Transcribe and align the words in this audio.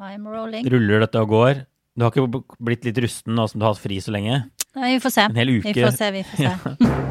I'm 0.00 0.24
rolling. 0.24 0.64
Ruller 0.72 1.04
dette 1.04 1.20
og 1.20 1.28
går? 1.28 1.66
Du 1.96 2.06
har 2.06 2.14
ikke 2.14 2.42
blitt 2.62 2.86
litt 2.88 2.98
rusten 3.04 3.36
nå 3.36 3.44
som 3.50 3.60
du 3.60 3.66
har 3.66 3.74
hatt 3.74 3.82
fri 3.82 4.00
så 4.00 4.14
lenge? 4.14 4.46
Nei, 4.78 4.94
vi 4.94 5.00
får 5.04 5.12
se. 5.12 5.26
En 5.28 5.40
hel 5.42 5.52
uke. 5.58 5.74
Vi 5.74 5.84
får 5.84 5.96
se, 5.98 6.10
vi 6.14 6.22
får 6.24 6.36
se. 6.40 6.86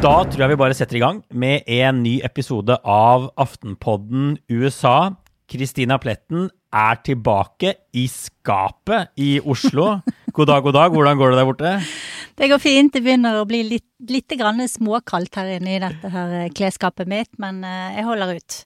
Da 0.00 0.14
tror 0.24 0.40
jeg 0.40 0.48
vi 0.54 0.56
bare 0.56 0.76
setter 0.76 0.96
i 0.96 1.00
gang 1.02 1.18
med 1.28 1.66
en 1.68 1.98
ny 2.00 2.14
episode 2.24 2.72
av 2.88 3.26
Aftenpodden 3.40 4.38
USA. 4.48 5.10
Kristina 5.50 5.98
Pletten 6.00 6.46
er 6.72 7.00
tilbake 7.04 7.74
i 7.92 8.06
skapet 8.08 9.10
i 9.20 9.34
Oslo. 9.44 9.98
God 10.32 10.46
dag, 10.46 10.62
god 10.62 10.76
dag. 10.76 10.92
Hvordan 10.94 11.18
går 11.18 11.32
det 11.32 11.38
der 11.40 11.48
borte? 11.48 11.70
Det 12.38 12.48
går 12.52 12.60
fint. 12.62 12.92
Det 12.94 13.02
begynner 13.02 13.40
å 13.40 13.46
bli 13.48 13.62
litt, 13.66 13.86
litt 14.08 14.30
grann 14.38 14.62
småkaldt 14.68 15.34
her 15.40 15.48
inne 15.56 15.74
i 15.74 15.80
dette 15.82 16.10
her 16.12 16.34
eh, 16.44 16.50
klesskapet 16.54 17.08
mitt, 17.10 17.30
men 17.42 17.62
eh, 17.66 17.96
jeg 17.98 18.06
holder 18.06 18.36
ut. 18.38 18.58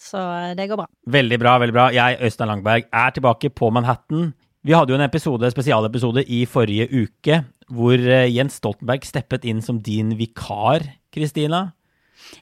Så 0.00 0.18
eh, 0.18 0.54
det 0.58 0.66
går 0.70 0.80
bra. 0.80 0.88
Veldig 1.14 1.38
bra, 1.42 1.54
veldig 1.62 1.76
bra. 1.76 1.86
Jeg, 1.94 2.18
Øystein 2.24 2.50
Langberg, 2.50 2.88
er 2.90 3.14
tilbake 3.14 3.52
på 3.54 3.70
Manhattan. 3.74 4.32
Vi 4.64 4.74
hadde 4.74 4.94
jo 4.94 4.98
en 4.98 5.06
episode, 5.06 5.50
spesialepisode 5.54 6.24
i 6.26 6.42
forrige 6.50 6.88
uke 6.90 7.42
hvor 7.74 7.96
Jens 8.28 8.58
Stoltenberg 8.60 9.06
steppet 9.08 9.44
inn 9.48 9.62
som 9.64 9.78
din 9.80 10.12
vikar, 10.18 10.84
Kristina. 11.14 11.66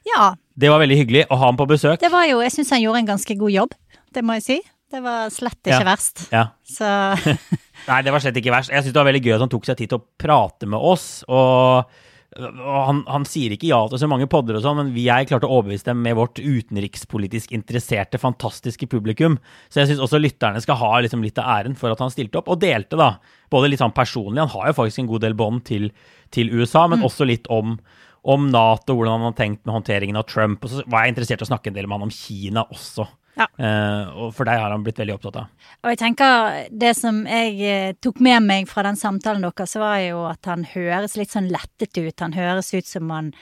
Ja, 0.07 0.33
Det 0.55 0.69
var 0.71 0.81
veldig 0.81 0.97
hyggelig 0.99 1.23
å 1.31 1.37
ha 1.39 1.47
ham 1.49 1.59
på 1.59 1.67
besøk. 1.67 1.99
det 1.99 2.11
var 2.11 2.25
jo 2.29 2.41
Jeg 2.43 2.51
syns 2.55 2.71
han 2.75 2.81
gjorde 2.83 3.03
en 3.03 3.11
ganske 3.13 3.35
god 3.39 3.51
jobb. 3.51 3.75
Det 4.13 4.23
må 4.23 4.35
jeg 4.39 4.43
si. 4.45 4.57
Det 4.93 5.01
var 5.01 5.29
slett 5.33 5.59
ikke 5.65 5.79
Ja. 5.81 5.87
verst. 5.89 6.23
Ja. 6.31 6.45
Så 6.69 6.85
Nei, 7.89 7.99
det 8.05 8.13
var 8.13 8.21
slett 8.23 8.37
ikke 8.39 8.53
verst. 8.53 8.69
Jeg 8.71 8.85
syns 8.85 8.93
det 8.93 8.99
var 9.01 9.09
veldig 9.09 9.23
gøy 9.25 9.35
at 9.39 9.43
han 9.47 9.51
tok 9.51 9.65
seg 9.67 9.79
tid 9.81 9.89
til 9.91 9.99
å 10.01 10.05
prate 10.21 10.69
med 10.69 10.79
oss. 10.79 11.07
Og, 11.27 11.89
han, 12.33 13.01
han 13.09 13.25
sier 13.29 13.53
ikke 13.53 13.67
ja 13.69 13.79
til 13.91 13.99
så 14.01 14.07
mange 14.09 14.25
podder 14.31 14.57
og 14.57 14.63
sånn, 14.65 14.77
men 14.79 14.93
vi 14.95 15.03
jeg 15.05 15.27
klarte 15.29 15.45
å 15.49 15.57
overbevise 15.59 15.85
dem 15.91 15.99
med 16.05 16.15
vårt 16.17 16.39
utenrikspolitisk 16.41 17.51
interesserte, 17.53 18.17
fantastiske 18.21 18.87
publikum. 18.89 19.35
Så 19.69 19.81
jeg 19.81 19.91
syns 19.91 20.01
også 20.05 20.21
lytterne 20.21 20.61
skal 20.63 20.79
ha 20.81 20.93
liksom 21.05 21.25
litt 21.25 21.37
av 21.41 21.49
æren 21.59 21.75
for 21.77 21.93
at 21.93 22.01
han 22.01 22.13
stilte 22.13 22.39
opp, 22.41 22.49
og 22.53 22.61
delte, 22.63 22.97
da. 22.97 23.11
Både 23.53 23.69
litt 23.69 23.81
sånn 23.83 23.93
personlig, 23.93 24.41
han 24.45 24.53
har 24.55 24.71
jo 24.71 24.77
faktisk 24.79 25.03
en 25.03 25.11
god 25.11 25.25
del 25.27 25.37
bånd 25.37 25.65
til, 25.69 25.89
til 26.33 26.49
USA, 26.53 26.87
men 26.89 27.05
også 27.05 27.27
litt 27.29 27.49
om 27.53 27.77
om 28.23 28.45
Nato, 28.53 28.93
hvordan 28.95 29.17
han 29.19 29.25
har 29.27 29.33
tenkt 29.35 29.65
med 29.67 29.73
håndteringen 29.75 30.15
av 30.15 30.23
Trump. 30.31 30.61
Og 30.63 30.71
så 30.71 30.83
var 30.87 31.03
jeg 31.03 31.11
interessert 31.11 31.41
i 31.41 31.43
å 31.43 31.49
snakke 31.49 31.67
en 31.67 31.75
del 31.75 31.89
med 31.91 31.97
han 31.99 32.05
om 32.05 32.13
Kina 32.15 32.61
også. 32.71 33.03
Ja. 33.39 33.47
Eh, 33.57 34.11
og 34.13 34.33
for 34.37 34.45
deg 34.45 34.59
har 34.61 34.73
han 34.73 34.83
blitt 34.85 34.99
veldig 35.01 35.15
opptatt 35.15 35.39
av. 35.41 35.69
Og 35.81 35.93
jeg 35.93 35.99
tenker, 36.03 36.57
det 36.69 36.93
som 36.97 37.23
jeg 37.25 37.55
eh, 37.65 37.95
tok 38.03 38.21
med 38.23 38.45
meg 38.45 38.69
fra 38.69 38.85
den 38.85 38.99
samtalen 38.99 39.45
deres, 39.45 39.75
var 39.81 39.97
jo 40.03 40.23
at 40.29 40.49
han 40.49 40.67
høres 40.69 41.17
litt 41.17 41.33
sånn 41.33 41.49
lettet 41.53 41.97
ut. 41.97 42.13
Han 42.21 42.37
høres 42.37 42.73
ut 42.75 42.89
som 42.89 43.09
han 43.13 43.33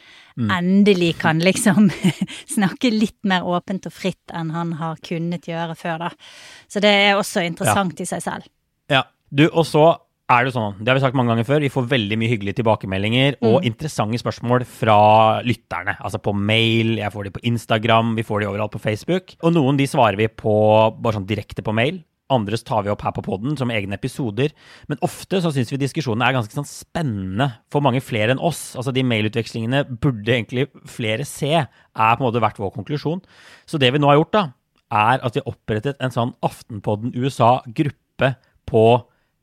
endelig 0.41 1.17
kan 1.21 1.41
liksom 1.43 1.89
snakke 2.55 2.93
litt 2.93 3.19
mer 3.27 3.43
åpent 3.43 3.89
og 3.89 3.93
fritt 3.93 4.31
enn 4.33 4.53
han 4.55 4.77
har 4.79 5.01
kunnet 5.03 5.49
gjøre 5.49 5.75
før, 5.75 6.07
da. 6.07 6.31
Så 6.71 6.81
det 6.83 6.93
er 7.03 7.19
også 7.19 7.43
interessant 7.45 7.99
i 7.99 8.07
seg 8.07 8.23
selv. 8.23 8.47
Ja, 8.91 9.03
du, 9.29 9.49
og 9.49 9.67
så 9.67 9.85
er 10.31 10.45
det 10.47 10.53
sånn, 10.55 10.77
det 10.79 10.91
har 10.91 10.97
vi 10.97 11.03
sagt 11.03 11.17
mange 11.17 11.33
ganger 11.33 11.47
før, 11.47 11.63
vi 11.63 11.71
får 11.71 11.89
veldig 11.91 12.17
mye 12.19 12.31
hyggelige 12.31 12.59
tilbakemeldinger 12.61 13.39
og 13.47 13.65
interessante 13.67 14.19
spørsmål 14.21 14.63
fra 14.69 14.99
lytterne. 15.45 15.97
Altså 15.99 16.21
på 16.23 16.33
mail, 16.37 16.95
jeg 17.01 17.13
får 17.13 17.27
de 17.27 17.33
på 17.35 17.43
Instagram, 17.51 18.13
vi 18.17 18.25
får 18.27 18.43
de 18.43 18.49
overalt 18.51 18.75
på 18.75 18.83
Facebook. 18.83 19.35
Og 19.43 19.55
noen 19.55 19.79
de 19.79 19.89
svarer 19.89 20.19
vi 20.19 20.29
på 20.31 20.53
bare 20.97 21.17
sånn 21.17 21.27
direkte 21.29 21.65
på 21.65 21.75
mail. 21.75 21.99
Andres 22.31 22.63
tar 22.63 22.85
vi 22.85 22.91
opp 22.93 23.03
her 23.03 23.13
på 23.15 23.23
podden 23.25 23.57
som 23.59 23.71
egne 23.73 23.97
episoder. 23.97 24.53
Men 24.87 25.01
ofte 25.03 25.41
så 25.43 25.51
syns 25.51 25.71
vi 25.73 25.81
diskusjonene 25.81 26.29
er 26.29 26.37
ganske 26.37 26.55
sånn 26.55 26.69
spennende 26.69 27.49
for 27.73 27.83
mange 27.83 28.03
flere 28.03 28.35
enn 28.35 28.41
oss. 28.41 28.71
Altså 28.79 28.93
De 28.95 29.03
mailutvekslingene 29.07 29.83
burde 29.91 30.37
egentlig 30.37 30.69
flere 30.89 31.27
se, 31.27 31.51
er 31.59 32.15
på 32.15 32.23
en 32.23 32.27
måte 32.29 32.43
vært 32.43 32.61
vår 32.61 32.71
konklusjon. 32.77 33.23
Så 33.67 33.81
det 33.81 33.91
vi 33.91 33.99
nå 33.99 34.11
har 34.11 34.21
gjort, 34.21 34.37
da, 34.37 34.45
er 34.91 35.19
at 35.23 35.35
vi 35.35 35.43
har 35.43 35.51
opprettet 35.51 35.99
en 36.03 36.13
sånn 36.13 36.33
Aftenpodden 36.45 37.15
USA-gruppe 37.15 38.35
på 38.69 38.85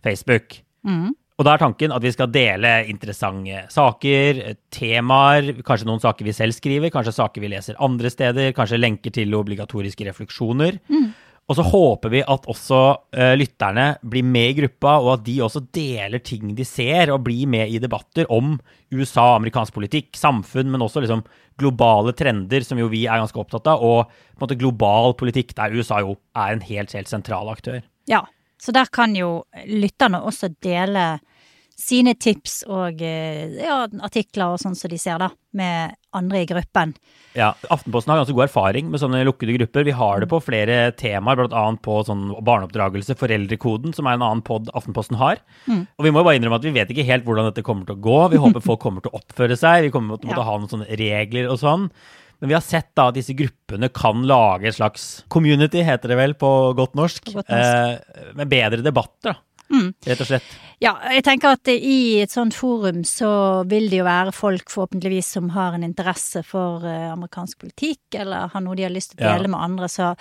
Facebook. 0.05 0.62
Og 1.38 1.46
da 1.46 1.52
er 1.54 1.62
tanken 1.62 1.92
at 1.94 2.02
vi 2.02 2.10
skal 2.10 2.32
dele 2.34 2.72
interessante 2.90 3.60
saker, 3.70 4.40
temaer, 4.74 5.52
kanskje 5.62 5.86
noen 5.86 6.02
saker 6.02 6.26
vi 6.26 6.34
selv 6.34 6.56
skriver, 6.56 6.90
kanskje 6.90 7.14
saker 7.14 7.44
vi 7.44 7.52
leser 7.52 7.78
andre 7.78 8.10
steder, 8.10 8.50
kanskje 8.56 8.80
lenker 8.80 9.14
til 9.14 9.36
obligatoriske 9.38 10.08
refleksjoner. 10.08 10.80
Og 11.48 11.56
så 11.56 11.64
håper 11.64 12.10
vi 12.12 12.20
at 12.20 12.48
også 12.50 12.78
uh, 13.16 13.34
lytterne 13.38 13.86
blir 14.04 14.26
med 14.26 14.50
i 14.50 14.56
gruppa, 14.58 14.98
og 15.00 15.14
at 15.14 15.22
de 15.24 15.38
også 15.40 15.62
deler 15.72 16.20
ting 16.20 16.50
de 16.58 16.66
ser, 16.68 17.08
og 17.14 17.22
blir 17.24 17.48
med 17.48 17.70
i 17.72 17.78
debatter 17.80 18.28
om 18.28 18.58
USA, 18.92 19.36
amerikansk 19.38 19.72
politikk, 19.78 20.10
samfunn, 20.18 20.68
men 20.74 20.84
også 20.84 21.00
liksom 21.00 21.22
globale 21.58 22.12
trender, 22.18 22.66
som 22.66 22.82
jo 22.82 22.90
vi 22.92 23.06
er 23.06 23.22
ganske 23.22 23.40
opptatt 23.40 23.70
av, 23.70 23.80
og 23.80 24.10
på 24.10 24.42
en 24.42 24.44
måte 24.44 24.58
global 24.60 25.16
politikk, 25.16 25.54
der 25.56 25.72
USA 25.72 26.02
jo 26.04 26.18
er 26.36 26.52
en 26.52 26.66
helt, 26.66 26.92
helt 26.92 27.08
sentral 27.08 27.48
aktør. 27.54 27.80
Ja, 28.10 28.26
så 28.58 28.74
der 28.74 28.91
kan 28.92 29.14
jo 29.16 29.44
lytterne 29.66 30.20
også 30.26 30.52
dele 30.64 31.19
sine 31.78 32.10
tips 32.19 32.64
og 32.66 32.98
eh, 33.06 33.52
ja, 33.62 33.84
artikler 34.02 34.56
og 34.56 34.58
sånn 34.58 34.74
som 34.74 34.91
de 34.91 34.96
ser, 34.98 35.20
da, 35.22 35.28
med 35.54 35.92
andre 36.19 36.41
i 36.42 36.48
gruppen. 36.50 36.91
Ja, 37.38 37.52
Aftenposten 37.70 38.10
har 38.10 38.19
ganske 38.19 38.34
god 38.34 38.48
erfaring 38.48 38.88
med 38.91 38.98
sånne 38.98 39.20
lukkede 39.28 39.54
grupper. 39.60 39.86
Vi 39.86 39.94
har 39.94 40.19
det 40.24 40.26
på 40.32 40.41
flere 40.42 40.80
temaer, 40.98 41.38
bl.a. 41.38 41.62
på 41.84 42.00
sånn 42.08 42.32
barneoppdragelse, 42.42 43.14
Foreldrekoden, 43.20 43.94
som 43.94 44.10
er 44.10 44.19
en 44.19 44.26
annen 44.26 44.42
pod 44.42 44.72
Aftenposten 44.75 45.20
har. 45.22 45.38
Og 45.70 46.02
vi 46.08 46.10
må 46.10 46.25
jo 46.25 46.26
bare 46.26 46.40
innrømme 46.40 46.58
at 46.58 46.66
vi 46.66 46.75
vet 46.75 46.90
ikke 46.90 47.06
helt 47.12 47.28
hvordan 47.28 47.46
dette 47.52 47.62
kommer 47.62 47.86
til 47.86 47.94
å 47.94 48.02
gå. 48.08 48.19
Vi 48.34 48.42
håper 48.42 48.64
folk 48.66 48.82
kommer 48.82 49.04
til 49.06 49.14
å 49.14 49.20
oppføre 49.22 49.54
seg, 49.62 49.86
vi 49.86 49.94
kommer 49.94 50.19
til 50.19 50.26
å 50.26 50.34
måtte 50.34 50.42
Ja. 50.48 50.48
ha 50.50 50.58
noen 50.58 50.72
sånne 50.75 50.98
regler 50.98 51.46
og 51.54 51.62
sånn. 51.62 51.86
Men 52.41 52.49
vi 52.53 52.54
har 52.54 52.62
sett 52.62 52.93
da 52.94 53.09
at 53.10 53.16
disse 53.19 53.34
gruppene 53.34 53.88
kan 53.91 54.22
lage 54.28 54.69
et 54.71 54.76
slags 54.76 55.25
community, 55.28 55.82
heter 55.82 56.12
det 56.12 56.16
vel 56.21 56.34
på 56.38 56.50
godt 56.78 56.94
norsk, 56.94 57.25
På 57.32 57.41
godt 57.41 57.49
norsk. 57.50 58.09
Eh, 58.15 58.32
med 58.38 58.49
bedre 58.53 58.82
debatter, 58.84 59.32
da. 59.32 59.37
Rett 60.06 60.21
og 60.25 60.28
slett. 60.31 60.44
Ja, 60.81 60.94
jeg 61.12 61.25
tenker 61.26 61.53
at 61.59 61.69
i 61.69 62.21
et 62.22 62.32
sånt 62.32 62.54
forum 62.56 63.03
så 63.04 63.66
vil 63.69 63.91
det 63.91 63.99
jo 63.99 64.06
være 64.06 64.32
folk 64.32 64.71
forhåpentligvis 64.72 65.26
som 65.37 65.50
har 65.53 65.75
en 65.76 65.84
interesse 65.84 66.41
for 66.47 66.87
eh, 66.88 67.10
amerikansk 67.12 67.59
politikk, 67.66 68.00
eller 68.22 68.49
har 68.55 68.65
noe 68.65 68.78
de 68.78 68.87
har 68.87 68.94
lyst 68.94 69.12
til 69.16 69.20
å 69.26 69.28
Ja. 69.28 69.34
dele 69.37 69.50
med 69.53 69.60
andre, 69.60 69.91
så, 69.93 70.15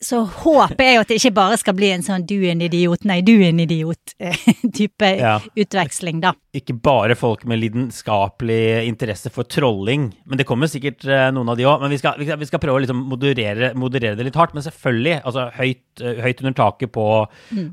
så 0.00 0.22
håper 0.24 0.80
jeg 0.80 0.98
at 1.00 1.10
det 1.10 1.16
ikke 1.20 1.34
bare 1.36 1.56
skal 1.60 1.74
bli 1.76 1.90
en 1.92 2.04
sånn 2.04 2.22
du 2.24 2.36
er 2.38 2.54
en 2.54 2.62
idiot, 2.64 3.02
nei 3.04 3.18
du 3.20 3.34
er 3.36 3.50
en 3.50 3.58
idiot 3.60 4.14
eh, 4.18 4.36
Ja. 5.20 5.34
utveksling, 5.60 6.22
da. 6.22 6.32
ikke 6.56 6.72
bare 6.80 7.14
folk 7.18 7.42
med 7.44 7.60
lidenskapelig 7.60 8.86
interesse 8.88 9.30
for 9.34 9.44
trolling. 9.44 10.08
Men 10.24 10.40
det 10.40 10.46
kommer 10.48 10.70
sikkert 10.70 11.04
eh, 11.04 11.26
noen 11.34 11.50
av 11.52 11.58
de 11.58 11.66
òg. 11.68 11.80
Men 11.82 11.92
vi 11.92 11.98
skal, 12.00 12.16
vi 12.18 12.26
skal, 12.28 12.38
vi 12.40 12.48
skal 12.48 12.62
prøve 12.62 12.80
å 12.80 12.82
liksom 12.84 13.02
moderere, 13.10 13.72
moderere 13.78 14.16
det 14.18 14.26
litt 14.30 14.38
hardt. 14.40 14.54
Men 14.56 14.64
selvfølgelig, 14.66 15.18
altså 15.26 15.48
høyt, 15.58 15.82
eh, 16.02 16.22
høyt 16.24 16.40
under 16.44 16.56
taket 16.62 16.92
på, 16.96 17.06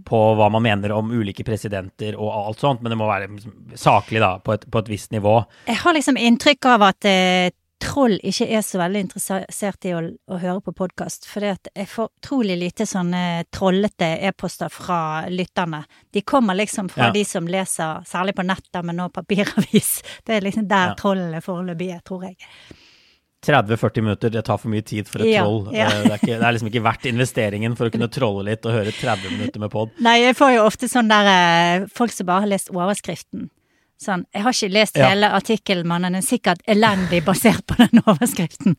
på 0.08 0.22
hva 0.40 0.50
man 0.54 0.66
mener 0.68 0.94
om 0.98 1.14
ulike 1.16 1.46
presidenter 1.48 2.18
og 2.18 2.34
alt 2.42 2.64
sånt. 2.64 2.84
Men 2.84 2.94
det 2.94 3.00
må 3.00 3.08
være 3.10 3.30
liksom 3.32 3.56
saklig, 3.78 4.22
da, 4.24 4.34
på 4.44 4.58
et, 4.58 4.68
på 4.72 4.84
et 4.84 4.92
visst 4.92 5.16
nivå. 5.16 5.40
Jeg 5.70 5.80
har 5.84 5.96
liksom 5.98 6.20
inntrykk 6.20 6.70
av 6.76 6.90
at 6.92 7.08
eh, 7.10 7.50
troll 7.80 8.16
ikke 8.26 8.48
er 8.58 8.64
så 8.66 8.80
veldig 8.82 9.02
interessert 9.06 9.86
i 9.86 9.92
å, 9.94 10.00
å 10.34 10.40
høre 10.42 10.62
på 10.66 10.74
podkast, 10.78 11.28
for 11.30 11.46
jeg 11.46 11.88
får 11.92 12.10
utrolig 12.22 12.58
lite 12.58 12.88
sånne 12.90 13.46
trollete 13.54 14.10
e-poster 14.30 14.72
fra 14.74 15.00
lytterne. 15.30 15.84
De 16.14 16.22
kommer 16.26 16.58
liksom 16.58 16.90
fra 16.90 17.08
Ja. 17.10 17.12
de 17.14 17.24
som 17.26 17.46
leser, 17.48 18.02
særlig 18.10 18.34
på 18.36 18.46
nettet, 18.48 18.82
men 18.84 18.98
nå 18.98 19.10
papiravis. 19.14 20.02
Det 20.26 20.36
er 20.38 20.42
liksom 20.48 20.68
der 20.68 20.94
Ja. 20.94 20.96
trollene 21.00 21.42
foreløpig 21.42 21.92
er, 21.96 22.02
tror 22.06 22.24
jeg. 22.30 22.38
30-40 23.46 24.02
minutter, 24.02 24.30
det 24.34 24.42
tar 24.46 24.58
for 24.58 24.68
mye 24.74 24.82
tid 24.84 25.08
for 25.08 25.22
et 25.22 25.30
Ja, 25.36 25.44
troll. 25.46 25.70
ja. 25.72 25.86
Eh, 25.88 26.04
Det, 26.04 26.12
er 26.12 26.18
ikke, 26.18 26.40
det 26.40 26.48
er 26.48 26.56
liksom 26.56 26.70
ikke 26.72 26.82
verdt 26.84 27.06
investeringen 27.06 27.76
for 27.78 27.88
å 27.88 27.92
kunne 27.94 28.10
trolle 28.18 28.44
litt 28.50 28.66
og 28.66 28.74
høre 28.74 28.92
30 28.92 29.30
minutter 29.38 29.60
med 29.62 29.72
pod. 29.72 29.92
Nei, 30.02 30.18
jeg 30.26 30.36
får 30.36 30.56
jo 30.56 30.66
ofte 30.66 30.90
sånn 30.90 31.08
der 31.12 31.30
eh, 31.32 31.86
folk 31.94 32.12
som 32.12 32.26
bare 32.26 32.42
har 32.48 32.52
lest 32.52 32.72
overskriften. 32.74 33.50
Sånn, 33.98 34.26
jeg 34.34 34.44
har 34.46 34.54
ikke 34.54 34.70
lest 34.74 34.98
Ja. 34.98 35.08
hele 35.10 35.30
artikkelen, 35.34 35.88
men 35.90 36.02
den 36.06 36.16
er 36.20 36.22
sikkert 36.26 36.62
elendig 36.70 37.24
basert 37.26 37.66
på 37.66 37.76
den 37.82 38.02
overskriften. 38.06 38.76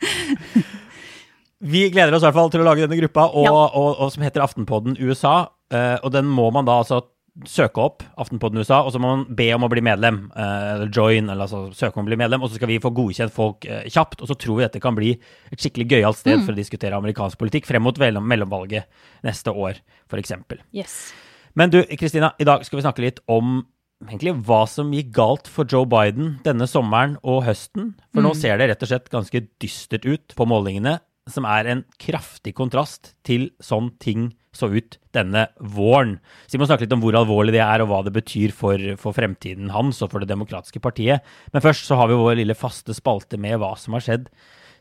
Vi 1.64 1.86
gleder 1.90 2.12
oss 2.16 2.22
i 2.24 2.26
hvert 2.28 2.36
fall 2.36 2.50
til 2.52 2.60
å 2.60 2.66
lage 2.66 2.84
denne 2.84 2.98
gruppa, 3.00 3.28
og, 3.32 3.44
Ja. 3.46 3.52
og, 3.52 3.96
og, 4.00 4.12
som 4.12 4.22
heter 4.24 4.42
Aftenpodden 4.44 4.96
USA. 5.00 5.48
Uh, 5.72 5.96
og 6.04 6.12
den 6.12 6.26
må 6.28 6.50
man 6.52 6.66
da 6.68 6.78
altså 6.82 7.00
søke 7.48 7.80
opp 7.82 8.02
Aftenpodden 8.20 8.60
USA, 8.60 8.82
og 8.84 8.92
så 8.94 9.00
må 9.00 9.08
man 9.16 9.22
be 9.34 9.46
om 9.56 9.64
å 9.64 9.70
bli 9.72 9.80
medlem. 9.82 10.30
Uh, 10.36 10.74
Eller 10.74 10.90
join, 10.92 11.28
eller 11.30 11.46
altså 11.46 11.72
søke 11.74 11.96
om 11.98 12.04
å 12.04 12.10
bli 12.10 12.18
medlem. 12.20 12.42
Og 12.44 12.50
så 12.52 12.58
skal 12.60 12.68
vi 12.68 12.78
få 12.84 12.92
godkjent 12.94 13.32
folk 13.34 13.64
uh, 13.70 13.80
kjapt. 13.88 14.20
Og 14.20 14.28
så 14.28 14.36
tror 14.38 14.60
vi 14.60 14.66
dette 14.66 14.80
kan 14.84 14.94
bli 14.98 15.14
et 15.16 15.58
skikkelig 15.60 15.88
gøyalt 15.94 16.20
sted 16.20 16.44
for 16.44 16.52
å 16.52 16.58
diskutere 16.60 16.96
amerikansk 17.00 17.40
politikk 17.40 17.66
frem 17.70 17.82
mot 17.86 17.96
mellom- 17.98 18.28
mellomvalget 18.28 18.84
neste 19.24 19.50
år, 19.54 19.80
f.eks. 20.10 20.36
Yes. 20.76 20.98
Men 21.56 21.70
du, 21.70 21.80
Kristina, 21.96 22.32
i 22.38 22.44
dag 22.44 22.64
skal 22.66 22.80
vi 22.80 22.84
snakke 22.84 23.02
litt 23.06 23.20
om 23.30 23.62
egentlig 24.02 24.34
hva 24.46 24.64
som 24.70 24.92
gikk 24.94 25.12
galt 25.16 25.50
for 25.50 25.68
Joe 25.70 25.88
Biden 25.88 26.38
denne 26.44 26.68
sommeren 26.70 27.16
og 27.22 27.44
høsten. 27.48 27.94
For 28.14 28.24
nå 28.24 28.34
ser 28.38 28.58
det 28.58 28.70
rett 28.70 28.84
og 28.84 28.90
slett 28.90 29.12
ganske 29.12 29.44
dystert 29.62 30.06
ut 30.08 30.34
på 30.36 30.46
målingene, 30.48 30.98
som 31.30 31.46
er 31.48 31.70
en 31.70 31.84
kraftig 32.00 32.52
kontrast 32.56 33.14
til 33.24 33.48
sånn 33.64 33.94
ting 34.02 34.32
så 34.54 34.68
ut 34.70 34.98
denne 35.16 35.48
våren. 35.58 36.18
Så 36.46 36.56
vi 36.56 36.62
må 36.62 36.68
snakke 36.68 36.86
litt 36.86 36.94
om 36.94 37.02
hvor 37.02 37.16
alvorlig 37.18 37.56
det 37.56 37.62
er, 37.64 37.82
og 37.82 37.90
hva 37.90 38.02
det 38.06 38.14
betyr 38.14 38.54
for, 38.54 38.78
for 39.00 39.16
fremtiden 39.16 39.72
hans 39.74 40.02
og 40.04 40.12
for 40.12 40.22
Det 40.22 40.30
demokratiske 40.30 40.82
partiet. 40.84 41.24
Men 41.52 41.64
først 41.64 41.88
så 41.88 41.98
har 41.98 42.10
vi 42.10 42.20
vår 42.20 42.38
lille 42.38 42.58
faste 42.58 42.94
spalte 42.94 43.40
med 43.40 43.58
hva 43.62 43.72
som 43.80 43.96
har 43.96 44.04
skjedd 44.04 44.28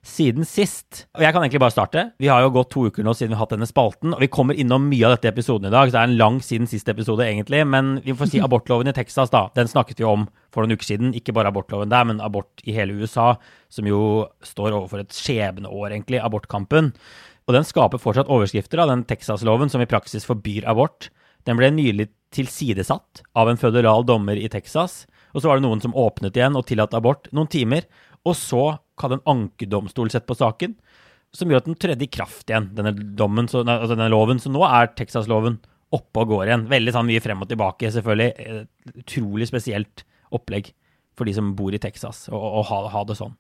siden 0.04 0.44
sist. 0.44 1.06
Og 1.16 1.24
jeg 1.24 1.32
kan 1.32 1.44
egentlig 1.46 1.62
bare 1.64 1.74
starte. 1.74 2.02
Vi 2.20 2.28
har 2.28 2.44
jo 2.44 2.52
gått 2.52 2.70
to 2.74 2.86
uker 2.92 3.06
nå 3.08 3.14
siden 3.16 3.32
vi 3.32 3.38
har 3.38 3.46
hatt 3.46 3.54
denne 3.56 3.68
spalten, 3.70 4.12
og 4.12 4.20
vi 4.20 4.30
kommer 4.32 4.58
innom 4.60 4.90
mye 4.92 5.08
av 5.08 5.16
dette 5.16 5.32
episoden 5.32 5.70
i 5.70 5.74
dag. 5.74 5.88
Så 5.88 5.96
det 5.96 6.02
er 6.02 6.10
en 6.12 6.18
lang 6.20 6.40
siden 6.44 6.68
sist 6.70 6.92
episode, 6.92 7.24
egentlig. 7.24 7.62
Men 7.68 7.96
vi 8.04 8.16
får 8.20 8.34
si 8.34 8.42
abortloven 8.48 8.92
i 8.92 8.96
Texas, 8.96 9.32
da. 9.34 9.46
Den 9.56 9.72
snakket 9.72 10.04
vi 10.04 10.08
om 10.10 10.28
for 10.54 10.64
noen 10.64 10.76
uker 10.76 10.90
siden. 10.92 11.16
Ikke 11.16 11.36
bare 11.36 11.54
abortloven 11.54 11.94
der, 11.94 12.08
men 12.10 12.20
abort 12.24 12.64
i 12.68 12.76
hele 12.76 13.00
USA, 13.00 13.34
som 13.72 13.88
jo 13.88 14.28
står 14.44 14.76
overfor 14.76 15.06
et 15.06 15.16
skjebneår, 15.16 15.94
egentlig, 15.96 16.20
abortkampen. 16.24 16.92
Og 17.48 17.56
den 17.56 17.68
skaper 17.68 18.00
fortsatt 18.00 18.32
overskrifter 18.32 18.84
av 18.84 18.92
den 18.92 19.08
Texas-loven 19.08 19.72
som 19.72 19.84
i 19.84 19.90
praksis 19.90 20.28
forbyr 20.28 20.68
abort. 20.70 21.10
Den 21.48 21.60
ble 21.60 21.72
nylig 21.76 22.10
tilsidesatt 22.34 23.24
av 23.40 23.50
en 23.50 23.60
føderal 23.60 24.06
dommer 24.08 24.40
i 24.40 24.52
Texas. 24.52 25.04
Og 25.34 25.42
så 25.42 25.50
var 25.50 25.60
det 25.60 25.66
noen 25.66 25.82
som 25.84 25.96
åpnet 25.98 26.36
igjen 26.38 26.56
og 26.60 26.68
tillatt 26.70 26.96
abort 26.98 27.28
noen 27.36 27.50
timer. 27.52 27.88
Og 28.24 28.36
så 28.40 28.66
hadde 29.02 29.20
en 29.20 29.28
ankedomstol 29.34 30.12
sett 30.14 30.28
på 30.30 30.38
saken, 30.38 30.76
som 31.34 31.50
gjør 31.50 31.64
at 31.64 31.70
den 31.70 31.80
tredde 31.82 32.06
i 32.06 32.14
kraft 32.14 32.52
igjen, 32.52 32.70
denne, 32.78 32.94
dommen, 33.18 33.48
så, 33.50 33.64
altså 33.66 33.96
denne 33.96 34.12
loven. 34.14 34.42
Så 34.42 34.52
nå 34.54 34.62
er 34.68 34.92
Texas-loven 34.94 35.58
oppe 35.94 36.24
og 36.24 36.34
går 36.34 36.48
igjen. 36.48 36.68
Veldig 36.70 36.94
sånn 36.94 37.10
mye 37.10 37.24
frem 37.24 37.42
og 37.42 37.50
tilbake, 37.50 37.90
selvfølgelig. 37.94 38.66
Utrolig 39.02 39.48
spesielt 39.50 40.06
opplegg 40.34 40.72
for 41.18 41.30
de 41.30 41.34
som 41.36 41.56
bor 41.58 41.74
i 41.74 41.82
Texas, 41.82 42.28
å 42.34 42.62
ha, 42.66 42.78
ha 42.90 43.04
det 43.06 43.16
sånn. 43.20 43.36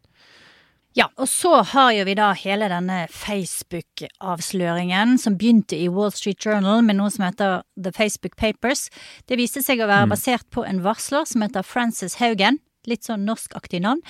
Ja, 0.93 1.07
og 1.17 1.25
så 1.25 1.63
har 1.71 1.89
jo 1.95 2.03
vi 2.05 2.13
da 2.13 2.27
hele 2.37 2.67
denne 2.69 3.07
Facebook-avsløringen 3.09 5.17
som 5.17 5.33
begynte 5.41 5.73
i 5.73 5.89
Wall 5.89 6.13
Street 6.13 6.37
Journal 6.45 6.85
med 6.85 6.99
noe 6.99 7.09
som 7.09 7.25
heter 7.25 7.65
The 7.73 7.89
Facebook 7.95 8.37
Papers. 8.37 8.93
Det 9.25 9.33
viste 9.41 9.65
seg 9.65 9.81
å 9.81 9.89
være 9.89 10.11
basert 10.11 10.45
på 10.53 10.61
en 10.69 10.85
varsler 10.85 11.25
som 11.25 11.41
heter 11.41 11.65
Frances 11.65 12.21
Haugen. 12.21 12.61
Litt 12.89 13.07
sånn 13.07 13.25
norskaktig 13.27 13.81
navn. 13.83 14.01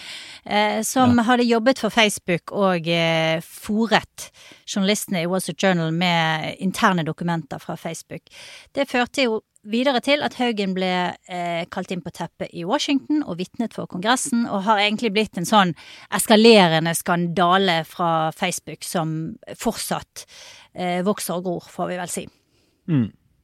Eh, 0.46 0.82
som 0.88 1.18
hadde 1.28 1.48
jobbet 1.48 1.82
for 1.84 1.94
Facebook 1.94 2.54
og 2.56 2.90
eh, 2.90 3.40
fòret 3.44 4.30
journalistene 4.66 5.24
i 5.24 5.30
Wall 5.30 5.44
Street 5.44 5.62
Journal 5.64 5.94
med 5.96 6.56
interne 6.64 7.06
dokumenter 7.06 7.62
fra 7.62 7.78
Facebook. 7.80 8.30
Det 8.74 8.90
førte 8.90 9.28
jo 9.28 9.42
videre 9.64 10.02
til 10.04 10.24
at 10.26 10.36
Haugen 10.40 10.74
ble 10.76 10.92
eh, 11.14 11.64
kalt 11.72 11.92
inn 11.94 12.04
på 12.04 12.12
teppet 12.14 12.52
i 12.52 12.66
Washington 12.68 13.24
og 13.24 13.40
vitnet 13.40 13.76
for 13.76 13.88
Kongressen, 13.90 14.46
og 14.50 14.66
har 14.68 14.82
egentlig 14.84 15.14
blitt 15.16 15.40
en 15.40 15.48
sånn 15.48 15.74
eskalerende 16.14 16.94
skandale 16.98 17.82
fra 17.88 18.32
Facebook 18.36 18.84
som 18.88 19.36
fortsatt 19.60 20.26
eh, 20.74 21.00
vokser 21.06 21.40
og 21.40 21.48
gror, 21.48 21.70
får 21.72 21.94
vi 21.94 22.00
vel 22.02 22.12
si. 22.12 22.26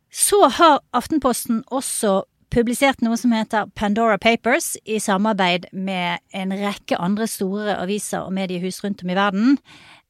Så 0.09 0.41
har 0.57 0.79
Aftenposten 0.97 1.63
også 1.69 2.23
publisert 2.53 3.03
noe 3.05 3.17
som 3.19 3.33
heter 3.35 3.69
Pandora 3.77 4.17
Papers, 4.21 4.75
i 4.85 4.99
samarbeid 4.99 5.69
med 5.71 6.23
en 6.33 6.55
rekke 6.55 6.97
andre 6.97 7.27
store 7.29 7.77
aviser 7.79 8.25
og 8.25 8.33
mediehus 8.35 8.81
rundt 8.83 9.03
om 9.05 9.13
i 9.13 9.17
verden. 9.17 9.59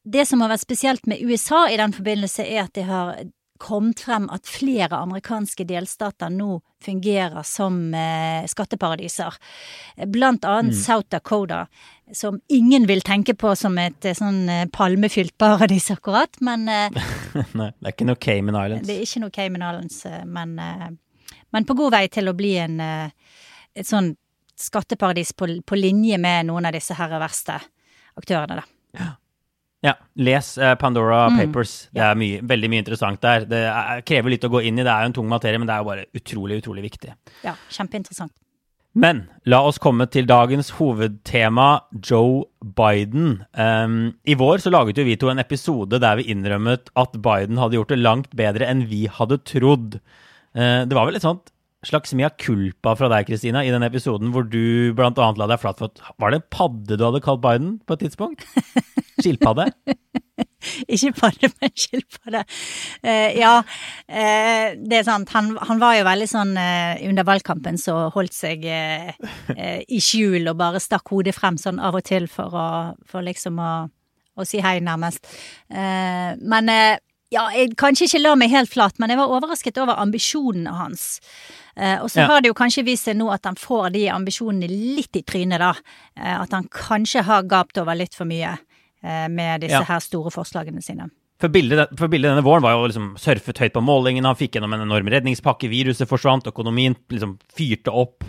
Det 0.04 0.26
som 0.28 0.42
har 0.42 0.54
vært 0.54 0.64
spesielt 0.64 1.10
med 1.10 1.22
USA 1.22 1.68
i 1.70 1.78
den 1.78 1.94
forbindelse, 1.94 2.46
er 2.48 2.64
at 2.66 2.74
det 2.78 2.88
har 2.88 3.20
kommet 3.60 4.00
frem 4.00 4.30
at 4.32 4.48
flere 4.48 4.96
amerikanske 4.96 5.66
delstater 5.68 6.32
nå 6.32 6.62
fungerer 6.84 7.44
som 7.44 7.94
eh, 7.94 8.48
skatteparadiser. 8.48 9.36
Blant 10.08 10.48
annet 10.48 10.78
South 10.80 11.10
Dakota, 11.12 11.66
som 12.16 12.40
ingen 12.48 12.88
vil 12.88 13.04
tenke 13.06 13.36
på 13.36 13.52
som 13.60 13.76
et 13.82 14.08
eh, 14.08 14.16
sånn 14.16 14.48
eh, 14.50 14.64
palmefylt 14.72 15.36
paradis 15.38 15.90
akkurat, 15.92 16.40
men 16.40 16.66
eh, 16.72 17.04
Nei, 17.60 17.70
det 17.76 17.92
er 17.92 17.98
ikke 17.98 18.10
noe 18.10 18.24
Cayman 18.24 18.58
Islands. 18.64 18.88
det 18.88 18.96
er 18.96 19.06
ikke 19.06 19.24
noe 19.26 19.36
Cayman 19.36 19.68
Islands, 19.68 20.00
eh, 20.08 20.24
men, 20.40 20.56
eh, 20.64 20.90
men 21.56 21.66
på 21.66 21.78
god 21.78 21.96
vei 21.98 22.06
til 22.12 22.30
å 22.30 22.36
bli 22.38 22.56
en, 22.62 22.80
eh, 22.84 23.38
et 23.76 23.88
sånn 23.88 24.14
skatteparadis 24.60 25.32
på, 25.34 25.48
på 25.66 25.80
linje 25.80 26.20
med 26.20 26.50
noen 26.50 26.68
av 26.68 26.76
disse 26.76 26.98
her 26.98 27.16
verste 27.22 27.60
aktørene, 28.20 28.60
da. 28.60 29.10
Ja, 29.80 29.94
les 30.20 30.58
eh, 30.58 30.76
Pandora 30.76 31.30
Papers. 31.32 31.88
Det 31.96 32.04
er 32.04 32.18
mye, 32.20 32.42
veldig 32.44 32.70
mye 32.72 32.84
interessant 32.84 33.22
der. 33.24 33.46
Det 33.48 33.62
er, 33.70 34.04
krever 34.08 34.34
litt 34.34 34.44
å 34.44 34.52
gå 34.52 34.66
inn 34.68 34.82
i, 34.82 34.84
det 34.84 34.92
er 34.92 35.06
jo 35.06 35.12
en 35.12 35.16
tung 35.22 35.30
materie, 35.32 35.62
men 35.62 35.70
det 35.70 35.78
er 35.78 35.84
jo 35.84 35.88
bare 35.88 36.06
utrolig, 36.20 36.60
utrolig 36.60 36.84
viktig. 36.90 37.16
Ja, 37.46 37.56
kjempeinteressant. 37.72 38.34
Men 39.00 39.28
la 39.48 39.62
oss 39.64 39.78
komme 39.80 40.08
til 40.12 40.26
dagens 40.28 40.74
hovedtema, 40.80 41.86
Joe 41.94 42.48
Biden. 42.60 43.44
Um, 43.54 44.00
I 44.26 44.36
vår 44.36 44.66
så 44.66 44.74
laget 44.74 44.98
jo 45.00 45.06
vi 45.08 45.16
to 45.22 45.30
en 45.32 45.40
episode 45.40 46.02
der 46.02 46.18
vi 46.20 46.26
innrømmet 46.34 46.90
at 47.00 47.16
Biden 47.22 47.62
hadde 47.62 47.78
gjort 47.78 47.94
det 47.94 48.02
langt 48.02 48.34
bedre 48.36 48.68
enn 48.68 48.88
vi 48.90 49.06
hadde 49.14 49.40
trodd. 49.48 50.00
Eh, 50.56 50.84
det 50.90 50.98
var 50.98 51.10
vel 51.10 51.20
et 51.20 51.26
sånt 51.26 51.52
slags 51.88 52.12
mea 52.18 52.30
culpa 52.36 52.96
fra 53.00 53.08
deg, 53.12 53.28
Kristina, 53.30 53.62
i 53.64 53.72
den 53.72 53.86
episoden 53.88 54.34
hvor 54.36 54.44
du 54.44 54.92
annet 55.00 55.40
la 55.40 55.48
deg 55.48 55.62
flat 55.62 55.80
for 55.80 55.94
Var 56.20 56.34
det 56.34 56.42
en 56.42 56.50
padde 56.52 56.98
du 57.00 57.06
hadde 57.06 57.22
kalt 57.24 57.44
Biden 57.44 57.78
på 57.88 57.96
et 57.96 58.04
tidspunkt? 58.04 58.44
Skilpadde? 59.22 59.70
Ikke 60.92 61.14
padde, 61.16 61.50
men 61.62 61.72
skilpadde. 61.72 62.42
Uh, 63.04 63.30
ja, 63.36 63.54
uh, 63.64 64.68
det 64.76 64.98
er 64.98 65.06
sant. 65.08 65.32
Han, 65.36 65.54
han 65.56 65.80
var 65.80 65.96
jo 65.96 66.08
veldig 66.08 66.28
sånn 66.28 66.52
uh, 66.60 67.00
under 67.08 67.28
valgkampen 67.28 67.80
så 67.80 67.96
holdt 68.14 68.36
seg 68.36 68.66
i 68.68 70.00
skjul 70.04 70.52
og 70.52 70.60
bare 70.60 70.82
stakk 70.84 71.14
hodet 71.14 71.36
frem 71.36 71.60
sånn 71.60 71.80
av 71.80 71.96
og 72.00 72.04
til 72.08 72.28
for 72.32 72.56
å 72.56 72.68
for 73.08 73.24
liksom 73.26 73.60
å, 73.64 73.74
å 74.40 74.48
si 74.48 74.60
hei, 74.64 74.80
nærmest. 74.84 75.28
Men 75.72 76.72
ja, 77.32 77.48
jeg 77.54 77.76
kanskje 77.78 78.08
ikke 78.08 78.22
la 78.24 78.36
meg 78.36 78.50
helt 78.54 78.72
flat, 78.72 78.98
men 79.00 79.10
jeg 79.14 79.20
var 79.20 79.34
overrasket 79.36 79.78
over 79.82 80.00
ambisjonene 80.02 80.74
hans. 80.78 81.20
Eh, 81.76 81.98
og 82.02 82.10
så 82.10 82.22
Ja. 82.22 82.28
har 82.28 82.42
det 82.42 82.50
jo 82.50 82.54
kanskje 82.58 82.86
vist 82.86 83.06
seg 83.06 83.16
nå 83.18 83.32
at 83.34 83.46
han 83.46 83.56
får 83.56 83.92
de 83.94 84.08
ambisjonene 84.10 84.68
litt 84.70 85.16
i 85.16 85.22
trynet, 85.24 85.60
da. 85.60 85.74
Eh, 86.18 86.42
at 86.42 86.52
han 86.52 86.68
kanskje 86.68 87.24
har 87.24 87.44
gapt 87.44 87.78
over 87.78 87.96
litt 87.96 88.16
for 88.16 88.26
mye 88.26 88.58
eh, 89.04 89.28
med 89.30 89.62
disse 89.62 89.72
Ja. 89.80 89.84
her 89.84 90.00
store 90.00 90.30
forslagene 90.30 90.84
sine. 90.84 91.10
For 91.40 91.48
bildet, 91.48 91.98
for 91.98 92.10
bildet 92.10 92.36
denne 92.36 92.44
våren 92.44 92.62
var 92.62 92.74
jo 92.74 92.88
liksom 92.90 93.16
surfet 93.18 93.58
høyt 93.60 93.72
på 93.72 93.82
målingene, 93.82 94.26
han 94.26 94.36
fikk 94.36 94.58
gjennom 94.58 94.74
en 94.74 94.82
enorm 94.82 95.08
redningspakke, 95.08 95.70
viruset 95.70 96.06
forsvant, 96.10 96.44
økonomien 96.44 96.98
liksom 97.10 97.38
fyrte 97.56 97.94
opp. 97.94 98.26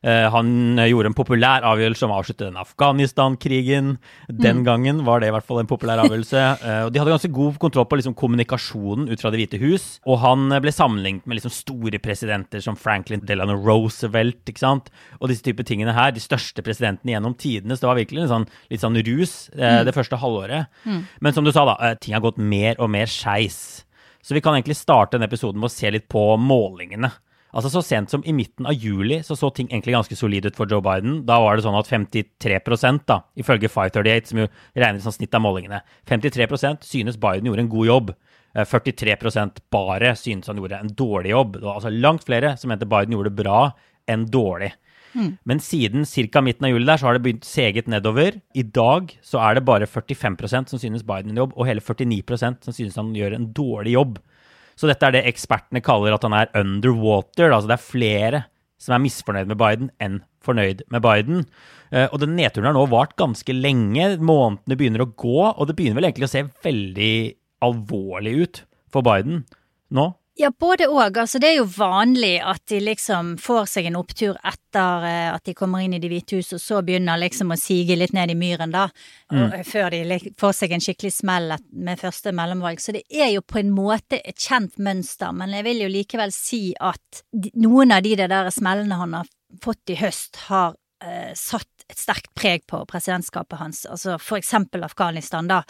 Eh, 0.00 0.26
han 0.32 0.78
eh, 0.80 0.88
gjorde 0.88 1.10
en 1.10 1.16
populær 1.16 1.64
avgjørelse 1.68 2.06
om 2.06 2.12
å 2.14 2.20
avslutte 2.22 2.46
den 2.46 2.56
Afghanistan-krigen. 2.60 3.98
Den 4.32 4.62
gangen 4.64 5.02
var 5.04 5.20
det 5.20 5.28
i 5.28 5.34
hvert 5.34 5.44
fall 5.44 5.60
en 5.60 5.70
populær 5.70 6.04
avgjørelse. 6.06 6.46
Eh, 6.60 6.82
og 6.84 6.90
de 6.92 7.00
hadde 7.00 7.12
ganske 7.12 7.30
god 7.32 7.56
kontroll 7.62 7.86
på 7.88 7.96
liksom, 7.98 8.14
kommunikasjonen 8.18 9.08
ut 9.08 9.22
fra 9.22 9.30
Det 9.32 9.38
hvite 9.40 9.58
hus. 9.62 9.84
Og 10.08 10.18
han 10.22 10.50
ble 10.62 10.72
sammenlignet 10.74 11.24
med 11.28 11.38
liksom, 11.38 11.52
store 11.54 11.98
presidenter 12.02 12.62
som 12.64 12.76
Franklin 12.78 13.22
Delano 13.26 13.56
Roosevelt. 13.56 14.42
ikke 14.50 14.62
sant? 14.62 14.90
Og 15.18 15.30
disse 15.32 15.44
type 15.46 15.64
tingene 15.66 15.94
her. 15.96 16.12
De 16.14 16.22
største 16.22 16.64
presidentene 16.66 17.14
gjennom 17.14 17.36
tidene. 17.38 17.76
Så 17.76 17.84
det 17.84 17.90
var 17.90 18.00
virkelig 18.00 18.24
en 18.26 18.32
sånn, 18.34 18.48
litt 18.72 18.84
sånn 18.84 18.98
rus 19.08 19.34
eh, 19.56 19.80
det 19.88 19.94
første 19.96 20.20
halvåret. 20.20 20.68
Men 21.24 21.36
som 21.36 21.46
du 21.46 21.52
sa, 21.54 21.64
da, 21.70 21.94
ting 22.00 22.16
har 22.16 22.24
gått 22.24 22.40
mer 22.40 22.78
og 22.78 22.92
mer 22.92 23.10
skeis. 23.10 23.86
Så 24.22 24.36
vi 24.36 24.44
kan 24.44 24.56
egentlig 24.56 24.78
starte 24.78 25.16
denne 25.16 25.30
episoden 25.30 25.60
med 25.60 25.70
å 25.70 25.74
se 25.74 25.90
litt 25.92 26.08
på 26.12 26.24
målingene. 26.40 27.12
Altså 27.50 27.70
Så 27.72 27.82
sent 27.82 28.12
som 28.12 28.22
i 28.24 28.34
midten 28.36 28.66
av 28.66 28.74
juli 28.74 29.20
så 29.26 29.36
så 29.38 29.50
ting 29.54 29.68
egentlig 29.70 29.96
ganske 29.96 30.16
solid 30.18 30.46
ut 30.46 30.56
for 30.58 30.70
Joe 30.70 30.82
Biden. 30.84 31.24
Da 31.26 31.40
var 31.42 31.56
det 31.56 31.64
sånn 31.66 31.78
at 31.78 31.90
53% 31.90 33.06
da, 33.10 33.20
ifølge 33.34 33.70
538, 33.70 34.30
som 34.30 34.42
jo 34.44 34.48
regner 34.76 35.02
som 35.02 35.14
snitt 35.14 35.34
av 35.34 35.42
målingene, 35.42 35.82
53% 36.08 36.86
synes 36.86 37.18
Biden 37.20 37.50
gjorde 37.50 37.66
en 37.66 37.72
god 37.72 37.90
jobb. 37.90 38.12
Eh, 38.54 38.66
43% 38.66 39.64
bare 39.70 40.14
synes 40.18 40.50
han 40.50 40.62
gjorde 40.62 40.78
en 40.78 40.94
dårlig 40.94 41.34
jobb. 41.34 41.58
Det 41.58 41.66
var 41.66 41.80
altså 41.80 41.90
langt 41.94 42.26
flere 42.26 42.56
som 42.58 42.70
mente 42.70 42.88
Biden 42.88 43.16
gjorde 43.16 43.32
det 43.32 43.42
bra 43.42 43.64
enn 44.10 44.26
dårlig. 44.30 44.72
Men 45.42 45.58
siden 45.58 46.04
ca. 46.06 46.40
midten 46.40 46.66
av 46.68 46.70
juli 46.70 46.86
der, 46.86 46.96
så 46.96 47.08
har 47.08 47.16
det 47.16 47.24
begynt 47.24 47.46
seget 47.46 47.88
nedover. 47.90 48.36
I 48.54 48.62
dag 48.62 49.10
så 49.26 49.40
er 49.42 49.56
det 49.58 49.64
bare 49.66 49.88
45% 49.90 50.70
som 50.70 50.78
synes 50.78 51.02
Biden 51.02 51.32
gjør 51.32 51.34
en 51.34 51.42
jobb, 51.42 51.54
og 51.56 51.66
hele 51.66 51.80
49% 51.82 52.64
som 52.64 52.76
synes 52.76 52.98
han 53.00 53.14
gjør 53.16 53.34
en 53.34 53.48
dårlig 53.52 53.96
jobb. 53.96 54.20
Så 54.80 54.88
dette 54.88 55.04
er 55.04 55.12
det 55.18 55.26
ekspertene 55.28 55.82
kaller 55.84 56.14
at 56.16 56.24
han 56.24 56.32
er 56.38 56.52
underwater. 56.56 57.52
Altså 57.52 57.68
det 57.68 57.76
er 57.76 57.84
flere 57.84 58.42
som 58.80 58.94
er 58.96 59.02
misfornøyd 59.04 59.50
med 59.50 59.58
Biden 59.60 59.90
enn 60.00 60.22
fornøyd 60.40 60.86
med 60.88 61.04
Biden. 61.04 61.42
Eh, 61.92 62.08
Og 62.08 62.22
den 62.22 62.32
nedturen 62.38 62.70
har 62.70 62.76
nå 62.78 62.86
vart 62.88 63.12
ganske 63.20 63.52
lenge. 63.52 64.14
Månedene 64.16 64.78
begynner 64.80 65.04
å 65.04 65.10
gå, 65.12 65.36
og 65.52 65.68
det 65.68 65.76
begynner 65.76 66.00
vel 66.00 66.08
egentlig 66.08 66.30
å 66.30 66.32
se 66.32 66.46
veldig 66.64 67.12
alvorlig 67.60 68.34
ut 68.40 68.62
for 68.88 69.04
Biden 69.04 69.44
nå. 69.92 70.06
Ja, 70.40 70.48
både 70.56 70.86
òg. 70.88 71.18
Altså, 71.20 71.36
det 71.42 71.50
er 71.50 71.58
jo 71.58 71.66
vanlig 71.68 72.38
at 72.40 72.62
de 72.70 72.78
liksom 72.80 73.34
får 73.42 73.66
seg 73.74 73.90
en 73.90 73.98
opptur 73.98 74.38
etter 74.46 75.04
eh, 75.04 75.26
at 75.34 75.44
de 75.44 75.52
kommer 75.56 75.82
inn 75.84 75.92
i 75.92 76.00
Det 76.00 76.08
hvite 76.08 76.38
hus, 76.38 76.54
og 76.56 76.62
så 76.62 76.78
begynner 76.86 77.20
liksom 77.20 77.52
å 77.52 77.58
sige 77.60 77.98
litt 77.98 78.14
ned 78.16 78.32
i 78.32 78.36
myren, 78.38 78.72
da. 78.72 78.86
Og, 79.34 79.58
før 79.68 79.92
de 79.92 80.16
får 80.40 80.54
seg 80.56 80.72
en 80.72 80.84
skikkelig 80.84 81.12
smell 81.18 81.52
med 81.76 82.00
første 82.00 82.32
mellomvalg. 82.36 82.80
Så 82.80 82.94
det 82.96 83.02
er 83.12 83.34
jo 83.34 83.44
på 83.44 83.60
en 83.60 83.74
måte 83.74 84.22
et 84.24 84.40
kjent 84.40 84.80
mønster, 84.80 85.34
men 85.36 85.52
jeg 85.58 85.66
vil 85.68 85.84
jo 85.84 85.90
likevel 85.92 86.32
si 86.32 86.62
at 86.80 87.20
noen 87.60 87.92
av 87.92 88.06
de 88.06 88.16
der 88.22 88.48
smellene 88.54 89.00
han 89.02 89.18
har 89.18 89.28
fått 89.60 89.92
i 89.92 89.98
høst, 90.00 90.40
har 90.48 90.72
eh, 91.04 91.36
satt 91.36 91.68
et 91.90 92.00
sterkt 92.00 92.32
preg 92.38 92.64
på 92.70 92.80
presidentskapet 92.88 93.60
hans, 93.60 93.84
altså 93.90 94.16
for 94.22 94.40
eksempel 94.40 94.86
Afghanistan, 94.86 95.50
da, 95.50 95.60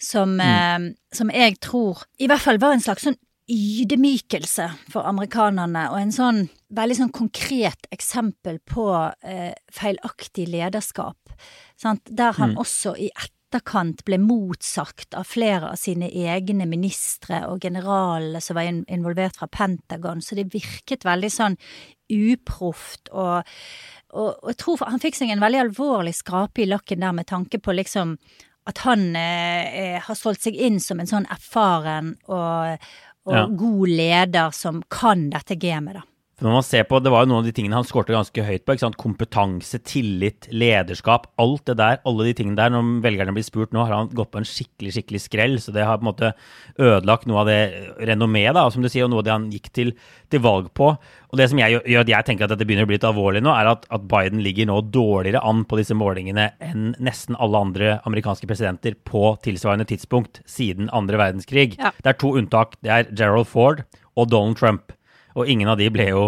som, 0.00 0.38
eh, 0.40 0.92
som 1.12 1.36
jeg 1.36 1.60
tror 1.60 2.06
i 2.22 2.30
hvert 2.30 2.44
fall 2.48 2.62
var 2.62 2.78
en 2.78 2.84
slags 2.88 3.10
sånn 3.10 3.20
ydmykelse 3.46 4.66
for 4.90 5.06
amerikanerne, 5.06 5.86
og 5.92 6.00
en 6.00 6.14
sånn 6.14 6.42
veldig 6.74 6.98
sånn 6.98 7.14
konkret 7.14 7.86
eksempel 7.94 8.58
på 8.66 8.88
eh, 9.22 9.54
feilaktig 9.72 10.48
lederskap, 10.50 11.18
sant? 11.78 12.10
der 12.10 12.34
han 12.40 12.56
også 12.58 12.96
i 12.98 13.10
etterkant 13.14 14.02
ble 14.08 14.18
motsagt 14.18 15.14
av 15.14 15.28
flere 15.30 15.70
av 15.70 15.78
sine 15.78 16.08
egne 16.10 16.66
ministre 16.66 17.44
og 17.46 17.62
generalene 17.62 18.42
som 18.42 18.58
var 18.58 18.66
in 18.66 18.82
involvert 18.90 19.38
fra 19.38 19.46
Pentagon, 19.46 20.22
så 20.22 20.38
det 20.38 20.50
virket 20.54 21.06
veldig 21.06 21.30
sånn 21.32 21.60
uproft 22.10 23.12
og 23.12 23.46
og, 24.16 24.36
og 24.38 24.52
jeg 24.52 24.58
tror 24.62 24.84
han 24.86 25.02
fikk 25.02 25.16
seg 25.18 25.32
en 25.34 25.42
veldig 25.42 25.58
alvorlig 25.64 26.12
skrape 26.16 26.62
i 26.62 26.68
lakken 26.70 27.02
der 27.02 27.12
med 27.12 27.26
tanke 27.28 27.58
på 27.60 27.74
liksom 27.74 28.14
at 28.66 28.80
han 28.82 29.10
eh, 29.18 29.66
eh, 29.66 29.98
har 30.02 30.18
solgt 30.18 30.46
seg 30.46 30.56
inn 30.58 30.78
som 30.82 31.00
en 31.02 31.10
sånn 31.10 31.28
erfaren 31.30 32.14
og, 32.26 32.86
og 33.26 33.34
Ja. 33.34 33.46
god 33.46 33.88
leder 33.88 34.50
som 34.54 34.82
kan 34.88 35.30
dette 35.30 35.56
gamet, 35.56 35.94
da. 35.94 36.02
For 36.36 36.44
når 36.44 36.52
man 36.58 36.64
ser 36.68 36.84
på, 36.84 36.98
Det 37.00 37.08
var 37.08 37.24
jo 37.24 37.30
noen 37.30 37.40
av 37.40 37.46
de 37.48 37.52
tingene 37.56 37.78
han 37.78 37.86
skårte 37.88 38.12
ganske 38.12 38.42
høyt 38.44 38.64
på. 38.66 38.74
ikke 38.74 38.84
sant? 38.84 38.98
Kompetanse, 39.00 39.78
tillit, 39.88 40.48
lederskap. 40.52 41.30
Alt 41.40 41.64
det 41.64 41.78
der, 41.80 42.00
alle 42.04 42.26
de 42.28 42.34
tingene 42.36 42.58
der. 42.58 42.68
Når 42.74 43.00
velgerne 43.00 43.32
blir 43.32 43.46
spurt 43.46 43.72
nå, 43.72 43.80
har 43.86 43.94
han 43.94 44.10
gått 44.12 44.34
på 44.34 44.42
en 44.42 44.44
skikkelig 44.44 44.92
skikkelig 44.98 45.20
skrell. 45.24 45.56
Så 45.56 45.72
det 45.72 45.86
har 45.88 45.96
på 45.96 46.04
en 46.04 46.10
måte 46.10 46.34
ødelagt 46.76 47.24
noe 47.24 47.40
av 47.40 47.48
det 47.48 47.60
renommeet, 48.04 48.52
da, 48.52 48.68
som 48.68 48.84
du 48.84 48.88
sier, 48.92 49.06
og 49.06 49.14
noe 49.14 49.22
av 49.24 49.24
det 49.24 49.32
han 49.32 49.46
gikk 49.50 49.70
til, 49.72 49.94
til 50.28 50.42
valg 50.44 50.68
på. 50.76 50.90
Og 51.32 51.40
det 51.40 51.48
som 51.48 51.58
jeg, 51.62 51.80
gjør 51.88 52.04
at 52.04 52.12
jeg 52.12 52.28
tenker 52.28 52.44
at 52.44 52.52
dette 52.52 52.68
begynner 52.68 52.84
å 52.84 52.90
bli 52.90 52.98
litt 52.98 53.08
alvorlig 53.08 53.40
nå, 53.40 53.54
er 53.56 53.72
at, 53.72 53.88
at 53.88 54.04
Biden 54.04 54.44
ligger 54.44 54.68
nå 54.68 54.82
dårligere 54.92 55.40
an 55.40 55.64
på 55.64 55.80
disse 55.80 55.96
målingene 55.96 56.50
enn 56.60 56.92
nesten 57.00 57.38
alle 57.40 57.64
andre 57.64 57.94
amerikanske 58.04 58.44
presidenter 58.50 58.92
på 59.08 59.38
tilsvarende 59.40 59.88
tidspunkt 59.88 60.42
siden 60.44 60.92
andre 60.92 61.16
verdenskrig. 61.16 61.78
Ja. 61.80 61.96
Det 61.96 62.12
er 62.12 62.20
to 62.20 62.36
unntak. 62.36 62.76
Det 62.84 62.92
er 62.92 63.08
Gerald 63.16 63.48
Ford 63.48 63.86
og 64.16 64.28
Donald 64.28 64.60
Trump. 64.60 64.92
Og 65.36 65.48
ingen 65.52 65.70
av 65.70 65.78
de 65.80 65.88
ble 65.92 66.10
jo 66.10 66.26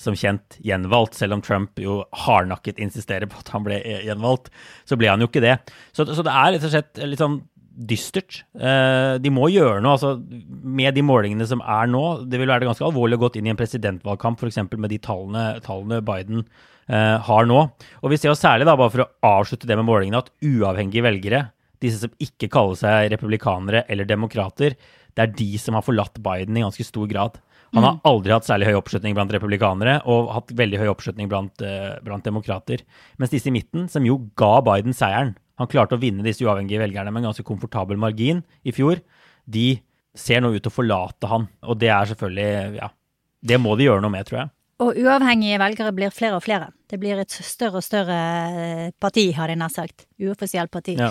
som 0.00 0.16
kjent 0.16 0.56
gjenvalgt, 0.64 1.18
selv 1.18 1.36
om 1.36 1.42
Trump 1.44 1.80
jo 1.80 2.00
hardnakket 2.22 2.80
insisterer 2.80 3.28
på 3.28 3.42
at 3.42 3.50
han 3.52 3.64
ble 3.66 3.80
eh, 3.82 4.04
gjenvalgt. 4.08 4.48
Så 4.88 4.96
ble 5.00 5.10
han 5.12 5.20
jo 5.20 5.28
ikke 5.28 5.44
det. 5.44 5.58
Så, 5.92 6.06
så 6.08 6.24
det 6.24 6.32
er 6.32 6.54
rett 6.54 6.66
og 6.66 6.72
slett 6.72 7.02
litt 7.04 7.20
sånn 7.20 7.40
dystert. 7.90 8.42
Eh, 8.56 9.16
de 9.22 9.32
må 9.32 9.48
gjøre 9.52 9.80
noe 9.84 9.96
altså, 9.96 10.14
med 10.20 10.96
de 10.96 11.04
målingene 11.06 11.46
som 11.48 11.62
er 11.64 11.90
nå. 11.90 12.04
Det 12.28 12.40
vil 12.40 12.50
være 12.50 12.68
ganske 12.68 12.86
alvorlig 12.86 13.18
å 13.18 13.24
gå 13.24 13.32
inn 13.38 13.50
i 13.50 13.54
en 13.54 13.60
presidentvalgkamp, 13.60 14.40
f.eks. 14.40 14.60
med 14.76 14.90
de 14.92 15.00
tallene, 15.04 15.44
tallene 15.64 16.00
Biden 16.04 16.44
eh, 16.44 17.16
har 17.28 17.48
nå. 17.48 17.62
Og 18.00 18.12
vi 18.12 18.20
ser 18.20 18.32
jo 18.32 18.38
særlig, 18.38 18.68
da, 18.68 18.78
bare 18.80 18.94
for 18.94 19.04
å 19.06 19.10
avslutte 19.36 19.68
det 19.68 19.78
med 19.80 19.88
målingene, 19.88 20.24
at 20.24 20.32
uavhengige 20.44 21.06
velgere, 21.06 21.44
disse 21.80 22.02
som 22.02 22.16
ikke 22.20 22.50
kaller 22.52 22.76
seg 22.76 23.12
republikanere 23.14 23.86
eller 23.88 24.08
demokrater, 24.08 24.76
det 25.16 25.22
er 25.24 25.32
de 25.36 25.52
som 25.60 25.76
har 25.76 25.84
forlatt 25.84 26.20
Biden 26.22 26.58
i 26.58 26.64
ganske 26.64 26.84
stor 26.86 27.08
grad. 27.10 27.40
Han 27.74 27.86
har 27.86 28.00
aldri 28.08 28.32
hatt 28.34 28.46
særlig 28.48 28.66
høy 28.70 28.78
oppslutning 28.80 29.14
blant 29.14 29.32
republikanere, 29.34 30.00
og 30.10 30.30
hatt 30.34 30.50
veldig 30.58 30.80
høy 30.82 30.88
oppslutning 30.90 31.28
blant, 31.30 31.62
eh, 31.62 31.98
blant 32.02 32.24
demokrater. 32.26 32.82
Mens 33.18 33.30
disse 33.30 33.46
i 33.46 33.54
midten, 33.54 33.88
som 33.88 34.06
jo 34.06 34.18
ga 34.36 34.60
Biden 34.66 34.96
seieren, 34.96 35.36
han 35.60 35.68
klarte 35.70 35.94
å 35.94 36.00
vinne 36.00 36.24
disse 36.24 36.42
uavhengige 36.42 36.80
velgerne 36.80 37.12
med 37.12 37.22
en 37.22 37.30
ganske 37.30 37.44
komfortabel 37.46 38.00
margin 38.00 38.42
i 38.64 38.72
fjor, 38.72 39.02
de 39.48 39.80
ser 40.16 40.40
nå 40.40 40.54
ut 40.54 40.62
til 40.62 40.70
å 40.72 40.74
forlate 40.74 41.28
han. 41.30 41.46
Og 41.68 41.78
det 41.78 41.90
er 41.92 42.08
selvfølgelig, 42.10 42.80
ja, 42.80 42.88
det 43.44 43.60
må 43.60 43.76
de 43.78 43.86
gjøre 43.86 44.02
noe 44.02 44.14
med, 44.14 44.26
tror 44.26 44.38
jeg. 44.42 44.50
Og 44.80 44.96
uavhengige 44.96 45.58
velgere 45.60 45.92
blir 45.92 46.12
flere 46.14 46.38
og 46.38 46.42
flere. 46.46 46.70
Det 46.88 46.98
blir 46.98 47.20
et 47.20 47.30
større 47.30 47.82
og 47.82 47.84
større 47.84 48.16
eh, 48.16 48.86
parti, 48.98 49.26
har 49.36 49.52
jeg 49.52 49.60
nær 49.60 49.68
sagt. 49.72 50.06
Uoffisielt 50.18 50.72
parti. 50.72 50.96
Ja. 50.96 51.10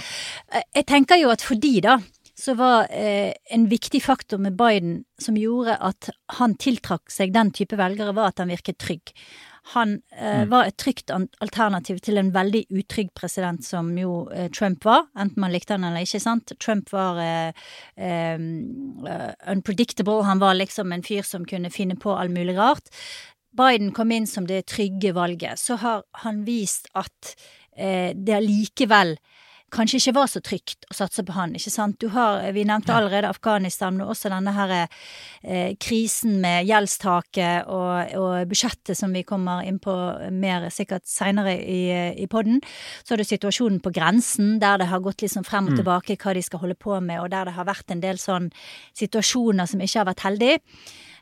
Eh, 0.51 0.66
Jeg 0.82 0.88
tenker 0.89 1.22
jo 1.22 1.30
at 1.30 1.46
fordi 1.46 1.75
da, 1.86 2.00
så 2.39 2.53
var 2.55 2.88
eh, 2.91 3.34
en 3.51 3.67
viktig 3.67 4.00
faktor 4.03 4.38
med 4.38 4.55
Biden 4.55 5.03
som 5.22 5.38
gjorde 5.38 5.75
at 5.84 6.10
han 6.39 6.55
tiltrakk 6.55 7.12
seg 7.12 7.34
den 7.36 7.51
type 7.55 7.75
velgere, 7.79 8.15
var 8.15 8.31
at 8.31 8.39
han 8.39 8.51
virket 8.51 8.79
trygg. 8.79 9.12
Han 9.74 9.98
eh, 10.15 10.46
var 10.50 10.65
et 10.65 10.77
trygt 10.79 11.12
alternativ 11.12 12.00
til 12.05 12.17
en 12.17 12.31
veldig 12.34 12.63
utrygg 12.72 13.12
president 13.17 13.65
som 13.65 13.91
jo 14.00 14.24
eh, 14.31 14.48
Trump 14.55 14.88
var, 14.88 15.10
enten 15.19 15.43
man 15.43 15.53
likte 15.53 15.75
han 15.75 15.86
eller 15.86 16.08
ikke, 16.08 16.22
sant. 16.24 16.53
Trump 16.63 16.93
var 16.96 17.19
eh, 17.22 17.65
eh, 18.00 18.39
eh, 18.39 19.34
unpredictable, 19.51 20.24
han 20.25 20.41
var 20.41 20.55
liksom 20.58 20.96
en 20.96 21.03
fyr 21.05 21.27
som 21.27 21.46
kunne 21.46 21.74
finne 21.74 22.00
på 22.00 22.15
all 22.15 22.31
mulig 22.34 22.55
rart. 22.58 22.88
Biden 23.60 23.91
kom 23.91 24.13
inn 24.15 24.29
som 24.29 24.48
det 24.48 24.67
trygge 24.72 25.12
valget, 25.17 25.60
så 25.60 25.75
har 25.84 26.05
han 26.24 26.46
vist 26.48 26.88
at 26.98 27.36
eh, 27.75 28.15
det 28.15 28.39
allikevel 28.39 29.17
kanskje 29.74 30.00
ikke 30.00 30.16
var 30.18 30.30
så 30.32 30.42
trygt 30.44 30.88
å 30.90 30.96
satse 30.98 31.24
på 31.26 31.36
han, 31.36 31.56
ikke 31.58 31.72
sant. 31.74 31.98
Du 32.02 32.10
har, 32.14 32.42
vi 32.56 32.66
nevnte 32.68 32.94
allerede 32.96 33.30
Afghanistan, 33.30 33.98
men 33.98 34.10
også 34.10 34.32
denne 34.34 34.54
her 34.56 34.74
eh, 34.80 35.76
krisen 35.82 36.40
med 36.44 36.68
gjeldstaket 36.70 37.70
og, 37.70 38.14
og 38.20 38.50
budsjettet 38.52 38.98
som 38.98 39.14
vi 39.16 39.26
kommer 39.28 39.66
inn 39.68 39.80
på 39.84 39.96
mer 40.36 40.70
sikkert 40.74 41.08
seinere 41.10 41.56
i, 41.60 41.82
i 42.24 42.28
podden. 42.32 42.62
Så 43.04 43.16
er 43.16 43.24
det 43.24 43.30
situasjonen 43.30 43.82
på 43.84 43.94
grensen, 43.96 44.58
der 44.62 44.82
det 44.82 44.90
har 44.92 45.04
gått 45.06 45.26
sånn 45.30 45.48
frem 45.48 45.70
og 45.70 45.78
tilbake 45.80 46.18
hva 46.20 46.34
de 46.38 46.44
skal 46.46 46.64
holde 46.64 46.78
på 46.80 46.98
med, 47.04 47.20
og 47.22 47.30
der 47.34 47.50
det 47.50 47.58
har 47.58 47.68
vært 47.70 47.92
en 47.94 48.04
del 48.04 48.20
sånn 48.22 48.50
situasjoner 48.98 49.70
som 49.70 49.82
ikke 49.84 50.02
har 50.02 50.10
vært 50.14 50.26
heldige. 50.28 50.60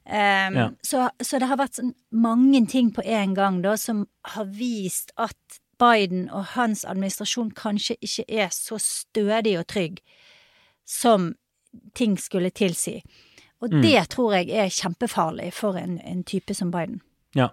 Um, 0.08 0.56
Ja. 0.56 0.70
så, 0.82 1.10
så 1.20 1.36
det 1.36 1.50
har 1.50 1.60
vært 1.60 1.82
sånn 1.82 1.92
mange 2.16 2.62
ting 2.72 2.94
på 2.96 3.04
en 3.04 3.34
gang 3.36 3.58
da, 3.62 3.74
som 3.76 4.06
har 4.24 4.46
vist 4.56 5.12
at 5.20 5.36
Biden 5.80 6.30
og 6.30 6.46
hans 6.56 6.86
administrasjon 6.86 7.52
kanskje 7.52 7.96
ikke 8.02 8.26
er 8.28 8.50
så 8.54 8.80
stødig 8.82 9.60
og 9.60 9.68
trygg 9.68 10.00
som 10.88 11.36
ting 11.96 12.18
skulle 12.20 12.50
tilsi. 12.50 13.02
Og 13.62 13.72
det 13.72 14.10
tror 14.14 14.34
jeg 14.34 14.50
er 14.50 14.70
kjempefarlig 14.70 15.52
for 15.54 15.78
en, 15.78 15.98
en 16.02 16.24
type 16.24 16.54
som 16.54 16.72
Biden. 16.72 17.02
Ja. 17.36 17.50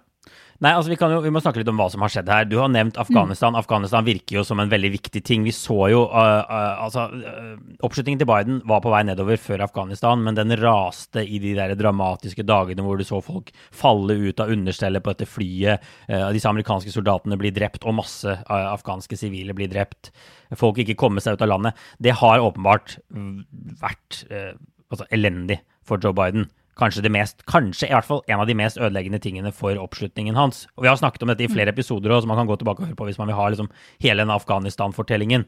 Nei, 0.63 0.71
altså 0.71 0.87
vi, 0.87 0.95
kan 0.95 1.11
jo, 1.11 1.17
vi 1.19 1.31
må 1.35 1.41
snakke 1.43 1.59
litt 1.59 1.67
om 1.67 1.79
hva 1.79 1.89
som 1.91 2.03
har 2.05 2.11
skjedd 2.13 2.29
her. 2.31 2.45
Du 2.47 2.55
har 2.61 2.69
nevnt 2.71 2.95
Afghanistan. 3.01 3.57
Afghanistan 3.59 4.05
virker 4.07 4.37
jo 4.37 4.43
som 4.47 4.61
en 4.63 4.71
veldig 4.71 4.91
viktig 4.93 5.21
ting. 5.27 5.43
Vi 5.43 5.51
så 5.51 5.89
jo 5.91 6.05
uh, 6.07 6.47
uh, 6.47 6.85
altså 6.85 7.09
uh, 7.11 7.57
Oppslutningen 7.83 8.21
til 8.21 8.29
Biden 8.29 8.61
var 8.67 8.79
på 8.83 8.93
vei 8.93 9.03
nedover 9.03 9.41
før 9.41 9.65
Afghanistan, 9.67 10.23
men 10.23 10.39
den 10.39 10.55
raste 10.61 11.25
i 11.27 11.41
de 11.43 11.51
der 11.59 11.75
dramatiske 11.75 12.47
dagene 12.47 12.87
hvor 12.87 12.95
du 12.95 13.03
så 13.07 13.19
folk 13.25 13.51
falle 13.75 14.15
ut 14.15 14.39
av 14.39 14.55
understellet 14.55 15.03
på 15.03 15.11
dette 15.11 15.27
flyet. 15.27 15.83
Disse 16.07 16.49
amerikanske 16.49 16.93
soldatene 16.93 17.35
blir 17.39 17.53
drept, 17.55 17.83
og 17.83 17.99
masse 17.99 18.37
afghanske 18.47 19.19
sivile 19.19 19.55
blir 19.57 19.69
drept. 19.71 20.13
Folk 20.55 20.79
ikke 20.81 20.95
kommer 20.99 21.23
seg 21.23 21.35
ut 21.35 21.43
av 21.43 21.51
landet. 21.51 21.87
Det 21.99 22.15
har 22.21 22.43
åpenbart 22.43 22.97
mm, 23.11 23.39
vært 23.81 24.23
altså 24.31 25.07
elendig 25.13 25.59
for 25.85 25.99
Joe 26.01 26.15
Biden 26.15 26.47
kanskje 26.79 27.03
det 27.05 27.11
mest, 27.13 27.45
kanskje 27.47 27.87
i 27.87 27.93
hvert 27.95 28.07
fall 28.07 28.21
en 28.27 28.41
av 28.43 28.49
de 28.49 28.55
mest 28.57 28.79
ødeleggende 28.79 29.21
tingene 29.23 29.51
for 29.55 29.77
oppslutningen 29.79 30.35
hans. 30.35 30.65
Og 30.75 30.83
Vi 30.83 30.91
har 30.91 30.99
snakket 30.99 31.23
om 31.23 31.31
dette 31.31 31.45
i 31.45 31.51
flere 31.51 31.71
episoder, 31.71 32.11
også, 32.11 32.25
så 32.25 32.31
man 32.31 32.41
kan 32.41 32.49
gå 32.49 32.57
tilbake 32.59 32.83
og 32.83 32.89
høre 32.89 32.99
på 32.99 33.07
hvis 33.07 33.19
man 33.21 33.31
vil 33.31 33.39
ha 33.39 33.47
liksom 33.49 33.71
hele 34.03 34.23
den 34.23 34.33
Afghanistan-fortellingen. 34.35 35.45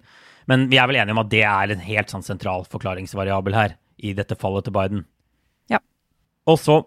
Men 0.47 0.69
vi 0.71 0.79
er 0.79 0.87
vel 0.87 0.99
enige 1.01 1.15
om 1.15 1.23
at 1.25 1.31
det 1.31 1.43
er 1.43 1.73
en 1.73 1.83
helt 1.83 2.13
sånn 2.13 2.23
sentral 2.23 2.63
forklaringsvariabel 2.71 3.57
her, 3.57 3.75
i 3.97 4.13
dette 4.13 4.37
fallet 4.39 4.63
til 4.67 4.75
Biden. 4.75 5.03
Ja. 5.73 5.81
Og 6.47 6.59
så, 6.61 6.79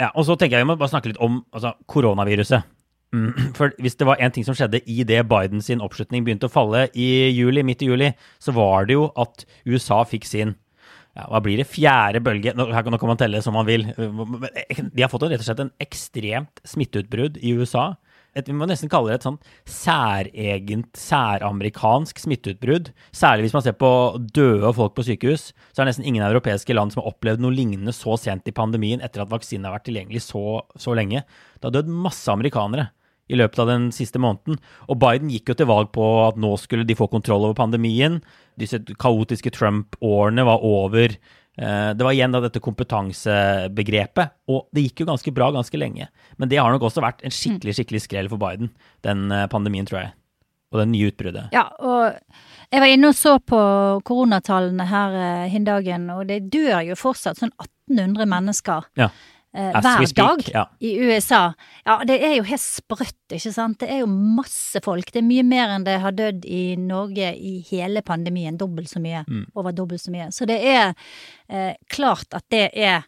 ja, 0.00 0.12
og 0.14 0.24
så 0.24 0.38
tenker 0.38 0.56
jeg 0.56 0.64
vi 0.64 0.70
må 0.72 0.78
bare 0.80 0.92
snakke 0.92 1.12
litt 1.12 1.20
om 1.20 1.42
altså, 1.52 1.74
koronaviruset. 1.90 2.64
Mm, 3.14 3.30
For 3.58 3.74
hvis 3.82 3.98
det 4.00 4.08
var 4.08 4.22
en 4.22 4.32
ting 4.32 4.46
som 4.46 4.56
skjedde 4.56 4.80
i 4.88 5.04
det 5.04 5.20
Biden 5.28 5.62
sin 5.62 5.84
oppslutning 5.84 6.24
begynte 6.24 6.48
å 6.48 6.54
falle 6.54 6.86
i 6.96 7.28
juli, 7.34 7.66
midt 7.66 7.84
i 7.84 7.90
juli, 7.92 8.14
så 8.40 8.54
var 8.56 8.88
det 8.88 8.96
jo 8.96 9.10
at 9.20 9.44
USA 9.68 10.00
fikk 10.08 10.24
sin 10.30 10.56
ja, 11.14 11.26
hva 11.30 11.40
blir 11.42 11.60
det, 11.60 11.68
fjerde 11.70 12.22
bølge 12.24 12.54
Nå, 12.58 12.66
kan 12.74 13.10
man 13.10 13.20
telle 13.20 13.42
som 13.44 13.54
man 13.54 13.68
vil. 13.68 13.86
De 13.94 15.04
har 15.04 15.10
fått 15.12 15.28
rett 15.28 15.38
og 15.38 15.46
slett 15.46 15.62
en 15.62 15.74
ekstremt 15.82 16.62
smitteutbrudd 16.66 17.38
i 17.38 17.54
USA. 17.54 17.92
Et, 18.34 18.48
vi 18.48 18.56
må 18.56 18.66
nesten 18.66 18.90
kalle 18.90 19.12
det 19.12 19.20
et 19.20 19.26
sånn 19.28 19.38
særegent, 19.70 20.90
særamerikansk 20.98 22.18
smitteutbrudd. 22.18 22.90
Særlig 23.14 23.46
hvis 23.46 23.54
man 23.54 23.62
ser 23.62 23.76
på 23.78 23.90
døde 24.34 24.72
folk 24.74 24.96
på 24.96 25.06
sykehus, 25.06 25.52
så 25.70 25.82
er 25.82 25.84
det 25.84 25.92
nesten 25.92 26.08
ingen 26.10 26.26
europeiske 26.26 26.74
land 26.74 26.90
som 26.90 27.04
har 27.04 27.12
opplevd 27.12 27.44
noe 27.44 27.54
lignende 27.54 27.94
så 27.94 28.18
sent 28.18 28.50
i 28.50 28.56
pandemien 28.56 29.04
etter 29.06 29.22
at 29.22 29.30
vaksinen 29.30 29.68
har 29.68 29.76
vært 29.76 29.86
tilgjengelig 29.86 30.24
så, 30.26 30.64
så 30.74 30.98
lenge. 30.98 31.22
Det 31.60 31.70
har 31.70 31.78
dødd 31.78 31.94
masse 31.94 32.26
amerikanere 32.34 32.90
i 33.30 33.38
løpet 33.38 33.58
av 33.62 33.70
den 33.70 33.86
siste 33.94 34.20
måneden. 34.20 34.58
Og 34.88 34.98
Biden 35.00 35.30
gikk 35.32 35.48
jo 35.52 35.54
til 35.58 35.70
valg 35.70 35.92
på 35.94 36.04
at 36.28 36.36
nå 36.40 36.50
skulle 36.60 36.84
de 36.84 36.96
få 36.98 37.08
kontroll 37.12 37.46
over 37.48 37.56
pandemien. 37.56 38.20
Disse 38.60 38.78
kaotiske 39.00 39.50
Trump-årene 39.56 40.44
var 40.44 40.60
over. 40.64 41.16
Eh, 41.56 41.94
Det 41.94 42.04
var 42.04 42.12
igjen 42.12 42.32
da 42.34 42.40
dette 42.44 42.60
kompetansebegrepet, 42.60 44.34
og 44.50 44.66
det 44.74 44.88
gikk 44.88 45.04
jo 45.04 45.08
ganske 45.12 45.32
bra 45.34 45.50
ganske 45.54 45.78
lenge. 45.78 46.08
Men 46.38 46.48
det 46.50 46.58
har 46.60 46.72
nok 46.74 46.82
også 46.90 47.02
vært 47.04 47.24
en 47.24 47.34
skikkelig 47.34 47.76
skikkelig 47.78 48.02
skrell 48.06 48.28
for 48.32 48.40
Biden, 48.42 48.70
den 49.06 49.30
eh, 49.32 49.46
pandemien, 49.52 49.86
tror 49.86 50.02
jeg. 50.02 50.12
Og 50.74 50.80
det 50.82 50.88
nye 50.90 51.10
utbruddet. 51.12 51.52
Ja, 51.54 51.68
og 51.78 52.16
jeg 52.72 52.82
var 52.82 52.90
inne 52.90 53.12
og 53.12 53.14
så 53.14 53.36
på 53.38 53.58
koronatallene 54.08 54.86
her 54.90 55.14
eh, 55.20 55.44
hin 55.52 55.66
dagen, 55.68 56.08
og 56.10 56.26
det 56.30 56.48
dør 56.50 56.80
jo 56.88 56.96
fortsatt 56.98 57.38
sånn 57.38 57.54
1800 57.88 58.26
mennesker 58.26 58.88
Ja. 58.98 59.10
Eh, 59.54 59.70
hver 59.80 60.12
dag 60.16 60.44
ja. 60.52 60.64
i 60.80 60.94
USA. 60.98 61.54
Ja, 61.84 61.98
det 62.06 62.18
er 62.24 62.36
jo 62.38 62.46
helt 62.48 62.62
sprøtt, 62.62 63.22
ikke 63.32 63.52
sant. 63.54 63.78
Det 63.80 63.90
er 63.90 64.02
jo 64.02 64.10
masse 64.10 64.82
folk. 64.84 65.12
Det 65.12 65.22
er 65.22 65.28
mye 65.28 65.46
mer 65.46 65.74
enn 65.74 65.86
det 65.86 65.98
har 66.02 66.16
dødd 66.16 66.46
i 66.46 66.76
Norge 66.80 67.32
i 67.34 67.56
hele 67.70 68.04
pandemien. 68.06 68.58
Dobbelt 68.60 68.90
så 68.92 69.02
mye. 69.02 69.24
Mm. 69.28 69.44
Over 69.54 69.76
dobbelt 69.76 70.02
så 70.02 70.14
mye. 70.14 70.30
Så 70.34 70.48
det 70.50 70.60
er 70.60 70.94
eh, 71.48 71.74
klart 71.92 72.34
at 72.36 72.46
det 72.54 72.68
er 72.72 73.06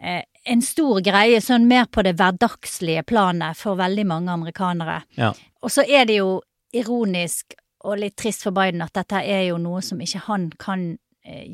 eh, 0.00 0.22
en 0.50 0.62
stor 0.64 1.00
greie, 1.04 1.40
sånn 1.44 1.68
mer 1.68 1.88
på 1.92 2.04
det 2.06 2.16
hverdagslige 2.18 3.04
planet 3.08 3.58
for 3.58 3.78
veldig 3.80 4.06
mange 4.08 4.32
amerikanere. 4.32 5.02
Ja. 5.20 5.34
Og 5.60 5.72
så 5.72 5.84
er 5.84 6.06
det 6.08 6.20
jo 6.20 6.40
ironisk 6.76 7.56
og 7.84 8.00
litt 8.00 8.16
trist 8.20 8.44
for 8.44 8.54
Biden 8.56 8.82
at 8.84 8.94
dette 8.96 9.22
er 9.24 9.46
jo 9.48 9.60
noe 9.60 9.80
som 9.84 10.00
ikke 10.00 10.26
han 10.26 10.50
kan 10.60 10.90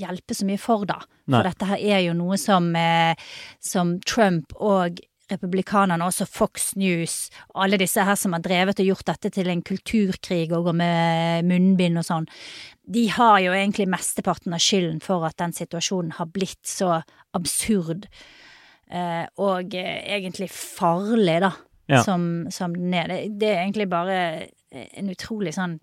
hjelpe 0.01 0.35
så 0.37 0.47
mye 0.49 0.61
for, 0.61 0.87
da. 0.89 1.01
Nei. 1.27 1.41
For 1.41 1.49
dette 1.51 1.69
her 1.73 1.85
er 1.97 2.01
jo 2.07 2.15
noe 2.19 2.39
som, 2.41 2.71
eh, 2.77 3.15
som 3.63 3.97
Trump 4.07 4.53
og 4.57 5.01
republikanerne, 5.27 6.07
også 6.07 6.23
Fox 6.31 6.69
News, 6.79 7.31
alle 7.59 7.79
disse 7.83 7.99
her 8.07 8.15
som 8.15 8.37
har 8.37 8.45
drevet 8.45 8.79
og 8.79 8.87
gjort 8.93 9.09
dette 9.09 9.33
til 9.35 9.49
en 9.51 9.63
kulturkrig 9.67 10.53
og 10.55 10.69
går 10.69 10.77
med 10.79 11.49
munnbind 11.51 11.99
og 11.99 12.07
sånn, 12.07 12.29
de 12.87 13.09
har 13.11 13.41
jo 13.43 13.51
egentlig 13.57 13.89
mesteparten 13.91 14.55
av 14.55 14.63
skylden 14.63 15.01
for 15.03 15.27
at 15.27 15.35
den 15.43 15.51
situasjonen 15.57 16.13
har 16.21 16.29
blitt 16.31 16.63
så 16.71 17.01
absurd 17.35 18.07
eh, 18.87 19.27
og 19.43 19.75
eh, 19.75 19.99
egentlig 20.15 20.47
farlig, 20.55 21.41
da, 21.49 21.53
Ja. 21.91 22.05
som, 22.07 22.47
som 22.51 22.73
den 22.75 22.95
er. 22.95 23.11
Det, 23.11 23.19
det 23.39 23.51
er 23.51 23.61
egentlig 23.65 23.89
bare 23.91 24.17
en 24.71 25.11
utrolig 25.11 25.53
sånn 25.55 25.77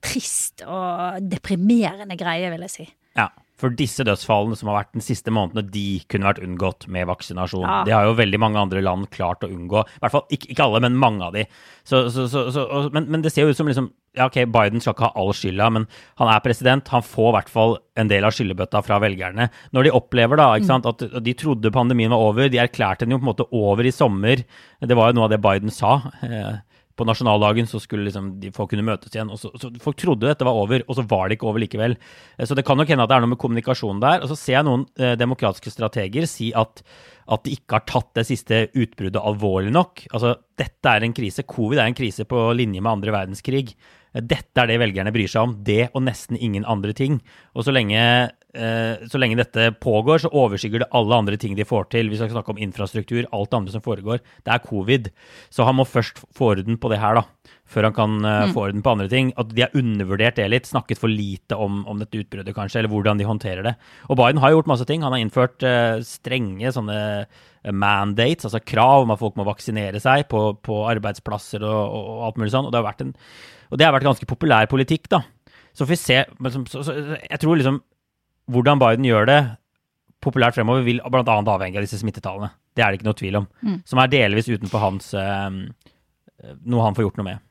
trist 0.00 0.62
og 0.64 1.20
deprimerende 1.28 2.16
greie, 2.20 2.48
vil 2.52 2.64
jeg 2.64 2.72
si. 2.72 2.86
Ja, 3.18 3.28
for 3.60 3.72
disse 3.76 4.04
dødsfallene 4.08 4.56
som 4.56 4.70
har 4.70 4.78
vært 4.78 4.94
den 4.96 5.04
siste 5.04 5.32
månedene, 5.34 5.66
de 5.72 6.00
kunne 6.10 6.28
vært 6.30 6.40
unngått 6.44 6.86
med 6.92 7.08
vaksinasjon. 7.10 7.66
Ja. 7.66 7.80
Det 7.84 7.92
har 7.92 8.06
jo 8.08 8.16
veldig 8.16 8.40
mange 8.40 8.60
andre 8.60 8.80
land 8.84 9.10
klart 9.12 9.44
å 9.44 9.50
unngå. 9.52 9.82
I 9.84 10.02
hvert 10.04 10.14
fall 10.14 10.32
ikke, 10.32 10.48
ikke 10.54 10.64
alle, 10.64 10.80
men 10.86 10.96
mange 11.00 11.26
av 11.26 11.36
de. 11.36 11.44
Så, 11.84 12.06
så, 12.14 12.24
så, 12.30 12.64
men, 12.94 13.10
men 13.12 13.24
det 13.24 13.34
ser 13.34 13.44
jo 13.44 13.52
ut 13.52 13.60
som 13.60 13.68
liksom 13.68 13.90
Ja, 14.18 14.26
OK, 14.26 14.40
Biden 14.50 14.82
skal 14.82 14.96
ikke 14.96 15.06
ha 15.06 15.20
all 15.22 15.34
skylda, 15.36 15.68
men 15.76 15.84
han 16.18 16.30
er 16.32 16.40
president. 16.42 16.88
Han 16.90 17.04
får 17.06 17.28
i 17.28 17.34
hvert 17.36 17.52
fall 17.52 17.76
en 18.00 18.08
del 18.10 18.24
av 18.26 18.34
skyllebøtta 18.34 18.80
fra 18.82 18.98
velgerne. 19.04 19.50
Når 19.76 19.86
de 19.86 19.92
opplever 19.94 20.40
da, 20.40 20.48
ikke 20.56 20.70
sant, 20.72 20.88
at 20.88 21.04
at 21.06 21.20
de 21.26 21.36
trodde 21.38 21.70
pandemien 21.74 22.10
var 22.10 22.24
over, 22.32 22.48
de 22.50 22.58
erklærte 22.62 23.04
den 23.06 23.14
jo 23.14 23.20
på 23.20 23.28
en 23.28 23.32
måte 23.34 23.46
over 23.54 23.86
i 23.86 23.94
sommer. 23.94 24.42
Det 24.82 24.98
var 24.98 25.12
jo 25.12 25.20
noe 25.20 25.28
av 25.28 25.34
det 25.36 25.42
Biden 25.44 25.70
sa. 25.74 25.98
Eh, 26.26 26.58
på 27.00 27.06
nasjonaldagen 27.08 27.68
så 27.70 27.80
skulle 27.82 28.06
liksom 28.08 28.34
de 28.42 28.52
folk 28.54 28.70
kunne 28.74 28.84
møtes 28.86 29.14
igjen. 29.14 29.32
så, 29.40 29.50
så 29.58 29.70
Folk 29.82 29.98
trodde 30.00 30.28
dette 30.28 30.46
var 30.46 30.58
over, 30.60 30.84
og 30.86 30.98
så 30.98 31.04
var 31.08 31.28
det 31.28 31.38
ikke 31.38 31.48
over 31.50 31.62
likevel. 31.64 31.96
Eh, 32.36 32.44
Så 32.46 32.56
det 32.58 32.66
kan 32.68 32.78
nok 32.80 32.90
hende 32.92 33.06
at 33.06 33.12
det 33.12 33.16
er 33.18 33.24
noe 33.24 33.32
med 33.34 33.40
kommunikasjonen 33.42 34.02
der. 34.04 34.20
Og 34.24 34.32
så 34.32 34.38
ser 34.38 34.58
jeg 34.58 34.68
noen 34.68 34.84
eh, 35.00 35.16
demokratiske 35.20 35.72
strateger 35.72 36.28
si 36.30 36.50
at, 36.56 36.82
at 37.30 37.46
de 37.46 37.56
ikke 37.56 37.78
har 37.78 37.86
tatt 37.88 38.12
det 38.20 38.26
siste 38.28 38.66
utbruddet 38.74 39.22
alvorlig 39.22 39.72
nok. 39.74 40.04
Altså, 40.12 40.36
dette 40.60 40.92
er 40.92 41.06
en 41.06 41.16
krise. 41.16 41.46
Covid 41.48 41.80
er 41.80 41.88
en 41.88 41.96
krise 41.98 42.28
på 42.28 42.44
linje 42.58 42.82
med 42.84 42.92
andre 42.92 43.16
verdenskrig. 43.16 43.72
Eh, 44.14 44.22
Dette 44.22 44.62
er 44.62 44.70
det 44.70 44.80
velgerne 44.82 45.12
bryr 45.14 45.30
seg 45.30 45.48
om. 45.48 45.56
Det 45.66 45.88
og 45.94 46.04
nesten 46.06 46.38
ingen 46.38 46.68
andre 46.68 46.92
ting. 46.96 47.20
Og 47.54 47.66
så 47.66 47.74
lenge, 47.74 48.02
så 48.50 49.18
lenge 49.20 49.38
dette 49.38 49.68
pågår, 49.78 50.24
så 50.24 50.30
overskygger 50.34 50.82
det 50.82 50.88
alle 50.98 51.18
andre 51.22 51.36
ting 51.38 51.52
de 51.54 51.66
får 51.66 51.84
til. 51.92 52.08
Vi 52.10 52.18
skal 52.18 52.32
snakke 52.32 52.50
om 52.50 52.58
infrastruktur, 52.58 53.28
alt 53.30 53.50
det 53.52 53.58
andre 53.60 53.74
som 53.76 53.84
foregår. 53.84 54.22
Det 54.42 54.50
er 54.50 54.64
covid. 54.64 55.10
Så 55.54 55.66
han 55.68 55.78
må 55.78 55.86
først 55.86 56.18
få 56.34 56.48
orden 56.56 56.80
på 56.82 56.90
det 56.90 56.98
her, 56.98 57.20
da. 57.20 57.52
Før 57.70 57.86
han 57.86 57.94
kan 57.94 58.16
mm. 58.18 58.54
få 58.56 58.64
orden 58.64 58.82
på 58.82 58.94
andre 58.96 59.06
ting. 59.12 59.30
At 59.38 59.52
de 59.54 59.62
har 59.62 59.76
undervurdert 59.78 60.40
det 60.40 60.48
litt. 60.50 60.66
Snakket 60.66 60.98
for 60.98 61.12
lite 61.12 61.54
om, 61.54 61.84
om 61.86 62.02
dette 62.02 62.24
utbruddet, 62.24 62.56
kanskje, 62.56 62.82
eller 62.82 62.90
hvordan 62.90 63.22
de 63.22 63.28
håndterer 63.28 63.68
det. 63.68 63.76
Og 64.10 64.18
Biden 64.18 64.42
har 64.42 64.56
gjort 64.56 64.72
masse 64.72 64.88
ting. 64.88 65.06
Han 65.06 65.14
har 65.14 65.22
innført 65.22 65.62
uh, 65.62 66.02
strenge 66.02 66.74
sånne 66.74 66.98
eh, 67.22 67.70
mandates, 67.70 68.48
altså 68.48 68.62
krav 68.66 69.06
om 69.06 69.14
at 69.14 69.22
folk 69.22 69.38
må 69.38 69.46
vaksinere 69.46 70.02
seg 70.02 70.26
på, 70.32 70.42
på 70.66 70.82
arbeidsplasser 70.90 71.62
og, 71.62 71.80
og, 71.86 72.12
og 72.16 72.26
alt 72.26 72.42
mulig 72.42 72.54
sånn. 72.56 72.66
Og 72.66 72.74
det 72.74 72.82
har 72.82 72.90
vært 72.90 73.06
en 73.06 73.14
og 73.70 73.78
det 73.78 73.86
har 73.86 73.94
vært 73.94 74.08
ganske 74.08 74.26
populær 74.26 74.66
politikk, 74.70 75.06
da. 75.12 75.22
Så 75.70 75.86
får 75.86 75.92
vi 75.92 75.98
se 76.02 76.16
Jeg 77.30 77.38
tror 77.38 77.58
liksom 77.60 77.76
hvordan 78.50 78.80
Biden 78.82 79.06
gjør 79.08 79.28
det 79.30 79.40
populært 80.20 80.56
fremover, 80.56 80.84
vil 80.84 81.00
bl.a. 81.00 81.22
avhenge 81.24 81.80
av 81.80 81.86
disse 81.86 82.00
smittetallene. 82.00 82.50
Det 82.76 82.84
er 82.84 82.92
det 82.92 83.00
ikke 83.00 83.08
noe 83.08 83.18
tvil 83.18 83.38
om. 83.40 83.46
Som 83.88 84.00
er 84.02 84.10
delvis 84.12 84.50
utenfor 84.50 84.82
hans 84.82 85.14
eh, 85.16 85.46
Noe 86.40 86.84
han 86.84 86.96
får 86.96 87.04
gjort 87.04 87.18
noe 87.20 87.26
med. 87.26 87.46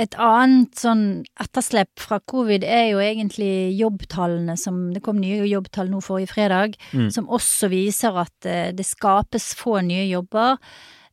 Et 0.00 0.14
annet 0.18 0.74
sånn 0.74 1.02
etterslep 1.38 2.00
fra 2.02 2.16
covid 2.26 2.64
er 2.66 2.88
jo 2.88 3.02
egentlig 3.04 3.76
jobbtallene 3.78 4.56
som 4.58 4.88
Det 4.94 5.04
kom 5.04 5.20
nye 5.22 5.44
jobbtall 5.46 5.92
nå 5.92 6.00
forrige 6.02 6.32
fredag, 6.32 6.74
som 7.14 7.28
også 7.30 7.70
viser 7.70 8.18
at 8.24 8.48
eh, 8.48 8.72
det 8.74 8.86
skapes 8.88 9.52
få 9.58 9.78
nye 9.86 10.08
jobber. 10.08 10.58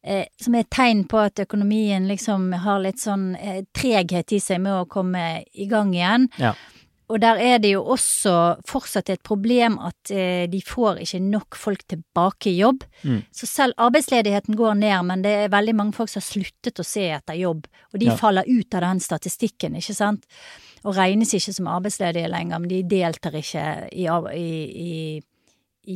Eh, 0.02 0.26
som 0.42 0.56
er 0.58 0.64
et 0.66 0.72
tegn 0.74 1.04
på 1.06 1.20
at 1.22 1.44
økonomien 1.44 2.08
liksom 2.10 2.48
har 2.64 2.80
litt 2.82 2.98
sånn 3.04 3.36
eh, 3.38 3.62
treghet 3.78 4.34
i 4.34 4.40
seg 4.42 4.64
med 4.64 4.74
å 4.74 4.88
komme 4.90 5.44
i 5.54 5.68
gang 5.70 5.94
igjen. 5.94 6.26
Ja. 6.42 6.56
Og 7.12 7.20
der 7.20 7.40
er 7.44 7.60
det 7.60 7.74
jo 7.74 7.82
også 7.94 8.34
fortsatt 8.68 9.10
et 9.12 9.22
problem 9.28 9.78
at 9.84 10.12
eh, 10.16 10.46
de 10.52 10.62
får 10.64 11.02
ikke 11.04 11.20
nok 11.26 11.58
folk 11.60 11.84
tilbake 11.92 12.52
i 12.54 12.58
jobb. 12.62 12.86
Mm. 13.04 13.22
Så 13.36 13.50
selv 13.50 13.76
arbeidsledigheten 13.78 14.56
går 14.56 14.78
ned, 14.80 14.98
men 15.10 15.26
det 15.26 15.34
er 15.44 15.52
veldig 15.54 15.76
mange 15.76 15.98
folk 15.98 16.12
som 16.12 16.22
har 16.24 16.28
sluttet 16.30 16.80
å 16.80 16.86
se 16.88 17.10
etter 17.12 17.40
jobb. 17.40 17.68
Og 17.92 18.00
de 18.00 18.08
Ja. 18.12 18.16
faller 18.16 18.48
ut 18.48 18.74
av 18.74 18.82
den 18.86 19.00
statistikken, 19.04 19.76
ikke 19.76 19.96
sant. 19.98 20.24
Og 20.84 20.96
regnes 20.96 21.34
ikke 21.38 21.54
som 21.54 21.68
arbeidsledige 21.68 22.30
lenger, 22.32 22.60
men 22.60 22.70
de 22.70 22.82
deltar 22.84 23.36
ikke 23.38 23.66
i, 23.92 24.08
i, 24.38 24.48
i, 24.88 25.22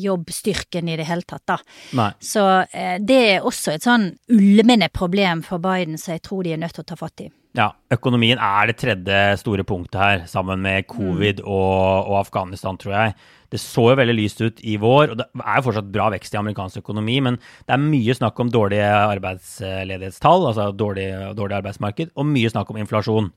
jobbstyrken 0.04 0.90
i 0.90 0.98
det 0.98 1.06
hele 1.08 1.22
tatt, 1.22 1.46
da. 1.48 1.58
Nei. 1.94 2.12
Så 2.20 2.44
eh, 2.74 2.98
det 3.00 3.22
er 3.36 3.46
også 3.46 3.76
et 3.76 3.86
sånn 3.86 4.12
ulmende 4.34 4.90
problem 4.94 5.44
for 5.46 5.62
Biden, 5.64 5.98
som 5.98 6.16
jeg 6.18 6.26
tror 6.26 6.44
de 6.44 6.54
er 6.54 6.62
nødt 6.62 6.76
til 6.78 6.86
å 6.86 6.90
ta 6.92 6.98
fatt 7.00 7.22
i. 7.26 7.32
Ja, 7.56 7.70
økonomien 7.94 8.40
er 8.42 8.68
det 8.68 8.76
tredje 8.82 9.20
store 9.40 9.64
punktet 9.68 9.96
her, 10.02 10.24
sammen 10.28 10.60
med 10.66 10.88
covid 10.92 11.40
og, 11.46 12.10
og 12.10 12.18
Afghanistan, 12.20 12.76
tror 12.80 12.96
jeg. 12.98 13.14
Det 13.54 13.62
så 13.62 13.86
jo 13.92 14.00
veldig 14.00 14.16
lyst 14.18 14.42
ut 14.44 14.60
i 14.68 14.76
vår, 14.82 15.14
og 15.14 15.22
det 15.22 15.28
er 15.40 15.62
jo 15.62 15.66
fortsatt 15.70 15.94
bra 15.94 16.10
vekst 16.12 16.36
i 16.36 16.40
amerikansk 16.42 16.82
økonomi, 16.82 17.22
men 17.24 17.38
det 17.40 17.78
er 17.78 17.86
mye 17.86 18.18
snakk 18.18 18.42
om 18.44 18.52
dårlige 18.52 18.90
arbeidsledighetstall, 18.90 20.50
altså 20.50 20.68
dårlig, 20.76 21.08
dårlig 21.38 21.60
arbeidsmarked, 21.62 22.12
og 22.18 22.28
mye 22.34 22.52
snakk 22.52 22.74
om 22.74 22.82
inflasjon. 22.82 23.32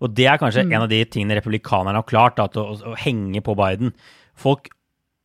Og 0.00 0.16
det 0.16 0.26
er 0.32 0.40
kanskje 0.40 0.64
en 0.66 0.80
av 0.80 0.90
de 0.90 1.04
tingene 1.06 1.38
republikanerne 1.38 2.00
har 2.00 2.10
klart, 2.10 2.40
da, 2.40 2.48
å, 2.50 2.74
å, 2.74 2.94
å 2.94 2.98
henge 2.98 3.44
på 3.44 3.54
Biden. 3.60 3.94
Folk 4.34 4.72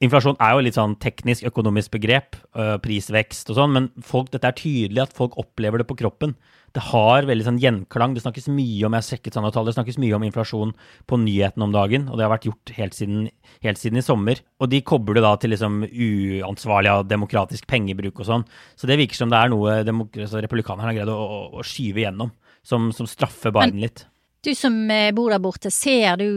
Inflasjon 0.04 0.36
er 0.44 0.52
jo 0.52 0.64
litt 0.66 0.76
sånn 0.76 0.98
teknisk 1.00 1.46
økonomisk 1.48 1.94
begrep, 1.94 2.36
øh, 2.60 2.76
prisvekst 2.84 3.48
og 3.54 3.56
sånn, 3.56 3.72
men 3.72 3.86
folk, 4.04 4.28
dette 4.34 4.50
er 4.50 4.58
tydelig 4.60 5.06
at 5.06 5.16
folk 5.16 5.38
opplever 5.40 5.80
det 5.80 5.88
på 5.88 5.96
kroppen. 6.02 6.34
Det 6.76 6.84
har 6.90 7.24
veldig 7.24 7.46
sånn 7.46 7.60
gjenklang. 7.64 8.16
Det 8.16 8.22
snakkes 8.26 8.50
mye 8.52 8.84
om 8.84 8.96
jeg 8.96 9.00
har 9.00 9.08
sjekket 9.08 9.38
sånne 9.38 9.52
tall, 9.56 9.70
det 9.70 9.76
snakkes 9.78 10.00
mye 10.04 10.16
om 10.18 10.26
inflasjon 10.28 10.74
på 11.08 11.20
nyhetene 11.22 11.64
om 11.64 11.76
dagen, 11.76 12.10
og 12.10 12.20
det 12.20 12.26
har 12.26 12.34
vært 12.34 12.48
gjort 12.50 12.74
helt 12.76 12.98
siden, 12.98 13.30
helt 13.64 13.80
siden 13.80 14.02
i 14.02 14.04
sommer. 14.04 14.42
Og 14.60 14.72
de 14.74 14.82
kobler 14.84 15.20
det 15.20 15.24
da 15.24 15.32
til 15.40 15.56
liksom 15.56 15.86
uansvarlig 15.88 16.92
av 16.92 17.06
demokratisk 17.08 17.70
pengebruk 17.72 18.20
og 18.20 18.28
sånn. 18.28 18.44
Så 18.76 18.92
det 18.92 19.00
virker 19.00 19.22
som 19.22 19.32
det 19.32 19.40
er 19.40 19.54
noe 19.54 19.78
altså 19.86 20.44
republikanerne 20.44 20.90
har 20.90 20.98
greid 21.00 21.14
å, 21.14 21.16
å, 21.16 21.40
å 21.62 21.66
skyve 21.66 22.04
gjennom, 22.04 22.34
som, 22.66 22.92
som 22.96 23.08
straffer 23.08 23.56
Biden 23.56 23.80
litt. 23.86 24.04
Du 24.46 24.52
som 24.54 24.76
eh, 24.92 25.14
bor 25.16 25.32
der 25.32 25.42
borte, 25.42 25.72
ser 25.74 26.20
du 26.20 26.28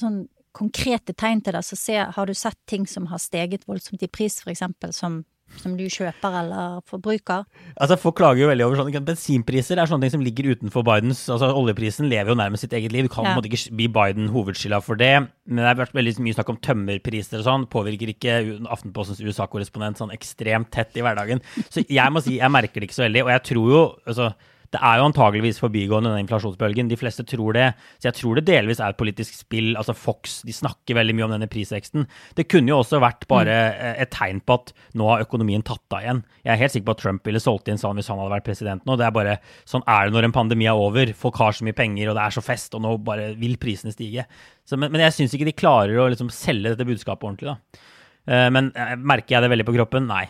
sånn 0.00 0.24
konkrete 0.54 1.12
tegn 1.12 1.42
til 1.44 1.54
det? 1.58 1.62
Så 1.66 1.76
ser, 1.78 2.08
har 2.16 2.26
du 2.26 2.34
sett 2.34 2.58
ting 2.70 2.86
som 2.88 3.10
har 3.12 3.20
steget 3.22 3.66
voldsomt 3.68 4.02
i 4.02 4.10
pris, 4.10 4.40
eksempel, 4.48 4.94
som, 4.96 5.22
som 5.60 5.76
du 5.76 5.84
kjøper 5.90 6.38
eller 6.40 6.80
forbruker? 6.90 7.44
Altså, 7.80 7.96
Folk 8.00 8.16
klager 8.16 8.44
jo 8.44 8.48
veldig 8.50 8.66
over 8.66 8.76
sånne 8.80 9.02
bensinpriser. 9.04 9.78
er 9.78 9.86
sånne 9.90 10.02
ting 10.06 10.14
som 10.16 10.24
ligger 10.24 10.54
utenfor 10.54 10.84
Bidens 10.84 11.22
altså 11.28 11.50
Oljeprisen 11.54 12.08
lever 12.10 12.32
jo 12.32 12.38
nærmest 12.38 12.66
sitt 12.66 12.72
eget 12.72 12.92
liv. 12.92 13.04
Du 13.08 13.14
kan 13.14 13.24
Ja. 13.24 13.34
ikke 13.40 13.76
bli 13.76 13.86
Biden 13.88 14.28
hovedskylda 14.30 14.82
for 14.82 14.94
det. 14.96 15.28
Men 15.46 15.56
det 15.56 15.64
har 15.76 15.86
vært 15.86 15.92
veldig 15.94 16.18
mye 16.20 16.34
snakk 16.34 16.48
om 16.50 16.56
tømmerpriser 16.56 17.38
og 17.38 17.44
sånn. 17.44 17.66
Påvirker 17.68 18.08
ikke 18.14 18.66
Aftenpostens 18.70 19.20
USA-korrespondent 19.20 19.96
sånn 19.98 20.12
ekstremt 20.12 20.70
tett 20.70 20.96
i 20.96 21.00
hverdagen. 21.00 21.40
Så 21.70 21.84
jeg 21.88 22.12
må 22.12 22.22
si 22.22 22.38
jeg 22.38 22.50
merker 22.50 22.80
det 22.80 22.88
ikke 22.90 23.00
så 23.00 23.08
veldig. 23.08 23.24
Og 23.24 23.30
jeg 23.30 23.42
tror 23.44 23.70
jo 23.70 23.82
altså, 24.06 24.34
det 24.74 24.80
er 24.82 24.98
jo 24.98 25.04
antageligvis 25.06 25.60
forbigående, 25.62 26.10
denne 26.10 26.24
inflasjonsbølgen. 26.24 26.88
De 26.90 26.98
fleste 26.98 27.22
tror 27.30 27.54
det. 27.54 27.68
Så 28.02 28.08
jeg 28.08 28.16
tror 28.18 28.38
det 28.40 28.44
delvis 28.48 28.80
er 28.82 28.90
et 28.90 28.98
politisk 28.98 29.36
spill. 29.38 29.72
Altså 29.78 29.94
Fox 29.94 30.40
de 30.46 30.54
snakker 30.56 30.98
veldig 30.98 31.14
mye 31.14 31.26
om 31.28 31.34
denne 31.36 31.48
prisveksten. 31.50 32.08
Det 32.34 32.48
kunne 32.50 32.72
jo 32.72 32.80
også 32.82 32.98
vært 33.02 33.24
bare 33.30 33.54
eh, 33.70 33.94
et 34.02 34.10
tegn 34.14 34.42
på 34.42 34.58
at 34.58 34.74
nå 34.98 35.06
har 35.12 35.22
økonomien 35.24 35.62
tatt 35.66 35.94
av 35.94 36.02
igjen. 36.02 36.24
Jeg 36.42 36.52
er 36.56 36.60
helt 36.64 36.74
sikker 36.74 36.88
på 36.90 36.96
at 36.96 37.02
Trump 37.04 37.30
ville 37.30 37.42
solgt 37.42 37.70
inn 37.70 37.78
sånn 37.80 37.96
hvis 38.00 38.10
han 38.10 38.18
hadde 38.18 38.34
vært 38.34 38.48
president 38.50 38.84
nå. 38.88 38.98
Det 38.98 39.06
er 39.06 39.14
bare 39.14 39.38
sånn 39.70 39.86
er 39.86 40.10
det 40.10 40.16
når 40.18 40.28
en 40.28 40.36
pandemi 40.36 40.66
er 40.70 40.84
over. 40.84 41.14
Folk 41.18 41.38
har 41.40 41.54
så 41.54 41.66
mye 41.68 41.78
penger, 41.78 42.10
og 42.10 42.18
det 42.18 42.26
er 42.26 42.34
så 42.34 42.44
fest, 42.44 42.74
og 42.74 42.82
nå 42.84 42.96
bare 43.06 43.32
vil 43.38 43.54
prisene 43.62 43.94
stige. 43.94 44.26
Så, 44.66 44.76
men, 44.80 44.90
men 44.90 45.06
jeg 45.06 45.14
syns 45.20 45.38
ikke 45.38 45.48
de 45.52 45.56
klarer 45.56 46.00
å 46.02 46.10
liksom 46.10 46.32
selge 46.34 46.74
dette 46.74 46.88
budskapet 46.88 47.30
ordentlig, 47.30 47.54
da. 47.54 47.84
Eh, 48.26 48.48
Men 48.50 48.72
eh, 48.74 48.96
merker 48.98 49.36
jeg 49.36 49.44
det 49.44 49.52
veldig 49.54 49.68
på 49.68 49.76
kroppen? 49.76 50.10
Nei. 50.10 50.26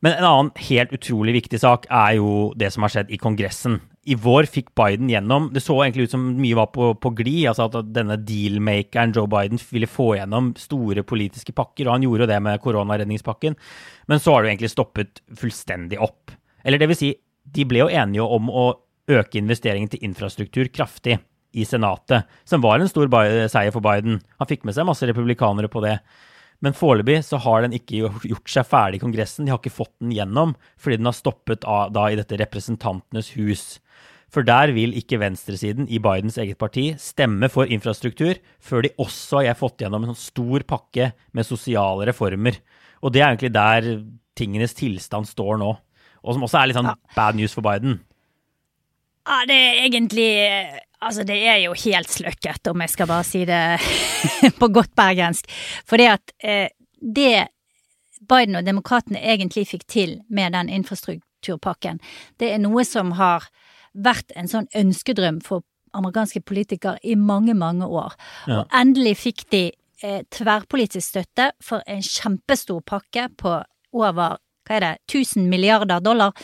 Men 0.00 0.16
en 0.16 0.26
annen 0.26 0.50
helt 0.68 0.92
utrolig 0.96 1.34
viktig 1.36 1.60
sak 1.60 1.86
er 1.92 2.16
jo 2.16 2.50
det 2.56 2.70
som 2.72 2.86
har 2.86 2.92
skjedd 2.94 3.12
i 3.12 3.18
Kongressen. 3.20 3.78
I 4.08 4.16
vår 4.16 4.46
fikk 4.48 4.70
Biden 4.78 5.10
gjennom 5.12 5.50
Det 5.52 5.60
så 5.60 5.74
egentlig 5.84 6.06
ut 6.08 6.14
som 6.14 6.22
mye 6.40 6.56
var 6.56 6.70
på, 6.72 6.94
på 6.96 7.12
glid. 7.18 7.50
altså 7.50 7.68
At 7.68 7.90
denne 7.92 8.16
dealmakeren 8.16 9.12
Joe 9.12 9.28
Biden 9.28 9.60
ville 9.70 9.90
få 9.90 10.14
gjennom 10.16 10.54
store 10.58 11.04
politiske 11.04 11.52
pakker. 11.52 11.86
Og 11.86 11.98
han 11.98 12.06
gjorde 12.06 12.24
jo 12.24 12.30
det 12.32 12.38
med 12.42 12.62
koronaredningspakken. 12.64 13.58
Men 14.08 14.22
så 14.22 14.32
har 14.32 14.40
det 14.40 14.48
jo 14.48 14.54
egentlig 14.54 14.72
stoppet 14.72 15.20
fullstendig 15.36 16.00
opp. 16.00 16.32
Eller 16.64 16.80
det 16.80 16.88
vil 16.90 17.00
si, 17.00 17.12
de 17.44 17.66
ble 17.68 17.84
jo 17.84 17.92
enige 17.92 18.24
om 18.24 18.48
å 18.48 18.70
øke 19.10 19.40
investeringen 19.40 19.90
til 19.92 20.04
infrastruktur 20.06 20.70
kraftig 20.72 21.18
i 21.52 21.64
Senatet, 21.66 22.28
som 22.46 22.62
var 22.62 22.78
en 22.78 22.88
stor 22.88 23.10
seier 23.50 23.72
for 23.74 23.82
Biden. 23.84 24.20
Han 24.38 24.48
fikk 24.48 24.64
med 24.64 24.76
seg 24.76 24.86
masse 24.86 25.06
republikanere 25.08 25.70
på 25.72 25.82
det. 25.84 25.96
Men 26.60 26.76
foreløpig 26.76 27.22
så 27.24 27.38
har 27.40 27.64
den 27.64 27.74
ikke 27.76 28.10
gjort 28.28 28.50
seg 28.52 28.66
ferdig 28.68 28.98
i 28.98 29.04
Kongressen. 29.04 29.46
De 29.46 29.52
har 29.54 29.60
ikke 29.62 29.72
fått 29.72 29.94
den 30.02 30.12
gjennom, 30.12 30.52
fordi 30.80 30.98
den 31.00 31.08
har 31.08 31.16
stoppet 31.16 31.64
av, 31.64 31.92
da 31.94 32.10
i 32.10 32.18
dette 32.18 32.36
Representantenes 32.40 33.32
hus. 33.38 33.64
For 34.30 34.46
der 34.46 34.70
vil 34.76 34.92
ikke 34.94 35.18
venstresiden 35.18 35.88
i 35.90 35.98
Bidens 36.02 36.36
eget 36.38 36.60
parti 36.60 36.92
stemme 37.02 37.48
for 37.50 37.66
infrastruktur 37.66 38.38
før 38.62 38.84
de 38.86 38.92
også 39.02 39.42
har 39.42 39.58
fått 39.58 39.82
gjennom 39.82 40.04
en 40.04 40.12
sånn 40.12 40.20
stor 40.20 40.66
pakke 40.68 41.10
med 41.34 41.48
sosiale 41.48 42.06
reformer. 42.06 42.60
Og 43.02 43.14
det 43.14 43.24
er 43.24 43.32
egentlig 43.32 43.54
der 43.56 43.88
tingenes 44.38 44.76
tilstand 44.78 45.26
står 45.26 45.58
nå. 45.58 45.72
Og 46.20 46.36
som 46.36 46.44
også 46.46 46.60
er 46.60 46.70
litt 46.70 46.78
sånn 46.78 46.92
bad 47.16 47.40
news 47.40 47.56
for 47.56 47.64
Biden. 47.64 47.98
Ja, 49.26 49.42
det 49.48 49.56
er 49.56 49.82
egentlig 49.88 50.30
Altså, 51.00 51.24
det 51.24 51.38
er 51.48 51.62
jo 51.64 51.72
helt 51.84 52.12
sløkket, 52.12 52.68
om 52.68 52.82
jeg 52.84 52.92
skal 52.92 53.08
bare 53.08 53.24
si 53.24 53.44
det 53.48 53.62
på 54.60 54.68
godt 54.68 54.92
bergensk. 54.98 55.48
For 55.88 56.00
det 56.00 56.10
at 56.12 56.34
eh, 56.44 56.68
det 57.00 57.48
Biden 58.28 58.58
og 58.58 58.66
demokratene 58.66 59.22
egentlig 59.32 59.66
fikk 59.70 59.86
til 59.88 60.18
med 60.28 60.52
den 60.52 60.68
infrastrukturpakken, 60.68 62.00
det 62.40 62.52
er 62.52 62.60
noe 62.60 62.84
som 62.84 63.14
har 63.18 63.48
vært 63.96 64.34
en 64.38 64.50
sånn 64.50 64.68
ønskedrøm 64.76 65.40
for 65.42 65.64
amerikanske 65.96 66.42
politikere 66.46 67.00
i 67.02 67.16
mange, 67.18 67.54
mange 67.54 67.86
år. 67.86 68.14
Ja. 68.46 68.60
Og 68.60 68.76
endelig 68.76 69.16
fikk 69.24 69.46
de 69.50 69.64
eh, 70.04 70.20
tverrpolitisk 70.30 71.08
støtte 71.08 71.50
for 71.64 71.82
en 71.90 72.04
kjempestor 72.04 72.84
pakke 72.86 73.28
på 73.40 73.56
over 73.96 74.38
hva 74.68 74.76
er 74.76 74.84
det, 74.84 74.92
1000 75.10 75.48
milliarder 75.50 76.04
dollar 76.04 76.36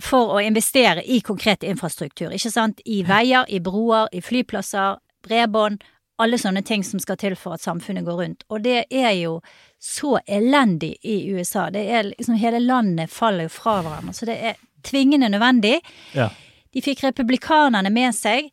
for 0.00 0.36
å 0.36 0.40
investere 0.44 1.02
i 1.04 1.20
konkret 1.24 1.64
infrastruktur. 1.64 2.32
Ikke 2.34 2.52
sant? 2.52 2.80
I 2.84 3.02
veier, 3.06 3.46
i 3.48 3.60
broer, 3.64 4.08
i 4.12 4.20
flyplasser, 4.20 4.98
bredbånd. 5.24 5.82
Alle 6.18 6.38
sånne 6.40 6.62
ting 6.64 6.84
som 6.84 7.00
skal 7.00 7.18
til 7.20 7.34
for 7.36 7.56
at 7.56 7.64
samfunnet 7.64 8.04
går 8.04 8.20
rundt. 8.20 8.44
Og 8.48 8.62
det 8.64 8.86
er 8.90 9.12
jo 9.18 9.40
så 9.80 10.18
elendig 10.26 10.94
i 11.04 11.18
USA. 11.32 11.68
Det 11.70 11.82
er 11.92 12.10
liksom 12.10 12.38
Hele 12.40 12.60
landet 12.60 13.12
faller 13.12 13.48
jo 13.48 13.52
fra 13.52 13.82
hverandre. 13.82 14.14
Så 14.16 14.28
det 14.28 14.36
er 14.40 14.56
tvingende 14.86 15.28
nødvendig. 15.32 15.80
Ja. 16.16 16.30
De 16.72 16.82
fikk 16.84 17.04
republikanerne 17.04 17.90
med 17.92 18.14
seg, 18.16 18.50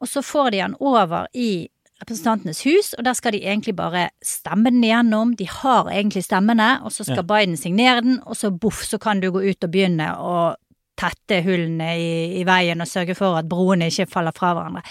og 0.00 0.08
så 0.08 0.22
får 0.24 0.50
de 0.50 0.64
han 0.64 0.76
over 0.80 1.28
i 1.36 1.68
Representantenes 2.00 2.62
hus, 2.64 2.94
og 2.96 3.04
der 3.04 3.12
skal 3.12 3.34
de 3.36 3.42
egentlig 3.44 3.74
bare 3.76 4.06
stemme 4.24 4.70
den 4.72 4.84
igjennom. 4.84 5.34
De 5.36 5.44
har 5.44 5.90
egentlig 5.92 6.22
stemmene, 6.24 6.78
og 6.80 6.94
så 6.96 7.04
skal 7.04 7.20
Ja. 7.20 7.28
Biden 7.28 7.56
signere 7.60 8.00
den, 8.00 8.20
og 8.24 8.36
så 8.36 8.48
boff, 8.50 8.84
så 8.84 8.98
kan 8.98 9.20
du 9.20 9.30
gå 9.30 9.42
ut 9.50 9.64
og 9.64 9.70
begynne 9.70 10.06
å 10.16 10.54
tette 11.00 11.40
hullene 11.46 11.90
i, 11.96 12.10
i 12.40 12.44
veien 12.48 12.84
og 12.84 12.88
sørge 12.88 13.16
for 13.18 13.38
at 13.40 13.48
broene 13.48 13.88
ikke 13.90 14.08
faller 14.10 14.36
fra 14.36 14.52
hverandre. 14.56 14.84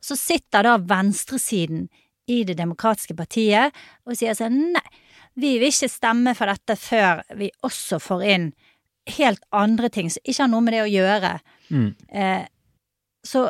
Så 0.00 0.18
sitter 0.18 0.66
da 0.66 0.76
venstresiden 0.78 1.88
i 2.26 2.40
Det 2.42 2.56
demokratiske 2.58 3.14
partiet 3.14 3.74
og 4.02 4.16
sier 4.18 4.34
sånn 4.34 4.56
nei, 4.74 4.86
vi 5.38 5.58
vil 5.60 5.70
ikke 5.70 5.90
stemme 5.92 6.32
for 6.34 6.50
dette 6.50 6.74
før 6.80 7.20
vi 7.38 7.52
også 7.66 8.00
får 8.02 8.24
inn 8.26 8.48
helt 9.18 9.44
andre 9.54 9.90
ting 9.92 10.08
som 10.10 10.24
ikke 10.24 10.42
har 10.42 10.50
noe 10.50 10.64
med 10.64 10.74
det 10.74 10.82
å 10.82 10.90
gjøre. 10.90 11.32
Mm. 11.70 11.90
Eh, 12.08 12.46
så 13.26 13.44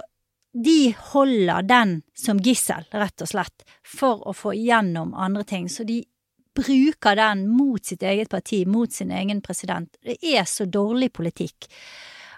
de 0.57 0.95
holder 1.13 1.63
den 1.69 1.95
som 2.17 2.41
gissel, 2.41 2.85
rett 2.93 3.23
og 3.23 3.29
slett, 3.29 3.65
for 3.85 4.25
å 4.29 4.35
få 4.37 4.55
igjennom 4.57 5.15
andre 5.15 5.45
ting. 5.45 5.69
Så 5.69 5.85
de 5.89 6.03
bruker 6.57 7.17
den 7.19 7.45
mot 7.53 7.85
sitt 7.85 8.03
eget 8.03 8.33
parti, 8.33 8.65
mot 8.67 8.93
sin 8.93 9.13
egen 9.15 9.43
president. 9.45 9.93
Det 10.05 10.17
er 10.25 10.45
så 10.49 10.67
dårlig 10.67 11.13
politikk. 11.17 11.69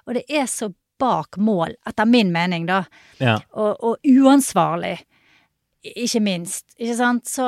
Og 0.07 0.19
det 0.19 0.25
er 0.29 0.47
så 0.51 0.71
bak 0.99 1.39
mål, 1.39 1.77
etter 1.87 2.09
min 2.11 2.33
mening, 2.35 2.67
da. 2.67 2.83
Ja. 3.23 3.37
Og, 3.55 3.77
og 3.87 4.09
uansvarlig, 4.09 4.97
ikke 5.95 6.21
minst. 6.27 6.73
Ikke 6.79 6.97
sant? 6.99 7.29
Så 7.31 7.47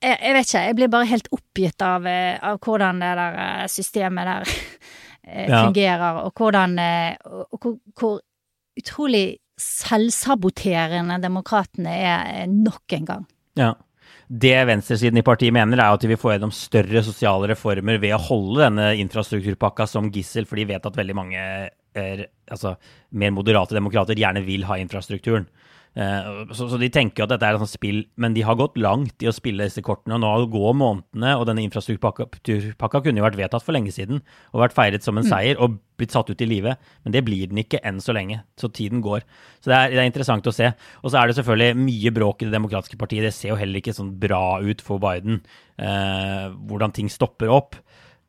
jeg, 0.00 0.16
jeg 0.20 0.34
vet 0.36 0.48
ikke, 0.48 0.64
jeg 0.68 0.76
blir 0.76 0.90
bare 0.92 1.08
helt 1.08 1.30
oppgitt 1.32 1.84
av, 1.84 2.08
eh, 2.08 2.36
av 2.44 2.58
hvordan 2.64 3.00
det 3.00 3.12
der 3.20 3.38
eh, 3.44 3.68
systemet 3.72 4.28
der 4.28 4.50
eh, 4.52 5.46
Ja. 5.48 5.62
fungerer, 5.64 6.20
og 6.26 6.32
hvordan 6.36 6.76
Og, 6.80 7.46
og 7.52 7.58
hvor, 7.62 7.78
hvor 7.96 8.20
utrolig 8.80 9.38
selvsaboterende 9.60 11.18
demokratene 11.22 11.92
er 11.92 12.46
nok 12.50 12.92
en 12.96 13.06
gang. 13.06 13.26
Ja. 13.60 13.74
Det 14.30 14.54
venstresiden 14.62 15.18
i 15.18 15.24
partiet 15.26 15.50
mener, 15.50 15.80
er 15.80 15.90
at 15.90 16.02
de 16.04 16.12
vil 16.12 16.20
få 16.20 16.30
gjennom 16.30 16.52
større 16.54 17.02
sosiale 17.02 17.48
reformer 17.50 17.98
ved 17.98 18.14
å 18.14 18.20
holde 18.28 18.62
denne 18.62 18.92
infrastrukturpakka 19.02 19.88
som 19.90 20.10
gissel, 20.14 20.46
for 20.46 20.60
de 20.60 20.68
vet 20.70 20.86
at 20.86 20.98
veldig 21.00 21.16
mange 21.18 21.40
er, 21.98 22.22
altså, 22.46 22.76
mer 23.10 23.34
moderate 23.34 23.74
demokrater 23.74 24.20
gjerne 24.20 24.44
vil 24.46 24.68
ha 24.68 24.78
infrastrukturen. 24.78 25.48
Eh, 25.98 26.26
så, 26.54 26.68
så 26.70 26.78
de 26.78 26.88
tenker 26.92 27.24
at 27.24 27.32
dette 27.32 27.46
er 27.46 27.56
et 27.56 27.62
sånt 27.62 27.72
spill, 27.72 28.04
men 28.20 28.34
de 28.36 28.44
har 28.46 28.58
gått 28.58 28.78
langt 28.78 29.24
i 29.24 29.28
å 29.30 29.34
spille 29.34 29.66
disse 29.66 29.82
kortene. 29.84 30.16
og 30.16 30.22
Nå 30.22 30.50
går 30.52 30.76
månedene, 30.78 31.34
og 31.36 31.46
denne 31.48 31.64
infrastrukturpakka 31.66 33.02
kunne 33.02 33.22
jo 33.22 33.26
vært 33.26 33.38
vedtatt 33.40 33.66
for 33.66 33.76
lenge 33.76 33.92
siden 33.94 34.22
og 34.52 34.62
vært 34.62 34.76
feiret 34.76 35.06
som 35.06 35.18
en 35.18 35.26
seier 35.26 35.58
og 35.60 35.80
blitt 36.00 36.14
satt 36.14 36.30
ut 36.30 36.40
i 36.40 36.48
livet, 36.48 36.80
men 37.04 37.12
det 37.12 37.24
blir 37.26 37.50
den 37.50 37.60
ikke 37.60 37.82
enn 37.86 37.98
så 38.00 38.14
lenge. 38.16 38.40
Så 38.60 38.70
tiden 38.72 39.02
går. 39.04 39.26
Så 39.60 39.72
det 39.72 39.76
er, 39.76 39.96
det 39.96 40.02
er 40.04 40.08
interessant 40.08 40.46
å 40.48 40.54
se. 40.54 40.70
Og 41.02 41.12
så 41.12 41.20
er 41.20 41.28
det 41.28 41.36
selvfølgelig 41.40 41.82
mye 41.82 42.14
bråk 42.16 42.44
i 42.44 42.48
Det 42.48 42.56
demokratiske 42.56 43.00
partiet. 43.00 43.26
Det 43.26 43.34
ser 43.36 43.52
jo 43.52 43.60
heller 43.60 43.82
ikke 43.82 43.96
sånn 43.96 44.14
bra 44.22 44.60
ut 44.64 44.84
for 44.84 45.02
Biden, 45.02 45.42
eh, 45.76 46.46
hvordan 46.70 46.96
ting 46.96 47.10
stopper 47.12 47.52
opp. 47.52 47.76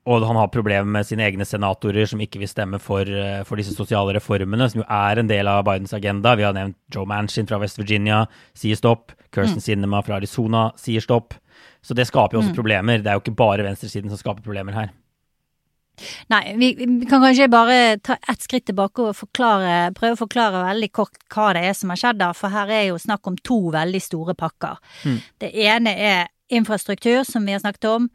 Og 0.09 0.23
han 0.25 0.37
har 0.39 0.49
problemer 0.49 0.89
med 0.89 1.05
sine 1.05 1.27
egne 1.27 1.45
senatorer 1.45 2.07
som 2.09 2.21
ikke 2.23 2.39
vil 2.41 2.49
stemme 2.49 2.79
for, 2.81 3.05
eh, 3.05 3.43
for 3.45 3.61
disse 3.61 3.75
sosiale 3.77 4.15
reformene, 4.17 4.69
som 4.69 4.81
jo 4.81 4.87
er 4.89 5.19
en 5.19 5.27
del 5.27 5.47
av 5.47 5.63
Bidens 5.65 5.93
agenda. 5.93 6.35
Vi 6.35 6.43
har 6.43 6.53
nevnt 6.53 6.75
Joe 6.89 7.05
Manchin 7.05 7.47
fra 7.47 7.59
West 7.59 7.77
Virginia 7.77 8.25
sier 8.55 8.75
stopp. 8.75 9.11
Kirsten 9.31 9.61
Sinema 9.61 10.01
fra 10.03 10.15
Arizona 10.15 10.71
sier 10.75 11.01
stopp. 11.01 11.35
Så 11.83 11.93
det 11.93 12.07
skaper 12.07 12.33
jo 12.33 12.41
også 12.41 12.55
problemer. 12.55 12.97
Det 12.97 13.07
er 13.07 13.13
jo 13.13 13.21
ikke 13.21 13.37
bare 13.37 13.63
venstresiden 13.63 14.09
som 14.09 14.17
skaper 14.17 14.41
problemer 14.41 14.73
her. 14.73 14.89
Nei, 16.31 16.55
vi, 16.57 16.73
vi 16.73 17.05
kan 17.05 17.21
kanskje 17.21 17.49
bare 17.51 17.99
ta 18.01 18.17
ett 18.29 18.41
skritt 18.41 18.65
tilbake 18.65 19.03
og 19.05 19.15
forklare, 19.15 19.93
prøve 19.93 20.15
å 20.15 20.21
forklare 20.23 20.63
veldig 20.65 20.91
kort 20.95 21.19
hva 21.29 21.51
det 21.53 21.65
er 21.67 21.77
som 21.77 21.91
har 21.93 21.99
skjedd 22.01 22.21
der, 22.23 22.33
for 22.37 22.53
her 22.53 22.71
er 22.73 22.87
jo 22.89 22.97
snakk 22.97 23.27
om 23.29 23.37
to 23.37 23.59
veldig 23.75 24.01
store 24.01 24.33
pakker. 24.39 24.79
Det 25.37 25.51
ene 25.51 25.93
er 25.93 26.31
infrastruktur, 26.49 27.21
som 27.27 27.45
vi 27.45 27.53
har 27.53 27.61
snakket 27.61 27.89
om. 27.91 28.09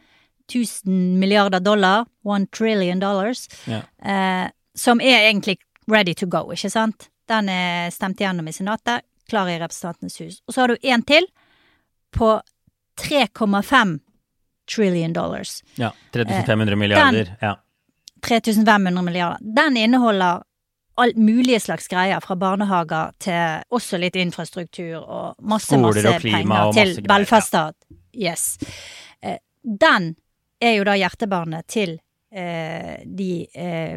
1000 0.52 1.18
milliarder 1.20 1.60
dollar, 1.60 2.04
one 2.24 2.46
trillion 2.46 2.98
dollars, 3.00 3.48
Ja. 3.66 3.82
eh, 4.04 4.50
som 4.74 5.00
er 5.00 5.30
egentlig 5.30 5.58
ready 5.88 6.14
to 6.14 6.26
go, 6.26 6.50
ikke 6.52 6.70
sant? 6.70 7.08
Den 7.28 7.48
er 7.48 7.90
stemt 7.90 8.18
gjennom 8.20 8.46
i 8.48 8.52
Senatet, 8.52 9.02
klar 9.28 9.48
i 9.48 9.58
Representantenes 9.58 10.20
hus. 10.20 10.42
Og 10.48 10.54
så 10.54 10.60
har 10.60 10.68
du 10.68 10.76
en 10.82 11.02
til 11.02 11.26
på 12.12 12.40
3,5 13.00 13.98
trillion 14.68 15.12
dollars. 15.12 15.62
Ja, 15.74 15.90
3500 16.12 16.76
milliarder. 16.76 17.36
Ja. 17.40 17.56
3500 18.22 19.02
milliarder. 19.04 19.38
Den 19.40 19.76
inneholder 19.76 20.42
alt 20.98 21.16
mulige 21.16 21.60
slags 21.60 21.88
greier, 21.88 22.20
fra 22.24 22.34
barnehager 22.36 23.10
til 23.20 23.62
også 23.70 23.98
litt 24.00 24.16
infrastruktur 24.16 24.96
og 25.02 25.34
masse, 25.44 25.66
Skoler 25.76 25.92
masse 25.92 26.14
og 26.14 26.22
penger 26.24 26.62
og 26.70 26.74
til 26.74 26.94
velferdsstat. 27.08 27.74
ja. 28.14 28.30
Yes. 28.32 28.58
Eh, 29.22 29.36
Den 29.62 30.14
er 30.60 30.78
jo 30.78 30.84
da 30.88 30.96
hjertebarnet 30.98 31.66
til 31.68 31.98
eh, 32.32 33.02
de 33.04 33.46
eh, 33.54 33.96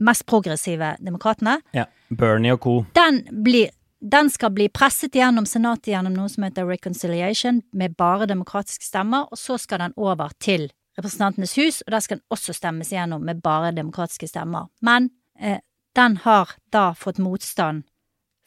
mest 0.00 0.26
progressive 0.26 0.96
demokratene. 1.00 1.60
ja. 1.76 1.86
Bernie 2.10 2.50
og 2.52 2.60
co. 2.60 2.72
Den, 2.94 3.20
blir, 3.44 3.70
den 4.02 4.30
skal 4.34 4.50
bli 4.50 4.66
presset 4.74 5.14
gjennom 5.14 5.46
Senatet 5.46 5.92
gjennom 5.92 6.16
noe 6.16 6.30
som 6.32 6.42
heter 6.42 6.66
reconciliation, 6.66 7.60
med 7.72 7.94
bare 7.94 8.26
demokratiske 8.26 8.88
stemmer, 8.88 9.28
og 9.30 9.38
så 9.38 9.58
skal 9.62 9.84
den 9.84 9.94
over 9.96 10.34
til 10.42 10.70
Representantenes 10.98 11.54
hus, 11.56 11.80
og 11.86 11.94
der 11.94 12.02
skal 12.02 12.18
den 12.18 12.34
også 12.34 12.52
stemmes 12.52 12.90
gjennom 12.92 13.22
med 13.24 13.38
bare 13.44 13.70
demokratiske 13.72 14.26
stemmer. 14.28 14.66
Men 14.82 15.08
eh, 15.38 15.62
den 15.96 16.18
har 16.24 16.50
da 16.74 16.90
fått 16.98 17.22
motstand 17.22 17.84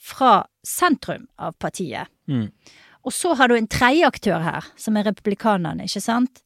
fra 0.03 0.43
sentrum 0.67 1.29
av 1.39 1.55
partiet. 1.55 2.11
Mm. 2.27 2.49
Og 3.07 3.15
så 3.15 3.33
har 3.39 3.47
du 3.47 3.55
en 3.55 3.67
tredje 3.67 4.07
aktør 4.07 4.43
her, 4.43 4.67
som 4.75 4.99
er 4.99 5.07
republikanerne, 5.07 5.87
ikke 5.87 6.03
sant? 6.03 6.42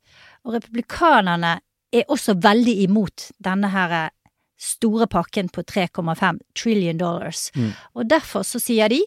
Og 0.48 0.56
republikanerne 0.56 1.58
er 1.94 2.08
også 2.12 2.38
veldig 2.44 2.76
imot 2.88 3.30
denne 3.44 3.72
her 3.74 3.96
eh, 3.96 4.14
store 4.58 5.08
pakken 5.12 5.52
på 5.54 5.62
3,5 5.68 6.40
trillion 6.58 6.98
dollars. 6.98 7.50
Mm. 7.56 7.74
Og 7.94 8.10
derfor 8.10 8.46
så 8.48 8.62
sier 8.62 8.90
de 8.90 9.04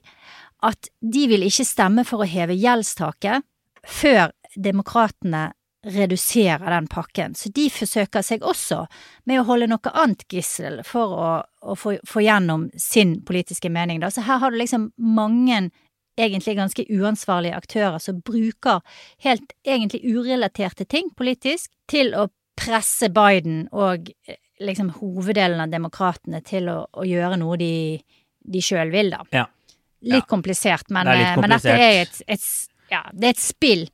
at 0.62 0.90
de 1.00 1.24
vil 1.30 1.46
ikke 1.46 1.66
stemme 1.66 2.04
for 2.06 2.22
å 2.22 2.28
heve 2.28 2.54
gjeldstaket 2.58 3.46
før 3.88 4.30
demokratene 4.56 5.50
reduserer 5.86 6.70
den 6.70 6.86
pakken. 6.86 7.34
Så 7.34 7.48
de 7.56 7.70
forsøker 7.72 8.24
seg 8.24 8.44
også 8.44 8.84
med 9.28 9.40
å 9.40 9.46
holde 9.48 9.70
noe 9.70 9.92
annet 9.96 10.26
gissel 10.28 10.82
for 10.84 11.14
å, 11.16 11.30
å 11.40 11.76
få, 11.78 11.96
få, 12.06 12.20
gjennom 12.24 12.68
sin 12.76 13.16
politiske 13.24 13.70
mening. 13.72 14.02
Da. 14.02 14.10
Så 14.12 14.26
her 14.26 14.42
har 14.42 14.52
du 14.52 14.60
liksom 14.60 14.90
mange 15.00 15.70
egentlig 16.20 16.56
ganske 16.58 16.84
uansvarlige 16.92 17.56
aktører 17.56 17.98
som 18.02 18.20
bruker 18.24 18.80
helt 19.24 19.54
egentlig 19.66 20.02
urelaterte 20.04 20.86
ting 20.88 21.10
politisk 21.16 21.72
til 21.90 22.14
å 22.14 22.28
presse 22.60 23.08
Biden 23.14 23.64
og 23.72 24.10
eh, 24.28 24.40
liksom 24.60 24.92
hoveddelen 24.98 25.62
av 25.64 25.72
demokratene 25.72 26.42
til 26.44 26.68
å, 26.72 26.82
å 26.92 27.06
gjøre 27.08 27.38
noe 27.40 27.56
de, 27.60 27.72
de 28.40 28.62
sjøl 28.64 28.92
vil, 28.92 29.12
da. 29.14 29.24
Ja. 29.34 29.46
Litt 30.00 30.24
ja. 30.24 30.28
komplisert, 30.28 30.88
men, 30.92 31.08
det 31.08 31.18
litt 31.20 31.40
komplisert. 31.40 31.72
Eh, 31.72 31.80
men, 31.80 31.80
dette 31.80 31.88
er 31.88 32.02
et, 32.04 32.22
et, 32.36 32.86
ja, 32.92 33.02
det 33.12 33.30
er 33.30 33.36
et 33.36 33.42
spill 33.42 33.86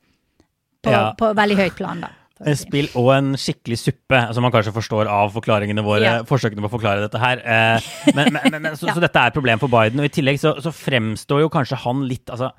på, 0.83 0.93
på 1.19 1.33
veldig 1.37 1.59
høyt 1.61 1.77
plan, 1.79 2.03
da. 2.03 2.13
Et 2.45 2.59
spill 2.59 2.89
og 2.99 3.09
en 3.15 3.31
skikkelig 3.39 3.79
suppe, 3.81 4.19
som 4.35 4.45
man 4.45 4.53
kanskje 4.53 4.73
forstår 4.75 5.09
av 5.09 5.31
forklaringene 5.33 5.83
våre, 5.85 6.05
ja. 6.05 6.25
forsøkene 6.27 6.61
på 6.61 6.69
å 6.69 6.75
forklare 6.75 7.05
dette 7.05 7.21
her. 7.21 7.41
Eh, 7.41 7.87
men, 8.17 8.29
men, 8.35 8.57
men, 8.59 8.75
så, 8.77 8.89
så, 8.93 9.01
dette 9.01 9.23
er 9.23 9.31
et 9.31 9.37
problem 9.37 9.61
for 9.61 9.73
Biden. 9.73 10.03
Og 10.03 10.09
i 10.09 10.13
tillegg 10.13 10.41
så, 10.41 10.53
så 10.61 10.73
fremstår 10.75 11.45
jo 11.45 11.53
kanskje 11.53 11.81
han 11.87 12.05
litt 12.09 12.29
altså, 12.33 12.51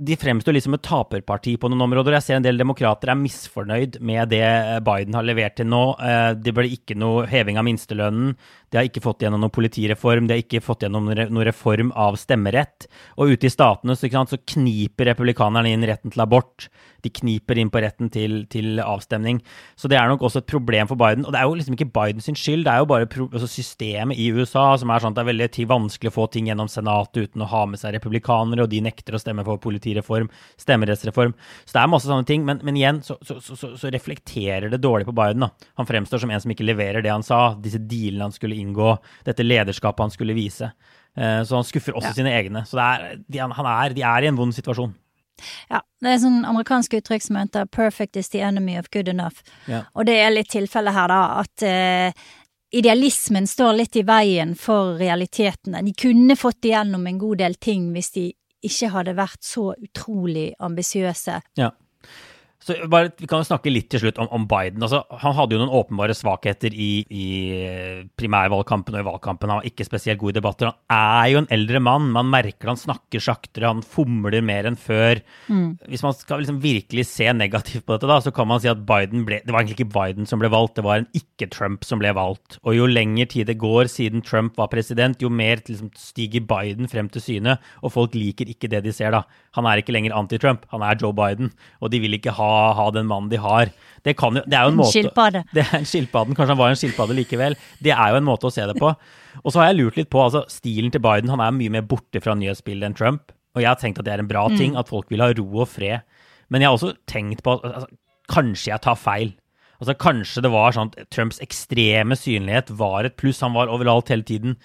de 0.00 0.16
fremstår 0.16 0.56
litt 0.56 0.64
som 0.64 0.74
et 0.76 0.84
taperparti 0.84 1.56
på 1.60 1.68
noen 1.68 1.84
områder. 1.84 2.14
Jeg 2.16 2.24
ser 2.24 2.38
en 2.38 2.44
del 2.46 2.60
demokrater 2.60 3.12
er 3.12 3.18
misfornøyd 3.20 3.98
med 4.00 4.30
det 4.32 4.44
Biden 4.86 5.16
har 5.18 5.26
levert 5.28 5.58
til 5.60 5.68
nå. 5.68 5.82
Eh, 6.00 6.30
det 6.40 6.54
ble 6.56 6.70
ikke 6.72 6.96
noe 6.96 7.26
heving 7.28 7.60
av 7.60 7.66
minstelønnen. 7.68 8.32
De 8.70 8.78
har 8.78 8.88
ikke 8.88 9.02
fått 9.04 9.26
gjennom 9.26 9.42
noen 9.42 9.52
politireform. 9.52 10.28
De 10.28 10.38
har 10.38 10.40
ikke 10.40 10.62
fått 10.64 10.86
gjennom 10.86 11.10
noen 11.10 11.44
reform 11.44 11.92
av 11.92 12.16
stemmerett. 12.20 12.88
Og 13.20 13.34
ute 13.34 13.50
i 13.50 13.52
statene 13.52 13.98
så, 13.98 14.08
så 14.08 14.40
kniper 14.54 15.10
republikanerne 15.12 15.74
inn 15.74 15.84
retten 15.90 16.14
til 16.14 16.24
abort 16.24 16.70
de 17.04 17.12
kniper 17.12 17.58
inn 17.60 17.70
på 17.72 17.80
retten 17.82 18.10
til, 18.12 18.44
til, 18.52 18.80
avstemning. 18.80 19.40
Så 19.78 19.88
det 19.90 19.98
er 19.98 20.08
nok 20.10 20.24
også 20.26 20.42
et 20.42 20.50
problem 20.50 20.88
for 20.90 21.00
Biden. 21.00 21.26
Og 21.26 21.34
det 21.34 21.40
er 21.40 21.48
jo 21.48 21.56
liksom 21.58 21.76
ikke 21.76 21.90
Bidens 21.94 22.28
skyld, 22.30 22.64
det 22.66 22.72
er 22.72 22.82
jo 22.82 22.90
bare 22.90 23.08
altså 23.08 23.48
systemet 23.50 24.20
i 24.20 24.30
USA 24.34 24.66
som 24.80 24.92
er 24.92 25.02
sånn 25.02 25.14
at 25.14 25.20
det 25.20 25.24
er 25.24 25.30
veldig 25.32 25.68
vanskelig 25.70 26.12
å 26.12 26.16
få 26.16 26.26
ting 26.32 26.50
gjennom 26.50 26.70
Senatet 26.70 27.30
uten 27.30 27.44
å 27.44 27.50
ha 27.50 27.64
med 27.68 27.80
seg 27.80 27.96
republikanere, 27.96 28.64
og 28.64 28.72
de 28.72 28.82
nekter 28.84 29.16
å 29.16 29.22
stemme 29.22 29.44
for 29.46 29.60
politireform, 29.90 30.30
stemmerettsreform. 30.56 31.34
Så 31.64 31.74
det 31.74 31.82
er 31.82 31.90
masse 31.90 32.08
sånne 32.08 32.26
ting. 32.26 32.44
Men, 32.44 32.60
men 32.62 32.76
igjen 32.76 33.02
så, 33.02 33.18
så, 33.22 33.40
så, 33.40 33.76
så, 33.76 33.90
reflekterer 33.90 34.70
det 34.70 34.80
dårlig 34.80 35.06
på 35.06 35.12
Biden. 35.16 35.40
da. 35.40 35.50
Han 35.76 35.86
fremstår 35.86 36.18
som 36.18 36.30
en 36.30 36.40
som 36.40 36.50
ikke 36.50 36.66
leverer 36.66 37.02
det 37.02 37.12
han 37.12 37.26
sa, 37.26 37.54
disse 37.60 37.78
dealene 37.78 38.28
han 38.28 38.32
skulle 38.32 38.58
inngå, 38.58 38.96
dette 39.24 39.46
lederskapet 39.46 40.06
han 40.06 40.14
skulle 40.14 40.36
vise. 40.36 40.72
Eh, 41.16 41.42
så 41.44 41.56
han 41.56 41.66
skuffer 41.66 41.96
også 41.96 42.12
ja. 42.12 42.18
sine 42.20 42.34
egne. 42.34 42.64
Så 42.66 42.80
er, 42.80 43.20
de, 43.26 43.40
han 43.40 43.66
er, 43.66 43.94
de 43.96 44.04
er 44.06 44.24
i 44.26 44.30
en 44.30 44.40
vond 44.40 44.54
situasjon. 44.54 44.94
Ja, 45.70 45.80
det 46.04 46.10
er 46.10 46.18
sånn 46.20 46.42
amerikansk 46.44 46.98
uttrykk 46.98 47.22
som 47.24 47.38
heter 47.40 47.64
'perfect 47.64 48.18
is 48.20 48.28
the 48.28 48.42
enemy 48.44 48.76
of 48.76 48.90
good 48.92 49.08
enough'. 49.08 49.40
Ja. 49.66 49.86
Og 49.94 50.04
det 50.04 50.18
er 50.20 50.34
litt 50.34 50.50
tilfellet 50.52 50.92
her, 50.92 51.08
da, 51.08 51.40
at 51.40 51.64
uh, 51.64 52.12
idealismen 52.76 53.46
står 53.48 53.78
litt 53.78 53.96
i 53.96 54.02
veien 54.04 54.52
for 54.54 54.98
realitetene. 55.00 55.80
De 55.80 55.94
kunne 55.96 56.36
fått 56.36 56.68
igjennom 56.68 57.06
en 57.08 57.18
god 57.18 57.40
del 57.40 57.56
ting 57.56 57.88
hvis 57.94 58.12
de 58.18 58.26
ikke 58.66 58.90
hadde 58.92 59.14
vært 59.18 59.44
så 59.46 59.70
utrolig 59.76 60.50
ambisiøse. 60.60 61.40
Ja. 61.60 61.70
Så 62.60 62.76
bare, 62.92 63.08
Vi 63.16 63.26
kan 63.28 63.40
jo 63.40 63.48
snakke 63.48 63.72
litt 63.72 63.88
til 63.92 64.02
slutt 64.02 64.18
om, 64.20 64.28
om 64.36 64.44
Biden. 64.48 64.82
Altså, 64.84 65.00
han 65.22 65.34
hadde 65.36 65.56
jo 65.56 65.60
noen 65.62 65.72
åpenbare 65.80 66.12
svakheter 66.16 66.74
i, 66.76 66.90
i, 67.08 67.26
primærvalgkampen 68.20 68.98
og 68.98 69.00
i 69.00 69.06
valgkampen. 69.06 69.48
Han 69.48 69.62
var 69.62 69.68
ikke 69.68 69.86
spesielt 69.88 70.20
god 70.20 70.34
i 70.34 70.36
debatter. 70.36 70.68
Han 70.92 71.22
er 71.22 71.30
jo 71.32 71.40
en 71.40 71.48
eldre 71.56 71.80
mann. 71.80 72.10
Man 72.12 72.28
merker 72.32 72.68
han 72.68 72.80
snakker 72.80 73.24
saktere, 73.24 73.70
han 73.70 73.80
fomler 73.80 74.44
mer 74.44 74.68
enn 74.68 74.76
før. 74.76 75.22
Mm. 75.48 75.78
Hvis 75.88 76.04
man 76.04 76.16
skal 76.16 76.42
liksom 76.42 76.60
virkelig 76.60 77.06
se 77.08 77.30
negativt 77.32 77.86
på 77.86 77.96
dette, 77.96 78.10
da, 78.10 78.18
så 78.20 78.34
kan 78.36 78.50
man 78.50 78.60
si 78.60 78.68
at 78.70 78.84
Biden 78.84 79.24
ble 79.28 79.40
Det 79.46 79.54
var 79.54 79.62
egentlig 79.62 79.78
ikke 79.80 79.94
Biden 79.96 80.28
som 80.28 80.42
ble 80.42 80.52
valgt, 80.52 80.76
det 80.76 80.84
var 80.84 81.00
en 81.00 81.08
ikke-Trump 81.16 81.88
som 81.88 82.02
ble 82.02 82.12
valgt. 82.16 82.60
Og 82.60 82.76
jo 82.76 82.90
lenger 82.90 83.32
tid 83.32 83.48
det 83.48 83.56
går 83.62 83.88
siden 83.88 84.20
Trump 84.26 84.60
var 84.60 84.68
president, 84.72 85.24
jo 85.24 85.32
mer 85.32 85.64
liksom, 85.64 85.88
stiger 85.96 86.44
Biden 86.44 86.92
frem 86.92 87.08
til 87.08 87.24
syne. 87.24 87.56
Og 87.80 87.96
folk 87.96 88.20
liker 88.20 88.52
ikke 88.52 88.68
det 88.68 88.84
de 88.84 88.92
ser, 88.92 89.16
da. 89.16 89.24
Han 89.56 89.64
er 89.64 89.80
ikke 89.80 89.96
lenger 89.96 90.12
anti-Trump, 90.18 90.68
han 90.74 90.84
er 90.84 91.00
Joe 91.00 91.16
Biden. 91.16 91.54
Og 91.80 91.88
de 91.94 92.04
vil 92.04 92.20
ikke 92.20 92.36
ha 92.36 92.49
ha, 92.76 92.86
den 92.94 93.08
mannen 93.10 93.30
de 93.32 93.40
har. 93.40 93.72
Det, 94.04 94.14
jo, 94.16 94.30
det 94.38 94.56
er 94.56 94.64
jo 94.64 94.70
en, 94.70 94.76
en 94.76 94.80
måte 94.80 94.94
skilpadde. 94.94 95.42
Det 95.56 95.64
er 95.64 95.74
en 95.76 95.88
skilpadden, 95.88 96.36
Kanskje 96.36 96.54
han 96.54 96.60
var 96.60 96.72
en 96.72 96.78
skilpadde 96.80 97.16
likevel. 97.18 97.56
Det 97.84 97.92
er 97.92 98.14
jo 98.14 98.20
en 98.20 98.28
måte 98.28 98.48
å 98.48 98.54
se 98.54 98.64
det 98.68 98.76
på. 98.78 98.94
Og 99.42 99.52
så 99.52 99.60
har 99.60 99.70
jeg 99.70 99.80
lurt 99.82 99.98
litt 100.00 100.10
på 100.12 100.22
altså, 100.22 100.44
stilen 100.50 100.92
til 100.94 101.02
Biden. 101.04 101.32
Han 101.32 101.42
er 101.44 101.56
mye 101.56 101.74
mer 101.76 101.84
borte 101.88 102.22
fra 102.24 102.36
nyhetsbildet 102.38 102.88
enn 102.88 102.96
Trump. 102.96 103.34
Og 103.56 103.64
jeg 103.64 103.70
har 103.70 103.80
tenkt 103.80 104.00
at 104.00 104.06
det 104.06 104.14
er 104.14 104.22
en 104.22 104.30
bra 104.30 104.46
mm. 104.48 104.56
ting, 104.60 104.76
at 104.78 104.90
folk 104.90 105.10
vil 105.12 105.22
ha 105.24 105.30
ro 105.36 105.48
og 105.64 105.68
fred. 105.68 106.06
Men 106.50 106.62
jeg 106.62 106.70
har 106.70 106.78
også 106.78 106.94
tenkt 107.10 107.44
på 107.46 107.58
altså, 107.58 107.88
kanskje 108.30 108.72
jeg 108.72 108.84
tar 108.86 108.98
feil. 108.98 109.34
Altså 109.80 109.96
Kanskje 109.96 110.44
det 110.44 110.52
var 110.52 110.76
sånn 110.76 110.90
at 110.92 111.08
Trumps 111.12 111.40
ekstreme 111.42 112.16
synlighet 112.18 112.72
var 112.76 113.08
et 113.08 113.16
pluss. 113.20 113.40
Han 113.44 113.56
var 113.56 113.72
overalt 113.72 114.12
hele 114.12 114.26
tiden. 114.28 114.58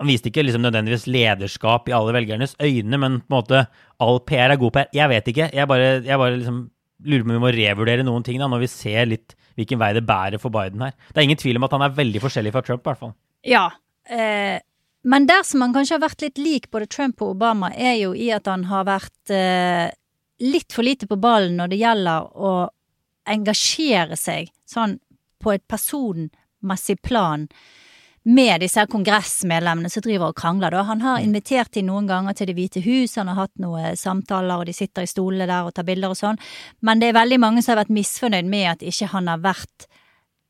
Han 0.00 0.10
viste 0.10 0.30
ikke 0.30 0.44
liksom 0.44 0.64
nødvendigvis 0.64 1.06
lederskap 1.08 1.88
i 1.88 1.94
alle 1.96 2.12
velgernes 2.16 2.56
øyne, 2.60 2.98
men 3.00 3.20
på 3.22 3.30
en 3.30 3.36
måte 3.36 3.62
all 4.02 4.20
PR 4.28 4.52
er 4.52 4.60
god 4.60 4.74
PR. 4.74 4.90
Jeg 4.96 5.12
vet 5.12 5.30
ikke. 5.32 5.50
Jeg 5.56 5.68
bare, 5.68 5.92
jeg 6.04 6.20
bare 6.20 6.36
liksom 6.36 6.58
lurer 7.04 7.24
på 7.24 7.28
om 7.28 7.34
vi 7.36 7.42
må 7.42 7.52
revurdere 7.54 8.06
noen 8.06 8.24
ting 8.26 8.38
da, 8.40 8.48
når 8.50 8.64
vi 8.64 8.70
ser 8.72 9.10
litt 9.10 9.36
hvilken 9.56 9.80
vei 9.80 9.92
det 9.96 10.04
bærer 10.08 10.40
for 10.40 10.52
Biden 10.54 10.84
her. 10.84 10.94
Det 11.10 11.20
er 11.20 11.28
ingen 11.28 11.40
tvil 11.40 11.58
om 11.60 11.66
at 11.66 11.76
han 11.76 11.84
er 11.86 11.96
veldig 11.96 12.22
forskjellig 12.24 12.52
fra 12.54 12.64
Trump, 12.64 12.84
i 12.84 12.90
hvert 12.90 13.02
fall. 13.02 13.14
Ja, 13.46 13.66
eh, 14.08 14.58
men 15.06 15.28
der 15.28 15.44
som 15.46 15.62
han 15.62 15.74
kanskje 15.76 15.96
har 15.96 16.02
vært 16.02 16.24
litt 16.24 16.40
lik 16.40 16.70
både 16.72 16.88
Trump 16.90 17.22
og 17.22 17.36
Obama, 17.36 17.70
er 17.72 17.94
jo 18.00 18.14
i 18.16 18.30
at 18.34 18.48
han 18.50 18.66
har 18.70 18.88
vært 18.88 19.32
eh, 19.34 19.88
litt 20.42 20.74
for 20.74 20.86
lite 20.86 21.08
på 21.08 21.18
ballen 21.20 21.56
når 21.60 21.72
det 21.72 21.80
gjelder 21.80 22.30
å 22.36 22.54
engasjere 23.26 24.18
seg 24.18 24.50
sånn 24.68 24.98
på 25.42 25.54
et 25.54 25.64
personmessig 25.70 26.98
plan 27.06 27.46
med 28.26 28.60
disse 28.60 28.82
kongressmedlemmene 28.90 29.90
som 29.92 30.02
driver 30.02 30.32
og 30.32 30.38
krangler. 30.38 30.74
Da. 30.74 30.82
Han 30.88 31.02
har 31.04 31.20
mm. 31.20 31.26
invitert 31.28 31.72
dem 31.76 31.86
noen 31.86 32.08
ganger 32.10 32.34
til 32.34 32.50
Det 32.50 32.56
hvite 32.58 32.82
hus, 32.82 33.14
han 33.20 33.30
har 33.30 33.38
hatt 33.44 33.54
noen 33.62 33.94
samtaler, 33.98 34.58
og 34.58 34.66
de 34.66 34.74
sitter 34.74 35.06
i 35.06 35.10
stolene 35.10 35.46
der 35.46 35.68
og 35.68 35.76
tar 35.76 35.86
bilder 35.86 36.10
og 36.10 36.18
sånn, 36.18 36.40
men 36.82 37.02
det 37.02 37.12
er 37.12 37.20
veldig 37.20 37.38
mange 37.42 37.62
som 37.62 37.74
har 37.74 37.84
vært 37.84 37.94
misfornøyd 37.94 38.50
med 38.50 38.66
at 38.72 38.82
ikke 38.82 39.12
han 39.14 39.30
har 39.30 39.44
vært 39.44 39.86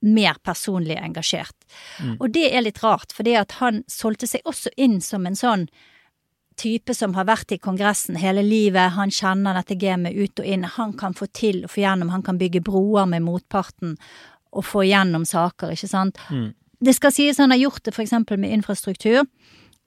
mer 0.06 0.40
personlig 0.44 0.96
engasjert. 0.96 1.56
Mm. 2.00 2.16
Og 2.20 2.30
det 2.32 2.48
er 2.48 2.64
litt 2.64 2.80
rart, 2.84 3.12
at 3.12 3.58
han 3.60 3.82
solgte 3.90 4.28
seg 4.30 4.48
også 4.48 4.72
inn 4.76 5.00
som 5.04 5.26
en 5.28 5.36
sånn 5.36 5.68
type 6.56 6.94
som 6.96 7.12
har 7.16 7.28
vært 7.28 7.52
i 7.52 7.60
Kongressen 7.60 8.16
hele 8.16 8.40
livet, 8.44 8.94
han 8.96 9.12
kjenner 9.12 9.58
dette 9.58 9.76
gamet 9.76 10.16
ut 10.16 10.40
og 10.40 10.46
inn, 10.48 10.64
han 10.64 10.94
kan 10.96 11.16
få 11.16 11.28
til 11.28 11.64
å 11.64 11.68
få 11.68 11.82
gjennom, 11.82 12.14
han 12.14 12.24
kan 12.24 12.40
bygge 12.40 12.64
broer 12.64 13.08
med 13.10 13.26
motparten 13.26 13.98
og 14.56 14.64
få 14.64 14.86
gjennom 14.88 15.26
saker, 15.28 15.74
ikke 15.76 15.90
sant. 15.90 16.20
Mm. 16.32 16.54
Det 16.80 16.94
skal 16.96 17.14
sies 17.14 17.38
han 17.40 17.54
har 17.54 17.60
gjort 17.60 17.84
det 17.86 17.94
for 17.96 18.04
eksempel 18.04 18.40
med 18.40 18.52
infrastruktur, 18.52 19.22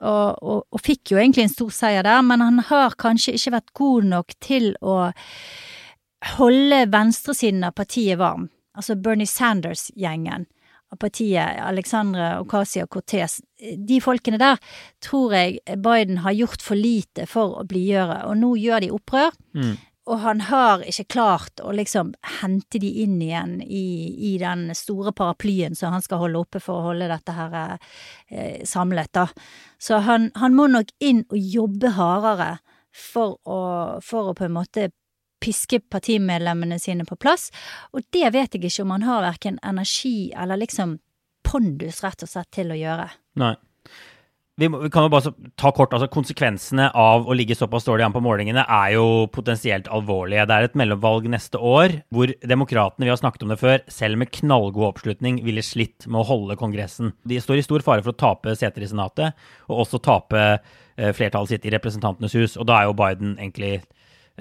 og, 0.00 0.38
og, 0.40 0.62
og, 0.70 0.80
fikk 0.80 1.12
jo 1.12 1.18
egentlig 1.20 1.44
en 1.44 1.52
stor 1.52 1.72
seier 1.76 2.06
der, 2.06 2.22
men 2.24 2.40
han 2.40 2.62
har 2.70 2.96
kanskje 3.00 3.34
ikke 3.36 3.52
vært 3.58 3.74
god 3.76 4.06
nok 4.08 4.32
til 4.40 4.72
å 4.80 5.10
holde 6.38 6.86
venstresiden 6.92 7.66
av 7.68 7.76
partiet 7.76 8.18
varm. 8.20 8.48
Altså 8.76 8.96
Bernie 8.96 9.28
Sanders-gjengen 9.28 10.46
av 10.90 10.98
partiet, 10.98 11.60
Alexandre 11.62 12.32
Ocasio-Cortez, 12.40 13.38
de 13.60 14.00
folkene 14.02 14.40
der 14.40 14.58
tror 15.04 15.34
jeg 15.36 15.60
Biden 15.84 16.22
har 16.24 16.34
gjort 16.34 16.64
for 16.64 16.80
lite 16.80 17.28
for 17.30 17.60
å 17.60 17.66
blidgjøre, 17.68 18.22
og 18.26 18.40
nå 18.40 18.54
gjør 18.58 18.84
de 18.86 18.90
opprør. 18.96 19.36
Mm. 19.54 19.76
Og 20.10 20.18
han 20.24 20.40
har 20.48 20.82
ikke 20.90 21.06
klart 21.14 21.60
å 21.62 21.70
liksom 21.76 22.12
hente 22.40 22.80
de 22.82 22.88
inn 23.04 23.20
igjen 23.22 23.60
i, 23.62 23.84
i, 24.32 24.32
den 24.42 24.72
store 24.74 25.12
paraplyen 25.16 25.76
som 25.78 25.94
han 25.94 26.02
skal 26.02 26.24
holde 26.24 26.42
oppe 26.42 26.62
for 26.62 26.80
å 26.80 26.88
holde 26.90 27.10
dette 27.12 27.34
her 27.36 27.56
eh, 27.60 28.64
samlet, 28.66 29.12
da. 29.14 29.28
Så 29.78 30.02
han, 30.06 30.30
han, 30.40 30.56
må 30.58 30.66
nok 30.72 30.90
inn 30.98 31.22
og 31.28 31.38
jobbe 31.38 31.94
hardere 31.94 32.56
for 32.90 33.38
å, 33.46 33.60
for 34.02 34.32
å 34.32 34.36
på 34.36 34.48
en 34.48 34.56
måte 34.58 34.90
piske 35.40 35.78
partimedlemmene 35.88 36.76
sine 36.82 37.06
på 37.08 37.16
plass, 37.16 37.48
og 37.94 38.02
det 38.12 38.34
vet 38.34 38.58
jeg 38.58 38.66
ikke 38.66 38.84
om 38.84 38.98
han 38.98 39.06
har 39.06 39.24
verken 39.24 39.62
energi 39.64 40.32
eller 40.36 40.60
liksom 40.60 40.98
pondus, 41.46 42.02
rett 42.04 42.26
og 42.26 42.28
slett, 42.28 42.50
til 42.52 42.74
å 42.74 42.76
gjøre. 42.76 43.08
Nei 43.40 43.54
vi, 44.56 44.68
vi, 44.68 44.90
kan 44.92 45.06
jo 45.06 45.12
bare 45.12 45.32
ta 45.58 45.70
kort, 45.72 45.94
altså 45.96 46.08
Konsekvensene 46.12 46.90
av 46.98 47.28
å 47.28 47.36
ligge 47.36 47.56
såpass 47.56 47.86
dårlig 47.86 48.04
an 48.04 48.14
på 48.14 48.22
målingene 48.24 48.64
er 48.66 48.94
jo 48.96 49.28
potensielt 49.32 49.88
alvorlige. 49.88 50.44
Det 50.48 50.56
er 50.56 50.68
et 50.68 50.76
mellomvalg 50.76 51.28
neste 51.32 51.56
år 51.56 52.00
hvor 52.12 52.32
demokratene, 52.44 53.06
vi 53.06 53.12
har 53.12 53.20
snakket 53.20 53.46
om 53.46 53.54
det 53.54 53.60
før, 53.62 53.78
selv 53.88 54.20
med 54.20 54.32
knallgod 54.36 54.90
oppslutning 54.90 55.40
ville 55.46 55.64
slitt 55.64 56.08
med 56.08 56.20
å 56.22 56.28
holde 56.28 56.58
Kongressen. 56.60 57.14
De 57.24 57.40
står 57.40 57.62
i 57.62 57.64
stor 57.64 57.86
fare 57.86 58.04
for 58.04 58.12
å 58.12 58.20
tape 58.20 58.56
seter 58.58 58.84
i 58.84 58.90
Senatet, 58.90 59.48
og 59.70 59.86
også 59.86 60.02
tape 60.04 60.44
eh, 60.44 61.14
flertallet 61.16 61.54
sitt 61.54 61.64
i 61.64 61.72
Representantenes 61.76 62.36
hus. 62.36 62.58
Og 62.60 62.68
da 62.68 62.80
er 62.82 62.90
jo 62.90 62.98
Biden 63.00 63.38
egentlig 63.38 63.78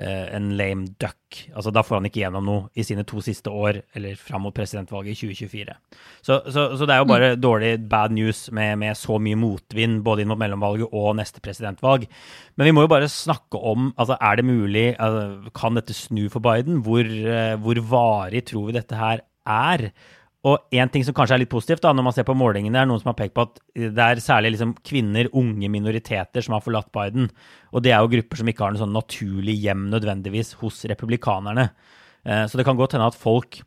en 0.07 0.51
lame 0.57 0.87
duck. 1.01 1.17
Altså 1.53 1.71
Da 1.75 1.83
får 1.85 1.99
han 1.99 2.07
ikke 2.09 2.21
gjennom 2.21 2.45
noe 2.47 2.69
i 2.73 2.85
sine 2.87 3.03
to 3.07 3.21
siste 3.23 3.51
år, 3.51 3.81
eller 3.97 4.19
fram 4.19 4.45
mot 4.45 4.55
presidentvalget 4.55 5.13
i 5.13 5.29
2024. 5.33 5.75
Så, 6.21 6.39
så, 6.47 6.65
så 6.79 6.87
det 6.87 6.95
er 6.95 7.01
jo 7.03 7.09
bare 7.09 7.31
mm. 7.33 7.41
dårlig 7.43 7.71
bad 7.91 8.15
news 8.15 8.45
med, 8.55 8.77
med, 8.81 8.97
så 8.97 9.19
mye 9.21 9.39
motvind 9.39 10.01
både 10.05 10.23
inn 10.23 10.31
mot 10.31 10.39
mellomvalget 10.39 10.95
og 10.95 11.17
neste 11.19 11.43
presidentvalg. 11.43 12.07
Men 12.57 12.69
vi 12.69 12.75
må 12.75 12.85
jo 12.85 12.91
bare 12.91 13.11
snakke 13.11 13.59
om 13.59 13.91
altså 13.95 14.17
Er 14.19 14.39
det 14.39 14.47
mulig? 14.47 14.87
Altså, 14.99 15.51
kan 15.55 15.77
dette 15.77 15.95
snu 15.97 16.27
for 16.31 16.43
Biden? 16.43 16.83
Hvor, 16.85 17.03
uh, 17.03 17.55
hvor 17.61 17.83
varig 17.91 18.45
tror 18.49 18.69
vi 18.69 18.79
dette 18.79 18.99
her 18.99 19.25
er? 19.49 19.89
Og 20.47 20.71
en 20.79 20.91
ting 20.91 21.03
som 21.03 21.15
kanskje 21.15 21.35
er 21.35 21.41
litt 21.41 21.51
positivt, 21.51 21.81
da, 21.83 21.91
når 21.91 22.05
man 22.05 22.15
ser 22.15 22.25
på 22.27 22.35
målingene, 22.37 22.79
er 22.79 22.87
noen 22.87 23.01
som 23.01 23.09
har 23.11 23.17
pekt 23.17 23.33
på 23.35 23.43
at 23.43 23.57
det 23.75 24.05
er 24.05 24.21
særlig 24.23 24.53
liksom 24.53 24.71
kvinner, 24.87 25.27
unge 25.35 25.67
minoriteter, 25.71 26.45
som 26.45 26.55
har 26.55 26.63
forlatt 26.63 26.91
Biden. 26.95 27.27
Og 27.73 27.83
det 27.83 27.91
er 27.91 27.99
jo 27.99 28.11
grupper 28.13 28.39
som 28.39 28.51
ikke 28.51 28.63
har 28.63 28.75
noe 28.75 28.79
sånn 28.79 28.95
naturlig 28.95 29.57
hjem 29.65 29.89
nødvendigvis 29.91 30.53
hos 30.61 30.85
republikanerne. 30.91 31.67
Eh, 32.23 32.45
så 32.47 32.59
det 32.59 32.67
kan 32.67 32.79
godt 32.79 32.95
hende 32.95 33.09
at 33.11 33.19
folk 33.19 33.61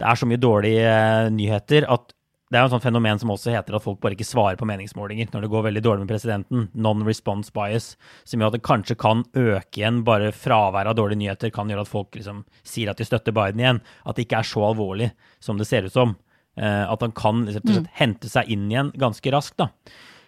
Det 0.00 0.08
er 0.08 0.16
så 0.16 0.26
mye 0.26 0.40
dårlige 0.40 0.84
eh, 0.88 1.30
nyheter 1.30 1.84
at 1.92 2.14
det 2.52 2.58
er 2.58 2.66
jo 2.66 2.68
et 2.68 2.74
sånt 2.74 2.84
fenomen 2.84 3.20
som 3.20 3.30
også 3.32 3.54
heter 3.54 3.78
at 3.78 3.84
folk 3.84 3.96
bare 4.02 4.12
ikke 4.12 4.28
svarer 4.28 4.58
på 4.60 4.66
meningsmålinger 4.68 5.30
når 5.32 5.46
det 5.46 5.50
går 5.54 5.62
veldig 5.70 5.82
dårlig 5.86 6.04
med 6.04 6.10
presidenten. 6.12 6.66
Non-response 6.76 7.48
bias. 7.56 7.94
Som 8.28 8.42
gjør 8.42 8.52
at 8.52 8.58
det 8.58 8.66
kanskje 8.66 8.96
kan 9.00 9.22
øke 9.32 9.80
igjen. 9.80 10.02
Bare 10.04 10.34
fraværet 10.36 10.92
av 10.92 10.98
dårlige 10.98 11.22
nyheter 11.22 11.54
kan 11.54 11.72
gjøre 11.72 11.86
at 11.86 11.88
folk 11.88 12.12
liksom 12.18 12.44
sier 12.60 12.92
at 12.92 13.00
de 13.00 13.08
støtter 13.08 13.32
Biden 13.32 13.62
igjen. 13.62 13.80
At 14.04 14.20
det 14.20 14.26
ikke 14.26 14.42
er 14.42 14.50
så 14.50 14.66
alvorlig 14.68 15.08
som 15.40 15.56
det 15.56 15.70
ser 15.70 15.88
ut 15.88 15.96
som. 15.96 16.12
Eh, 16.60 16.84
at 16.84 17.00
han 17.00 17.16
kan 17.16 17.46
liksom, 17.48 17.88
hente 17.96 18.28
seg 18.28 18.52
inn 18.52 18.68
igjen 18.68 18.92
ganske 19.00 19.32
raskt. 19.32 19.56
da. 19.62 19.72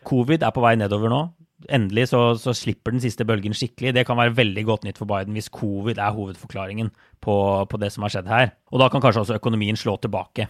Covid 0.09 0.49
er 0.49 0.57
på 0.57 0.65
vei 0.65 0.79
nedover 0.81 1.13
nå. 1.13 1.23
Endelig 1.69 2.11
så, 2.11 2.25
så, 2.41 2.57
slipper 2.57 2.93
den 2.93 3.05
siste 3.05 3.29
bølgen 3.29 3.57
skikkelig. 3.57 3.93
Det 3.97 4.09
kan 4.09 4.17
være 4.17 4.37
veldig 4.41 4.65
godt 4.65 4.89
nytt 4.89 5.01
for 5.01 5.09
Biden 5.09 5.37
hvis 5.37 5.53
covid 5.53 6.01
er 6.01 6.17
hovedforklaringen 6.17 6.91
på, 7.25 7.37
på 7.69 7.81
det 7.81 7.93
som 7.93 8.05
har 8.05 8.17
skjedd 8.17 8.33
her. 8.33 8.53
Og 8.73 8.81
da 8.81 8.89
kan 8.93 9.05
kanskje 9.05 9.27
også 9.27 9.41
økonomien 9.41 9.77
slå 9.77 9.97
tilbake. 10.01 10.49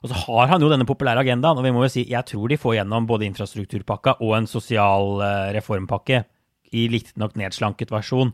Og 0.00 0.08
så 0.08 0.16
har 0.26 0.50
han 0.54 0.62
jo 0.64 0.70
denne 0.72 0.88
populære 0.88 1.22
agendaen, 1.24 1.60
og 1.60 1.66
vi 1.66 1.72
må 1.74 1.84
jo 1.84 1.92
si 1.92 2.06
jeg 2.08 2.24
tror 2.28 2.48
de 2.48 2.60
får 2.60 2.78
gjennom 2.78 3.08
både 3.08 3.28
infrastrukturpakka 3.28 4.16
og 4.24 4.36
en 4.38 4.48
sosial 4.48 5.20
uh, 5.20 5.50
reformpakke 5.56 6.24
i 6.72 6.86
litt 6.88 7.12
nok 7.20 7.36
nedslanket 7.36 7.92
versjon. 7.92 8.32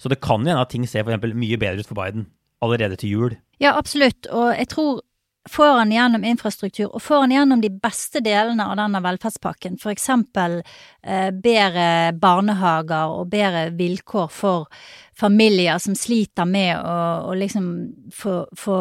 Så 0.00 0.10
det 0.10 0.22
kan 0.24 0.42
hende 0.42 0.60
at 0.60 0.72
ting 0.74 0.86
ser 0.90 1.06
for 1.06 1.38
mye 1.38 1.60
bedre 1.60 1.84
ut 1.84 1.90
for 1.90 2.00
Biden 2.00 2.26
allerede 2.64 2.98
til 2.98 3.12
jul. 3.14 3.36
Ja, 3.62 3.76
absolutt, 3.78 4.26
og 4.32 4.50
jeg 4.56 4.66
tror 4.72 5.02
får 5.48 5.78
han 5.78 5.92
gjennom 5.92 6.24
infrastruktur, 6.24 6.88
og 6.94 7.02
får 7.02 7.20
han 7.24 7.34
gjennom 7.34 7.60
de 7.60 7.68
beste 7.68 8.22
delene 8.24 8.64
av 8.64 8.78
denne 8.80 9.00
velferdspakken, 9.04 9.76
for 9.80 9.92
eksempel 9.92 10.60
eh, 11.02 11.28
bedre 11.30 12.14
barnehager 12.16 13.12
og 13.12 13.28
bedre 13.32 13.66
vilkår 13.76 14.30
for 14.32 14.70
familier 15.14 15.78
som 15.82 15.96
sliter 15.98 16.48
med 16.48 16.78
å, 16.80 16.96
å 17.28 17.36
liksom 17.38 17.68
få, 18.14 18.38
få 18.56 18.78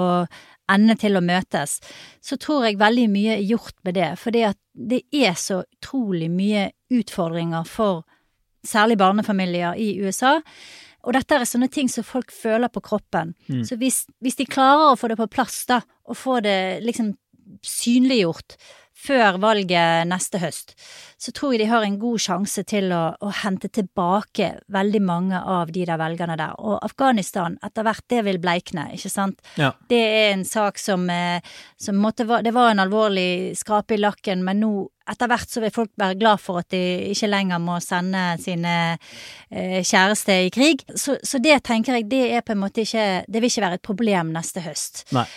ende 0.71 0.95
til 0.99 1.17
å 1.19 1.23
møtes, 1.23 1.79
så 2.23 2.37
tror 2.39 2.67
jeg 2.67 2.79
veldig 2.81 3.07
mye 3.11 3.37
er 3.37 3.45
gjort 3.47 3.75
med 3.83 3.97
det. 3.99 4.13
Fordi 4.21 4.45
at 4.47 4.59
det 4.73 5.03
er 5.11 5.35
så 5.39 5.61
utrolig 5.63 6.29
mye 6.31 6.69
utfordringer 6.93 7.67
for 7.67 8.03
særlig 8.63 8.97
barnefamilier 9.01 9.75
i 9.79 9.97
USA. 10.03 10.37
Og 11.03 11.17
dette 11.17 11.35
er 11.35 11.47
sånne 11.47 11.67
ting 11.71 11.89
som 11.91 12.05
folk 12.07 12.31
føler 12.31 12.71
på 12.71 12.83
kroppen. 12.83 13.33
Mm. 13.49 13.63
Så 13.67 13.75
hvis, 13.79 14.03
hvis, 14.23 14.39
de 14.39 14.47
klarer 14.47 14.93
å 14.93 14.99
få 14.99 15.11
det 15.11 15.19
på 15.19 15.27
plass, 15.31 15.65
da, 15.67 15.81
og 16.07 16.17
få 16.17 16.39
det 16.45 16.79
liksom 16.85 17.11
synliggjort, 17.63 18.55
før 19.03 19.39
valget 19.43 20.07
neste 20.07 20.39
høst, 20.41 20.73
så 21.19 21.31
tror 21.35 21.53
jeg 21.53 21.63
de 21.63 21.69
har 21.71 21.85
en 21.85 21.99
god 21.99 22.21
sjanse 22.23 22.63
til 22.67 22.91
å, 22.95 23.03
å, 23.19 23.31
hente 23.43 23.69
tilbake 23.71 24.49
veldig 24.71 25.01
mange 25.03 25.39
av 25.39 25.71
de 25.75 25.85
der 25.87 25.99
velgerne 25.99 26.37
der. 26.39 26.55
Og 26.59 26.79
Afghanistan, 26.83 27.57
etter 27.63 27.87
hvert, 27.87 28.03
det 28.11 28.23
vil 28.27 28.39
bleikne, 28.43 28.89
ikke 28.95 29.11
sant. 29.11 29.43
Ja. 29.59 29.73
Det 29.89 30.01
er 30.01 30.31
en 30.33 30.45
sak 30.47 30.79
som, 30.81 31.09
eh, 31.09 31.43
som 31.79 31.99
måtte, 31.99 32.27
Det 32.43 32.53
var 32.53 32.71
en 32.71 32.83
alvorlig 32.83 33.57
skrape 33.59 33.95
i 33.95 34.01
lakken, 34.01 34.43
men 34.43 34.59
nå 34.63 34.73
etter 35.09 35.27
hvert 35.27 35.51
så 35.51 35.59
vil 35.63 35.73
folk 35.75 35.91
være 35.99 36.15
glad 36.19 36.39
for 36.39 36.61
at 36.61 36.69
de 36.71 37.11
ikke 37.11 37.27
lenger 37.27 37.59
må 37.59 37.75
sende 37.83 38.21
sine 38.39 38.75
eh, 39.51 39.81
kjæreste 39.83 40.37
i 40.45 40.53
krig. 40.53 40.85
Så, 40.95 41.17
så, 41.23 41.41
det 41.43 41.59
tenker 41.67 41.99
jeg, 41.99 42.07
det 42.11 42.23
er 42.37 42.45
på 42.45 42.55
en 42.55 42.61
måte 42.61 42.85
ikke 42.85 43.25
Det 43.27 43.41
vil 43.41 43.51
ikke 43.51 43.65
være 43.65 43.79
et 43.79 43.85
problem 43.85 44.31
neste 44.35 44.63
høst. 44.63 45.03
Nei. 45.15 45.27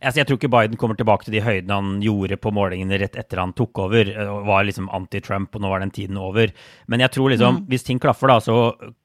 Altså, 0.00 0.20
jeg 0.20 0.28
tror 0.28 0.38
ikke 0.38 0.52
Biden 0.52 0.78
kommer 0.80 0.98
tilbake 0.98 1.26
til 1.26 1.34
de 1.36 1.42
høydene 1.44 1.78
han 1.78 1.92
gjorde 2.04 2.38
på 2.40 2.52
målingene 2.54 2.98
rett 3.00 3.16
etter 3.18 3.40
han 3.42 3.54
tok 3.56 3.82
over. 3.86 4.12
Eh, 4.12 4.30
og 4.30 4.46
Var 4.50 4.66
liksom 4.68 4.90
anti-Trump, 4.96 5.54
og 5.56 5.64
nå 5.64 5.72
var 5.72 5.84
den 5.84 5.94
tiden 5.94 6.20
over. 6.20 6.52
Men 6.90 7.04
jeg 7.04 7.14
tror 7.16 7.32
liksom, 7.32 7.62
mm. 7.62 7.68
hvis 7.72 7.86
ting 7.86 8.02
klaffer, 8.02 8.32
da, 8.32 8.38
så 8.44 8.58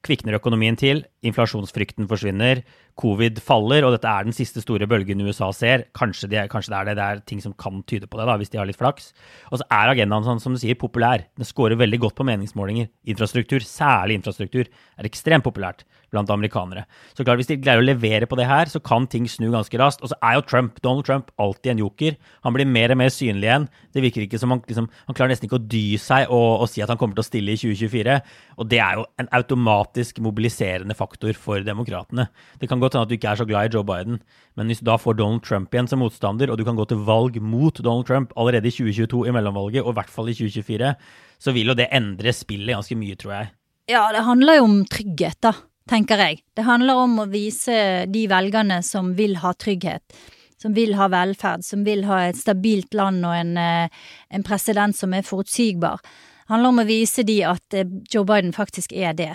kvikner 0.06 0.38
økonomien 0.38 0.78
til. 0.78 1.04
Inflasjonsfrykten 1.26 2.08
forsvinner 2.10 2.62
covid 2.96 3.40
faller, 3.44 3.84
og 3.84 3.92
dette 3.96 4.08
er 4.08 4.26
den 4.26 4.36
siste 4.36 4.62
store 4.64 4.88
bølgen 4.88 5.20
USA 5.26 5.50
ser. 5.54 5.86
Kanskje, 5.96 6.30
de, 6.32 6.40
kanskje, 6.52 6.72
det 6.72 6.78
er 6.78 6.88
det. 6.88 6.96
Det 6.96 7.06
er 7.06 7.24
ting 7.28 7.42
som 7.44 7.54
kan 7.58 7.82
tyde 7.88 8.08
på 8.08 8.20
det, 8.20 8.28
da, 8.28 8.38
hvis 8.40 8.52
de 8.52 8.60
har 8.60 8.68
litt 8.68 8.80
flaks. 8.80 9.12
Og 9.50 9.60
så 9.60 9.68
er 9.68 9.92
agendaen 9.92 10.24
sånn, 10.26 10.40
som 10.42 10.56
du 10.56 10.60
sier, 10.62 10.78
populær. 10.80 11.26
Den 11.36 11.48
scorer 11.48 11.78
veldig 11.80 12.00
godt 12.06 12.16
på 12.18 12.26
meningsmålinger. 12.28 12.88
Infrastruktur, 13.12 13.64
særlig 13.66 14.20
infrastruktur, 14.20 14.70
er 14.96 15.10
ekstremt 15.10 15.44
populært 15.46 15.84
blant 16.10 16.30
amerikanere. 16.30 16.86
Så 17.16 17.24
klart, 17.24 17.36
Hvis 17.36 17.50
de 17.50 17.56
greier 17.60 17.82
å 17.82 17.84
levere 17.84 18.26
på 18.26 18.36
det 18.36 18.46
her, 18.46 18.66
så 18.66 18.80
kan 18.80 19.06
ting 19.06 19.26
snu 19.28 19.50
ganske 19.50 19.76
raskt. 19.78 20.02
Og 20.02 20.08
så 20.08 20.16
er 20.22 20.34
jo 20.34 20.46
Trump, 20.46 20.80
Donald 20.82 21.04
Trump 21.04 21.30
alltid 21.38 21.72
en 21.72 21.78
joker. 21.78 22.16
Han 22.44 22.54
blir 22.54 22.66
mer 22.66 22.90
og 22.90 22.98
mer 22.98 23.10
synlig 23.10 23.48
igjen. 23.48 23.68
Det 23.92 24.02
virker 24.02 24.22
ikke 24.22 24.38
som 24.38 24.50
han, 24.50 24.62
liksom, 24.66 24.88
han 25.06 25.14
klarer 25.14 25.30
nesten 25.30 25.46
ikke 25.46 25.60
å 25.60 25.66
dy 25.66 25.98
seg 25.98 26.30
og, 26.30 26.62
og 26.62 26.68
si 26.70 26.82
at 26.82 26.88
han 26.88 26.96
kommer 26.96 27.14
til 27.14 27.24
å 27.24 27.28
stille 27.28 27.52
i 27.52 27.60
2024. 27.60 28.20
Og 28.56 28.70
det 28.70 28.80
er 28.80 28.94
jo 28.96 29.06
en 29.18 29.28
automatisk 29.32 30.18
mobiliserende 30.20 30.94
faktor 30.94 31.15
for 31.34 31.60
demokratene. 31.64 32.28
Det 32.60 32.68
kan 32.68 32.80
godt 32.80 32.94
hende 32.94 33.06
at 33.06 33.08
du 33.08 33.14
ikke 33.14 33.28
er 33.28 33.36
så 33.36 33.46
glad 33.46 33.68
i 33.68 33.74
Joe 33.74 33.84
Biden, 33.84 34.20
men 34.56 34.66
hvis 34.66 34.80
du 34.80 34.90
da 34.90 34.96
får 34.96 35.16
Donald 35.16 35.42
Trump 35.42 35.72
igjen 35.72 35.88
som 35.88 35.98
motstander, 35.98 36.50
og 36.50 36.58
du 36.58 36.64
kan 36.64 36.76
gå 36.76 36.84
til 36.84 36.98
valg 36.98 37.40
mot 37.40 37.74
Donald 37.78 38.06
Trump 38.06 38.32
allerede 38.36 38.68
i 38.68 38.70
2022 38.70 39.28
i 39.28 39.32
mellomvalget, 39.32 39.82
og 39.82 39.94
i 39.94 39.98
hvert 40.00 40.10
fall 40.10 40.28
i 40.28 40.34
2024, 40.34 40.94
så 41.38 41.52
vil 41.52 41.72
jo 41.72 41.74
det 41.74 41.88
endre 41.92 42.32
spillet 42.32 42.76
ganske 42.76 42.96
mye, 42.96 43.16
tror 43.16 43.32
jeg. 43.32 43.52
Ja, 43.88 44.08
det 44.12 44.24
handler 44.26 44.58
jo 44.58 44.64
om 44.66 44.78
trygghet, 44.90 45.40
da, 45.40 45.52
tenker 45.88 46.20
jeg. 46.20 46.42
Det 46.56 46.66
handler 46.66 47.04
om 47.06 47.20
å 47.22 47.30
vise 47.30 48.06
de 48.10 48.26
velgerne 48.28 48.82
som 48.84 49.14
vil 49.16 49.38
ha 49.42 49.54
trygghet 49.54 50.34
som 50.56 50.72
vil 50.72 50.94
ha 50.96 51.08
velferd, 51.12 51.64
som 51.64 51.84
vil 51.84 52.06
ha 52.08 52.22
et 52.26 52.38
stabilt 52.38 52.94
land 52.96 53.24
og 53.26 53.34
en, 53.36 53.56
eh, 53.60 53.88
en 54.30 54.42
president 54.42 54.96
som 54.96 55.12
er 55.14 55.22
forutsigbar 55.22 56.00
handler 56.50 56.72
om 56.72 56.82
å 56.82 56.88
vise 56.88 57.24
de 57.26 57.40
at 57.48 57.76
eh, 57.76 57.88
Joe 58.12 58.26
Biden 58.28 58.54
faktisk 58.56 58.94
er 58.96 59.16
det. 59.18 59.32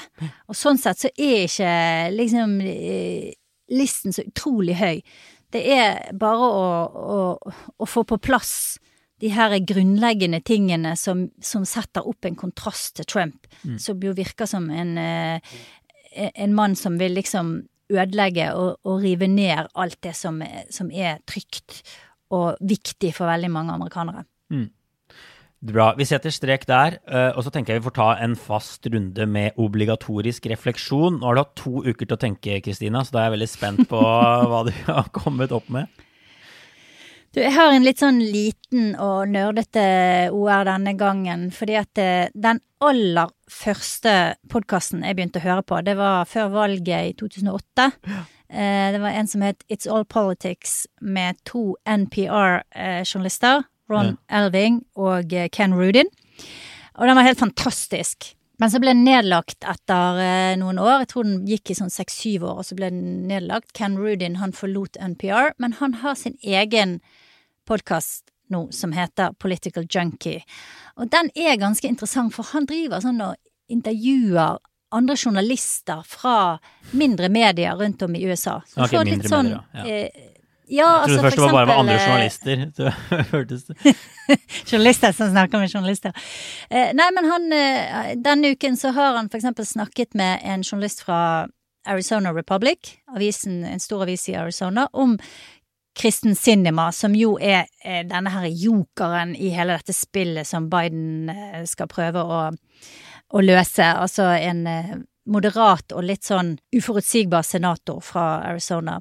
Og 0.50 0.58
sånn 0.58 0.80
sett 0.82 1.04
så 1.04 1.12
er 1.16 1.46
ikke 1.48 1.74
liksom 2.16 2.58
eh, 2.66 3.34
listen 3.72 4.16
så 4.16 4.26
utrolig 4.28 4.78
høy. 4.80 5.02
Det 5.52 5.62
er 5.76 6.16
bare 6.16 6.48
å, 6.48 6.64
å, 6.88 7.20
å 7.78 7.90
få 7.90 8.06
på 8.08 8.20
plass 8.24 8.54
de 9.22 9.30
her 9.36 9.54
grunnleggende 9.68 10.40
tingene 10.42 10.96
som, 10.98 11.28
som, 11.46 11.66
setter 11.68 12.08
opp 12.10 12.26
en 12.26 12.38
kontrast 12.40 12.96
til 12.98 13.06
Trump, 13.06 13.46
mm. 13.62 13.78
som 13.80 14.02
jo 14.02 14.16
virker 14.18 14.50
som 14.50 14.70
en, 14.74 14.96
eh, 14.98 15.60
en 16.32 16.56
mann 16.58 16.76
som 16.80 16.98
vil 16.98 17.14
liksom 17.20 17.60
ødelegge 17.92 18.48
og, 18.56 18.80
og 18.88 19.04
rive 19.04 19.28
ned 19.30 19.70
alt 19.76 20.00
det 20.02 20.16
som, 20.18 20.40
som, 20.72 20.90
er 20.90 21.20
trygt 21.30 21.84
og 22.32 22.58
viktig 22.64 23.12
for 23.14 23.30
veldig 23.30 23.52
mange 23.52 23.76
amerikanere. 23.76 24.24
Mm. 24.50 24.70
Bra. 25.62 25.92
Vi 25.94 26.08
setter 26.10 26.34
strek 26.34 26.64
der, 26.66 26.96
eh, 27.06 27.36
og 27.38 27.44
så 27.46 27.52
tenker 27.54 27.76
jeg 27.76 27.84
vi 27.84 27.86
får 27.92 27.94
ta 27.94 28.08
en 28.24 28.34
fast 28.34 28.88
runde 28.90 29.28
med 29.30 29.60
obligatorisk 29.62 30.48
refleksjon. 30.50 31.20
Nå 31.20 31.28
har 31.28 31.38
du 31.38 31.42
hatt 31.44 31.60
to 31.60 31.84
uker 31.86 32.08
til 32.08 32.18
å 32.18 32.22
tenke, 32.24 32.58
Kristina, 32.66 33.04
så 33.06 33.14
da 33.14 33.20
er 33.22 33.28
jeg 33.30 33.36
veldig 33.36 33.50
spent 33.52 33.84
på 33.92 34.00
hva 34.50 34.64
du 34.66 34.72
har 34.88 35.12
kommet 35.14 35.54
opp 35.54 35.70
med. 35.70 35.86
Du, 37.32 37.40
jeg 37.40 37.54
har 37.56 37.72
en 37.72 37.86
litt 37.86 38.02
sånn 38.02 38.18
liten 38.20 38.90
og 39.00 39.30
nerdete 39.32 39.86
OR 40.34 40.66
denne 40.68 40.96
gangen, 41.00 41.46
fordi 41.54 41.78
at 41.80 42.02
eh, 42.02 42.34
den 42.34 42.60
aller 42.82 43.30
første 43.46 44.16
podkasten 44.50 45.06
jeg 45.06 45.16
begynte 45.16 45.40
å 45.40 45.46
høre 45.46 45.64
på, 45.64 45.80
det 45.86 45.94
var 46.00 46.26
før 46.28 46.50
valget 46.58 47.14
i 47.14 47.16
2008. 47.22 47.92
Eh, 48.52 48.88
det 48.98 49.00
var 49.00 49.14
en 49.14 49.30
som 49.30 49.46
het 49.46 49.62
It's 49.70 49.86
All 49.88 50.10
Politics 50.10 50.90
med 51.00 51.38
to 51.46 51.78
NPR-journalister. 51.86 53.64
Ron 53.92 54.14
ja. 54.14 54.42
Elving 54.42 54.82
og 55.00 55.34
eh, 55.36 55.50
Ken 55.54 55.76
Rudin. 55.78 56.10
Og 56.98 57.08
den 57.08 57.18
var 57.18 57.28
helt 57.28 57.42
fantastisk. 57.42 58.34
Men 58.62 58.70
så 58.70 58.78
ble 58.82 58.94
den 58.94 59.06
nedlagt 59.08 59.66
etter 59.66 60.20
eh, 60.22 60.56
noen 60.62 60.78
år. 60.82 61.02
Jeg 61.02 61.12
tror 61.14 61.26
den 61.26 61.40
gikk 61.50 61.72
i 61.74 61.78
sånn 61.80 61.94
seks-syv 61.94 62.46
år, 62.46 62.60
og 62.62 62.68
så 62.68 62.78
ble 62.78 62.92
den 62.94 63.24
nedlagt. 63.30 63.72
Ken 63.78 63.98
Rudin 63.98 64.38
han 64.42 64.54
forlot 64.54 65.00
NPR, 65.02 65.56
men 65.62 65.80
han 65.80 65.98
har 66.04 66.20
sin 66.20 66.38
egen 66.46 67.00
podkast 67.70 68.30
nå 68.52 68.68
som 68.76 68.94
heter 68.94 69.34
Political 69.42 69.88
Junkie. 69.90 70.44
Og 71.00 71.10
den 71.10 71.32
er 71.34 71.58
ganske 71.58 71.88
interessant, 71.88 72.36
for 72.36 72.52
han 72.52 72.68
driver 72.70 73.02
sånn 73.02 73.24
og 73.24 73.40
intervjuer 73.72 74.60
andre 74.92 75.16
journalister 75.16 76.04
fra 76.06 76.36
mindre 77.00 77.30
medier 77.32 77.80
rundt 77.80 78.02
om 78.04 78.16
i 78.16 78.26
USA. 78.28 78.60
Så 78.68 78.84
okay, 78.84 79.06
mindre 79.08 79.32
sånn, 79.32 79.54
medier, 79.54 79.64
ja. 79.74 79.86
Eh, 79.88 80.31
ja, 80.72 80.86
jeg 80.88 81.10
trodde 81.10 81.20
altså, 81.20 81.22
først 81.22 81.36
det 81.36 81.44
var 81.44 81.52
bare 81.52 81.66
med 81.66 81.76
andre 81.76 81.98
journalister. 82.08 82.56
journalister 84.72 85.12
som 85.12 85.32
snakker 85.32 85.60
med 85.60 85.74
journalister. 85.74 86.12
Eh, 86.72 86.94
nei, 86.96 87.08
men 87.12 87.28
han 87.28 87.48
eh, 87.56 88.12
Denne 88.24 88.54
uken 88.56 88.78
så 88.80 88.94
har 88.96 89.18
han 89.18 89.28
eksempel 89.28 89.68
snakket 89.68 90.16
med 90.16 90.40
en 90.48 90.64
journalist 90.64 91.04
fra 91.04 91.48
Arizona 91.88 92.32
Republic, 92.32 92.96
avisen, 93.12 93.66
en 93.66 93.84
stor 93.84 94.06
avis 94.06 94.30
i 94.30 94.38
Arizona, 94.40 94.88
om 94.94 95.18
Kristen 96.00 96.36
Cinema, 96.36 96.92
som 96.96 97.16
jo 97.20 97.36
er 97.36 97.66
eh, 97.84 98.06
denne 98.08 98.32
her 98.32 98.48
jokeren 98.48 99.36
i 99.36 99.52
hele 99.52 99.76
dette 99.76 99.98
spillet 99.98 100.48
som 100.48 100.70
Biden 100.72 101.28
skal 101.68 101.92
prøve 101.92 102.24
å, 102.24 102.44
å 103.28 103.44
løse. 103.44 103.92
Altså 103.92 104.30
en 104.40 104.64
moderat 105.32 105.94
og 105.96 106.06
litt 106.08 106.28
sånn 106.28 106.56
uforutsigbar 106.76 107.46
senator 107.48 108.02
fra 108.04 108.42
Arizona. 108.50 109.00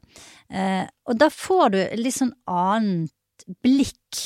Eh, 0.50 0.84
og 1.08 1.18
da 1.20 1.30
får 1.32 1.72
du 1.74 1.80
litt 2.00 2.18
sånn 2.18 2.34
annet 2.50 3.46
blikk 3.64 4.20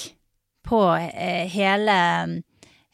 på 0.64 0.82
eh, 0.96 1.46
hele 1.52 1.96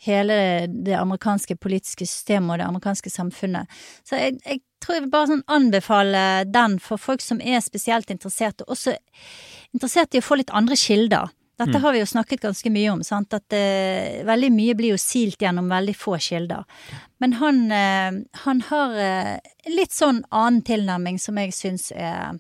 hele 0.01 0.67
det 0.67 0.95
amerikanske 0.97 1.57
politiske 1.61 2.07
systemet 2.09 2.55
og 2.55 2.61
det 2.63 2.69
amerikanske 2.71 3.11
samfunnet. 3.13 3.81
Så 4.09 4.17
jeg, 4.17 4.39
jeg 4.47 4.63
tror 4.81 4.97
jeg 4.97 5.05
vil 5.05 5.13
bare 5.13 5.31
sånn 5.35 5.45
anbefale 5.53 6.23
den 6.49 6.79
for 6.81 7.01
folk 7.01 7.21
som 7.25 7.43
er 7.45 7.61
spesielt 7.65 8.13
interessert, 8.13 8.65
og 8.65 8.77
også 8.77 8.97
interessert 9.75 10.17
i 10.17 10.23
å 10.23 10.25
få 10.25 10.41
litt 10.41 10.55
andre 10.57 10.79
kilder. 10.81 11.29
Dette 11.61 11.77
Mm. 11.77 11.83
har 11.85 11.93
vi 11.93 11.99
jo 12.01 12.07
snakket 12.09 12.41
ganske 12.41 12.71
mye 12.73 12.91
om, 12.95 13.03
sant? 13.05 13.35
at 13.37 13.53
uh, 13.53 14.25
veldig 14.25 14.49
mye 14.57 14.75
blir 14.79 14.95
jo 14.95 14.99
silt 15.01 15.43
gjennom 15.45 15.67
veldig 15.69 15.93
få 15.97 16.17
kilder. 16.19 16.65
Men 17.21 17.35
han, 17.37 17.59
uh, 17.71 18.21
han 18.47 18.63
har 18.71 18.95
uh, 18.97 19.35
litt 19.69 19.93
sånn 19.93 20.23
annen 20.31 20.63
tilnærming 20.65 21.19
som 21.21 21.37
jeg 21.43 21.53
syns 21.53 21.91
er, 21.93 22.39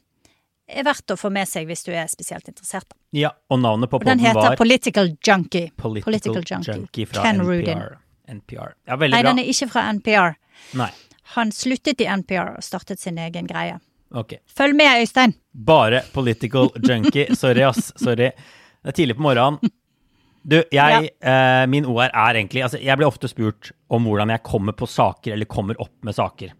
er 0.71 0.87
verdt 0.87 1.13
å 1.13 1.19
få 1.21 1.29
med 1.35 1.49
seg 1.51 1.67
hvis 1.69 1.85
du 1.85 1.91
er 1.93 2.09
spesielt 2.09 2.49
interessert. 2.49 2.89
Ja, 3.13 3.33
og 3.51 3.61
navnet 3.61 3.91
på 3.91 3.99
Og 4.01 4.07
den 4.09 4.23
heter 4.23 4.41
var 4.41 4.57
Political 4.57 5.13
Junkie. 5.27 5.69
Political, 5.77 6.41
Junkie. 6.47 6.73
Junkie 6.73 7.07
fra 7.11 7.23
Ken 7.27 7.41
NPR. 7.45 7.99
NPR. 8.31 8.73
Ja, 8.87 8.97
veldig 8.97 9.17
Nei, 9.17 9.23
bra. 9.23 9.31
den 9.35 9.43
er 9.43 9.49
ikke 9.51 9.69
fra 9.73 9.83
NPR. 9.93 10.37
Nei, 10.79 10.91
Han 11.35 11.51
sluttet 11.55 12.01
i 12.01 12.07
NPR 12.07 12.57
og 12.57 12.63
startet 12.65 12.99
sin 13.03 13.19
egen 13.19 13.47
greie. 13.51 13.77
ok. 14.15 14.33
Følg 14.47 14.75
med, 14.79 15.03
Øystein! 15.03 15.35
Bare 15.53 16.01
political 16.15 16.71
junkie. 16.83 17.35
Sorry, 17.37 17.63
ass. 17.67 17.93
Sorry. 17.99 18.31
Det 18.81 18.93
er 18.93 18.99
tidlig 19.03 19.19
på 19.19 19.27
morgenen. 19.27 19.73
Du, 20.41 20.57
jeg, 20.73 21.11
eh, 21.21 21.67
min 21.69 21.85
OR 21.85 22.09
er 22.09 22.39
egentlig 22.39 22.63
altså 22.65 22.79
Jeg 22.81 22.97
blir 22.97 23.11
ofte 23.11 23.29
spurt 23.29 23.75
om 23.93 24.07
hvordan 24.09 24.33
jeg 24.33 24.41
kommer 24.47 24.73
på 24.73 24.89
saker, 24.89 25.35
eller 25.35 25.49
kommer 25.51 25.77
opp 25.83 25.93
med 26.07 26.17
saker. 26.17 26.55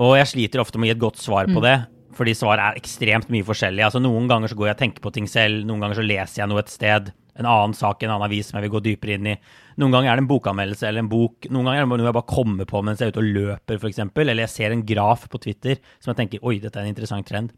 Og 0.00 0.14
jeg 0.16 0.30
sliter 0.30 0.62
ofte 0.62 0.80
med 0.80 0.88
å 0.88 0.90
gi 0.90 0.96
et 0.96 1.02
godt 1.02 1.20
svar 1.20 1.50
på 1.50 1.60
det, 1.60 1.76
fordi 2.16 2.32
svaret 2.38 2.62
er 2.64 2.78
ekstremt 2.80 3.28
mye 3.32 3.44
forskjellig. 3.44 3.84
Altså 3.84 4.00
Noen 4.00 4.28
ganger 4.30 4.48
så 4.48 4.56
går 4.56 4.70
jeg 4.70 4.78
og 4.78 4.80
tenker 4.84 5.04
på 5.04 5.12
ting 5.12 5.28
selv, 5.28 5.66
noen 5.68 5.84
ganger 5.84 6.00
så 6.00 6.06
leser 6.06 6.40
jeg 6.40 6.50
noe 6.50 6.62
et 6.62 6.72
sted. 6.72 7.10
En 7.40 7.48
annen 7.48 7.74
sak, 7.76 8.00
en 8.02 8.14
annen 8.14 8.24
avis 8.26 8.48
som 8.48 8.58
jeg 8.58 8.66
vil 8.66 8.74
gå 8.78 8.82
dypere 8.84 9.18
inn 9.18 9.28
i. 9.34 9.36
Noen 9.80 9.94
ganger 9.94 10.12
er 10.12 10.18
det 10.18 10.24
en 10.24 10.30
bokanmeldelse 10.30 10.88
eller 10.88 11.04
en 11.04 11.12
bok. 11.12 11.48
Noen 11.52 11.68
ganger 11.68 11.82
er 11.82 11.86
det 11.86 12.00
noe 12.00 12.08
jeg 12.08 12.16
bare 12.16 12.32
kommer 12.32 12.68
på 12.68 12.82
mens 12.84 13.00
jeg 13.00 13.10
er 13.10 13.14
ute 13.14 13.22
og 13.22 13.30
løper, 13.36 13.80
f.eks. 13.80 14.00
Eller 14.08 14.44
jeg 14.46 14.54
ser 14.54 14.74
en 14.74 14.86
graf 14.88 15.28
på 15.30 15.40
Twitter 15.44 15.80
som 15.98 16.12
jeg 16.12 16.22
tenker 16.22 16.44
oi, 16.48 16.56
dette 16.62 16.80
er 16.80 16.88
en 16.88 16.94
interessant 16.94 17.28
trend. 17.28 17.52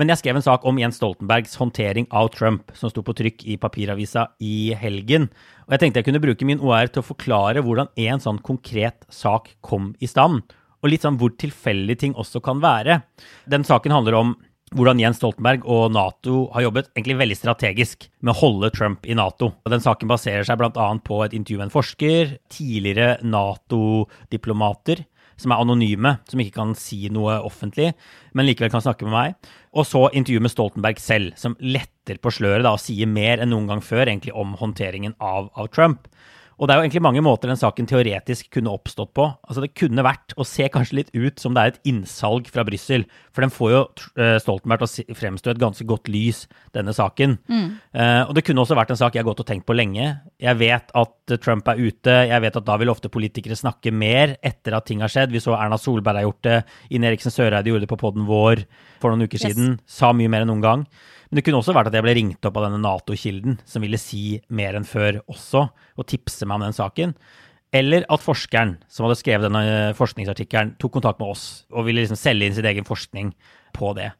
Men 0.00 0.12
jeg 0.12 0.22
skrev 0.22 0.38
en 0.38 0.44
sak 0.44 0.64
om 0.68 0.78
Jens 0.80 0.98
Stoltenbergs 1.00 1.56
håndtering 1.60 2.08
av 2.10 2.30
Trump, 2.34 2.72
som 2.76 2.92
sto 2.92 3.04
på 3.04 3.14
trykk 3.18 3.44
i 3.52 3.58
papiravisa 3.60 4.28
i 4.40 4.72
helgen. 4.78 5.28
Og 5.66 5.74
jeg 5.74 5.84
tenkte 5.84 6.02
jeg 6.02 6.08
kunne 6.08 6.22
bruke 6.22 6.48
min 6.48 6.62
OR 6.62 6.88
til 6.88 7.02
å 7.02 7.08
forklare 7.10 7.64
hvordan 7.64 7.92
en 8.06 8.22
sånn 8.22 8.40
konkret 8.44 9.04
sak 9.12 9.52
kom 9.64 9.92
i 10.00 10.10
stand. 10.10 10.42
Og 10.82 10.90
litt 10.90 11.04
sånn 11.04 11.18
hvor 11.20 11.34
tilfeldig 11.38 11.98
ting 12.00 12.16
også 12.18 12.42
kan 12.42 12.62
være. 12.62 13.02
Den 13.50 13.66
saken 13.68 13.94
handler 13.94 14.18
om 14.18 14.34
hvordan 14.72 15.00
Jens 15.02 15.18
Stoltenberg 15.20 15.66
og 15.68 15.90
Nato 15.92 16.46
har 16.54 16.64
jobbet 16.64 16.88
egentlig 16.94 17.18
veldig 17.20 17.36
strategisk 17.36 18.06
med 18.24 18.32
å 18.32 18.38
holde 18.40 18.72
Trump 18.72 19.04
i 19.04 19.16
Nato. 19.18 19.50
Og 19.52 19.72
Den 19.72 19.84
saken 19.84 20.10
baserer 20.10 20.46
seg 20.48 20.58
bl.a. 20.60 20.86
på 21.04 21.20
et 21.26 21.36
intervju 21.36 21.60
med 21.60 21.68
en 21.68 21.74
forsker, 21.74 22.36
tidligere 22.52 23.18
Nato-diplomater 23.20 25.04
som 25.42 25.54
er 25.54 25.62
anonyme, 25.62 26.14
som 26.30 26.42
ikke 26.42 26.56
kan 26.56 26.74
si 26.78 27.00
noe 27.12 27.38
offentlig, 27.44 27.90
men 28.36 28.48
likevel 28.48 28.72
kan 28.72 28.84
snakke 28.84 29.08
med 29.08 29.16
meg. 29.16 29.50
Og 29.76 29.88
så 29.88 30.06
intervju 30.12 30.42
med 30.44 30.52
Stoltenberg 30.52 31.02
selv, 31.02 31.34
som 31.40 31.56
letter 31.60 32.20
på 32.22 32.32
sløret 32.34 32.66
da, 32.66 32.74
og 32.76 32.82
sier 32.82 33.10
mer 33.10 33.42
enn 33.42 33.52
noen 33.54 33.68
gang 33.70 33.82
før 33.84 34.06
egentlig 34.06 34.34
om 34.38 34.56
håndteringen 34.60 35.16
av, 35.18 35.50
av 35.58 35.70
Trump. 35.74 36.08
Og 36.60 36.68
det 36.68 36.74
er 36.74 36.78
jo 36.80 36.84
egentlig 36.84 37.02
mange 37.02 37.22
måter 37.24 37.48
den 37.50 37.58
saken 37.58 37.86
teoretisk 37.90 38.50
kunne 38.54 38.70
oppstått 38.70 39.12
på. 39.16 39.24
Altså 39.48 39.62
Det 39.64 39.72
kunne 39.78 40.04
vært, 40.04 40.34
og 40.36 40.46
ser 40.46 40.68
kanskje 40.74 40.98
litt 41.00 41.10
ut 41.14 41.40
som 41.42 41.54
det 41.56 41.62
er 41.62 41.72
et 41.72 41.80
innsalg 41.90 42.46
fra 42.52 42.62
Brussel. 42.68 43.06
For 43.34 43.42
den 43.42 43.50
får 43.54 43.70
jo 43.72 43.80
eh, 44.20 44.36
Stoltenberg 44.42 44.84
til 44.84 45.08
å 45.12 45.16
fremstå 45.18 45.50
et 45.54 45.62
ganske 45.62 45.86
godt 45.88 46.10
lys, 46.12 46.44
denne 46.76 46.94
saken. 46.94 47.38
Eh, 47.48 48.22
og 48.28 48.34
det 48.36 48.44
kunne 48.46 48.62
også 48.62 48.76
vært 48.78 48.92
en 48.94 49.00
sak 49.00 49.14
jeg 49.16 49.24
har 49.24 49.30
gått 49.30 49.42
og 49.42 49.48
tenkt 49.48 49.66
på 49.68 49.76
lenge. 49.76 50.10
Jeg 50.42 50.58
vet 50.60 50.92
at 50.94 51.34
eh, 51.34 51.40
Trump 51.42 51.68
er 51.72 51.80
ute. 51.82 52.18
Jeg 52.30 52.44
vet 52.44 52.60
at 52.60 52.68
da 52.68 52.76
vil 52.82 52.92
ofte 52.92 53.10
politikere 53.12 53.58
snakke 53.58 53.92
mer 53.94 54.36
etter 54.44 54.76
at 54.78 54.86
ting 54.88 55.02
har 55.02 55.10
skjedd. 55.12 55.32
Vi 55.34 55.42
så 55.42 55.56
Erna 55.58 55.78
Solberg 55.80 56.20
har 56.20 56.28
gjort 56.28 56.44
det. 56.46 56.58
Ine 56.92 57.10
Eriksen 57.10 57.32
Søreide 57.34 57.72
gjorde 57.72 57.86
det 57.86 57.92
på 57.92 57.98
poden 58.00 58.28
vår 58.28 58.66
for 59.02 59.10
noen 59.10 59.26
uker 59.26 59.40
Yes. 59.40 59.48
siden. 59.56 59.80
Sa 59.88 60.12
mye 60.14 60.30
mer 60.30 60.44
enn 60.44 60.52
noen 60.52 60.62
gang. 60.62 60.86
Men 61.32 61.40
det 61.40 61.46
kunne 61.46 61.62
også 61.62 61.72
vært 61.72 61.88
at 61.88 61.94
jeg 61.96 62.04
ble 62.04 62.12
ringt 62.12 62.44
opp 62.44 62.58
av 62.60 62.66
denne 62.66 62.78
Nato-kilden, 62.82 63.54
som 63.64 63.80
ville 63.80 63.96
si 63.96 64.36
mer 64.52 64.76
enn 64.76 64.84
før 64.84 65.22
også, 65.32 65.62
og 65.72 66.08
tipse 66.10 66.44
meg 66.44 66.58
om 66.58 66.66
den 66.66 66.76
saken. 66.76 67.14
Eller 67.72 68.04
at 68.12 68.20
forskeren 68.20 68.74
som 68.92 69.06
hadde 69.06 69.16
skrevet 69.16 69.46
denne 69.46 69.62
eh, 69.64 69.94
forskningsartikkelen, 69.96 70.74
tok 70.76 70.98
kontakt 70.98 71.22
med 71.22 71.32
oss 71.32 71.46
og 71.72 71.86
ville 71.86 72.04
liksom 72.04 72.20
selge 72.20 72.50
inn 72.50 72.58
sin 72.58 72.68
egen 72.68 72.84
forskning 72.84 73.30
på 73.72 73.94
det. 73.96 74.10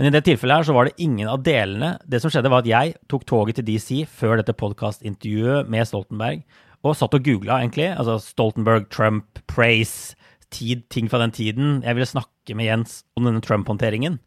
Men 0.00 0.08
i 0.08 0.14
det 0.14 0.22
tilfellet 0.24 0.62
her 0.62 0.68
så 0.70 0.78
var 0.78 0.88
det 0.88 0.96
ingen 1.04 1.28
av 1.28 1.44
delene. 1.44 1.98
Det 2.08 2.22
som 2.24 2.32
skjedde, 2.32 2.48
var 2.48 2.64
at 2.64 2.72
jeg 2.72 2.96
tok 3.12 3.28
toget 3.28 3.60
til 3.60 3.68
DC 3.68 3.90
før 4.08 4.40
dette 4.40 4.56
podkastintervjuet 4.56 5.68
med 5.68 5.90
Stoltenberg, 5.90 6.40
og 6.80 6.96
satt 6.96 7.12
og 7.20 7.28
googla, 7.28 7.60
egentlig. 7.60 7.90
Altså 7.92 8.16
Stoltenberg, 8.24 8.88
Trump, 8.88 9.44
Praise, 9.44 10.16
tid, 10.48 10.88
ting 10.88 11.12
fra 11.12 11.20
den 11.20 11.36
tiden. 11.36 11.82
Jeg 11.84 12.00
ville 12.00 12.08
snakke 12.08 12.56
med 12.56 12.70
Jens 12.70 13.02
om 13.12 13.28
denne 13.28 13.44
Trump-håndteringen. 13.44 14.22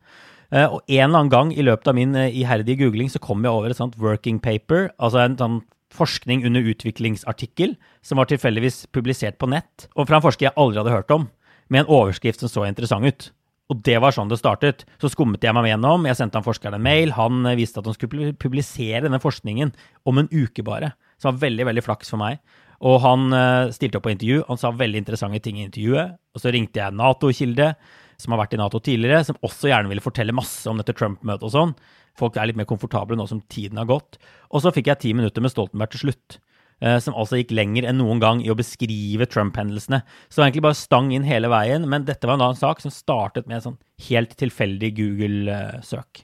Eh, 0.56 0.66
Og 0.72 0.82
en 0.88 1.10
eller 1.10 1.20
annen 1.20 1.34
gang 1.34 1.54
i 1.54 1.66
løpet 1.66 1.92
av 1.92 1.98
min 1.98 2.16
eh, 2.16 2.32
iherdige 2.32 2.86
googling 2.86 3.12
så 3.12 3.20
kom 3.20 3.44
jeg 3.44 3.52
over 3.52 3.70
et 3.74 3.80
sånt 3.80 3.98
working 4.00 4.40
paper, 4.40 4.90
altså 4.98 5.26
en 5.26 5.40
sånn 5.40 5.62
forskning 5.96 6.44
under 6.48 6.66
utviklingsartikkel, 6.74 7.76
som 8.04 8.20
var 8.20 8.28
tilfeldigvis 8.28 8.86
publisert 8.96 9.38
på 9.40 9.48
nett, 9.52 9.88
og 9.96 10.08
fra 10.10 10.20
en 10.20 10.26
forsker 10.26 10.50
jeg 10.50 10.58
aldri 10.60 10.82
hadde 10.82 10.96
hørt 10.96 11.14
om, 11.16 11.30
med 11.72 11.84
en 11.84 11.92
overskrift 11.92 12.44
som 12.44 12.52
så 12.52 12.66
interessant 12.68 13.08
ut. 13.08 13.30
Og 13.72 13.80
det 13.82 13.96
var 13.98 14.14
sånn 14.14 14.30
det 14.30 14.38
startet. 14.38 14.84
Så 15.02 15.10
skummet 15.10 15.42
jeg 15.42 15.56
meg 15.56 15.72
gjennom, 15.72 16.04
jeg 16.06 16.20
sendte 16.20 16.38
han 16.38 16.46
forskeren 16.46 16.76
en 16.78 16.84
mail, 16.86 17.16
han 17.18 17.40
viste 17.42 17.58
visste 17.58 17.82
at 17.82 17.88
han 17.90 17.96
skulle 17.98 18.36
publisere 18.38 19.02
denne 19.08 19.18
forskningen 19.24 19.72
om 20.06 20.22
en 20.22 20.30
uke 20.30 20.62
bare. 20.68 20.92
Det 21.18 21.26
var 21.26 21.40
veldig, 21.42 21.66
veldig 21.72 21.84
flaks 21.88 22.14
for 22.14 22.22
meg. 22.22 22.44
Og 22.86 23.00
han 23.02 23.34
eh, 23.34 23.72
stilte 23.74 23.98
opp 23.98 24.06
på 24.06 24.14
intervju, 24.14 24.44
han 24.52 24.62
sa 24.62 24.70
veldig 24.76 25.02
interessante 25.02 25.42
ting 25.42 25.58
i 25.58 25.66
intervjuet. 25.66 26.14
Og 26.36 26.44
så 26.44 26.54
ringte 26.54 26.84
jeg 26.84 26.94
Nato-kilde, 27.00 27.72
som 28.18 28.34
har 28.34 28.42
vært 28.44 28.56
i 28.56 28.60
Nato 28.62 28.80
tidligere, 28.80 29.24
som 29.28 29.38
også 29.46 29.70
gjerne 29.72 29.92
ville 29.92 30.04
fortelle 30.04 30.36
masse 30.36 30.66
om 30.70 30.78
dette 30.82 30.96
Trump-møtet 30.98 31.48
og 31.50 31.54
sånn. 31.54 31.76
Folk 32.16 32.38
er 32.40 32.48
litt 32.48 32.56
mer 32.60 32.68
komfortable 32.70 33.18
nå 33.20 33.28
som 33.28 33.42
tiden 33.52 33.78
har 33.82 33.86
gått. 33.90 34.18
Og 34.52 34.62
så 34.64 34.72
fikk 34.72 34.88
jeg 34.88 35.02
ti 35.04 35.14
minutter 35.14 35.44
med 35.44 35.52
Stoltenberg 35.52 35.92
til 35.92 36.06
slutt. 36.08 36.38
eh, 36.82 37.00
Som 37.00 37.14
altså 37.16 37.38
gikk 37.40 37.52
lenger 37.52 37.86
enn 37.88 37.98
noen 38.00 38.20
gang 38.20 38.42
i 38.44 38.50
å 38.52 38.56
beskrive 38.56 39.26
Trump-hendelsene. 39.28 40.02
Så 40.30 40.36
det 40.36 40.42
var 40.42 40.48
egentlig 40.50 40.66
bare 40.68 40.80
stang 40.80 41.12
inn 41.16 41.24
hele 41.28 41.48
veien, 41.52 41.88
men 41.88 42.06
dette 42.08 42.28
var 42.28 42.36
en 42.36 42.42
annen 42.50 42.60
sak 42.60 42.82
som 42.84 42.92
startet 42.92 43.48
med 43.48 43.56
en 43.58 43.62
sånn 43.62 43.78
helt 44.10 44.36
tilfeldig 44.40 44.94
Google-søk. 44.98 46.24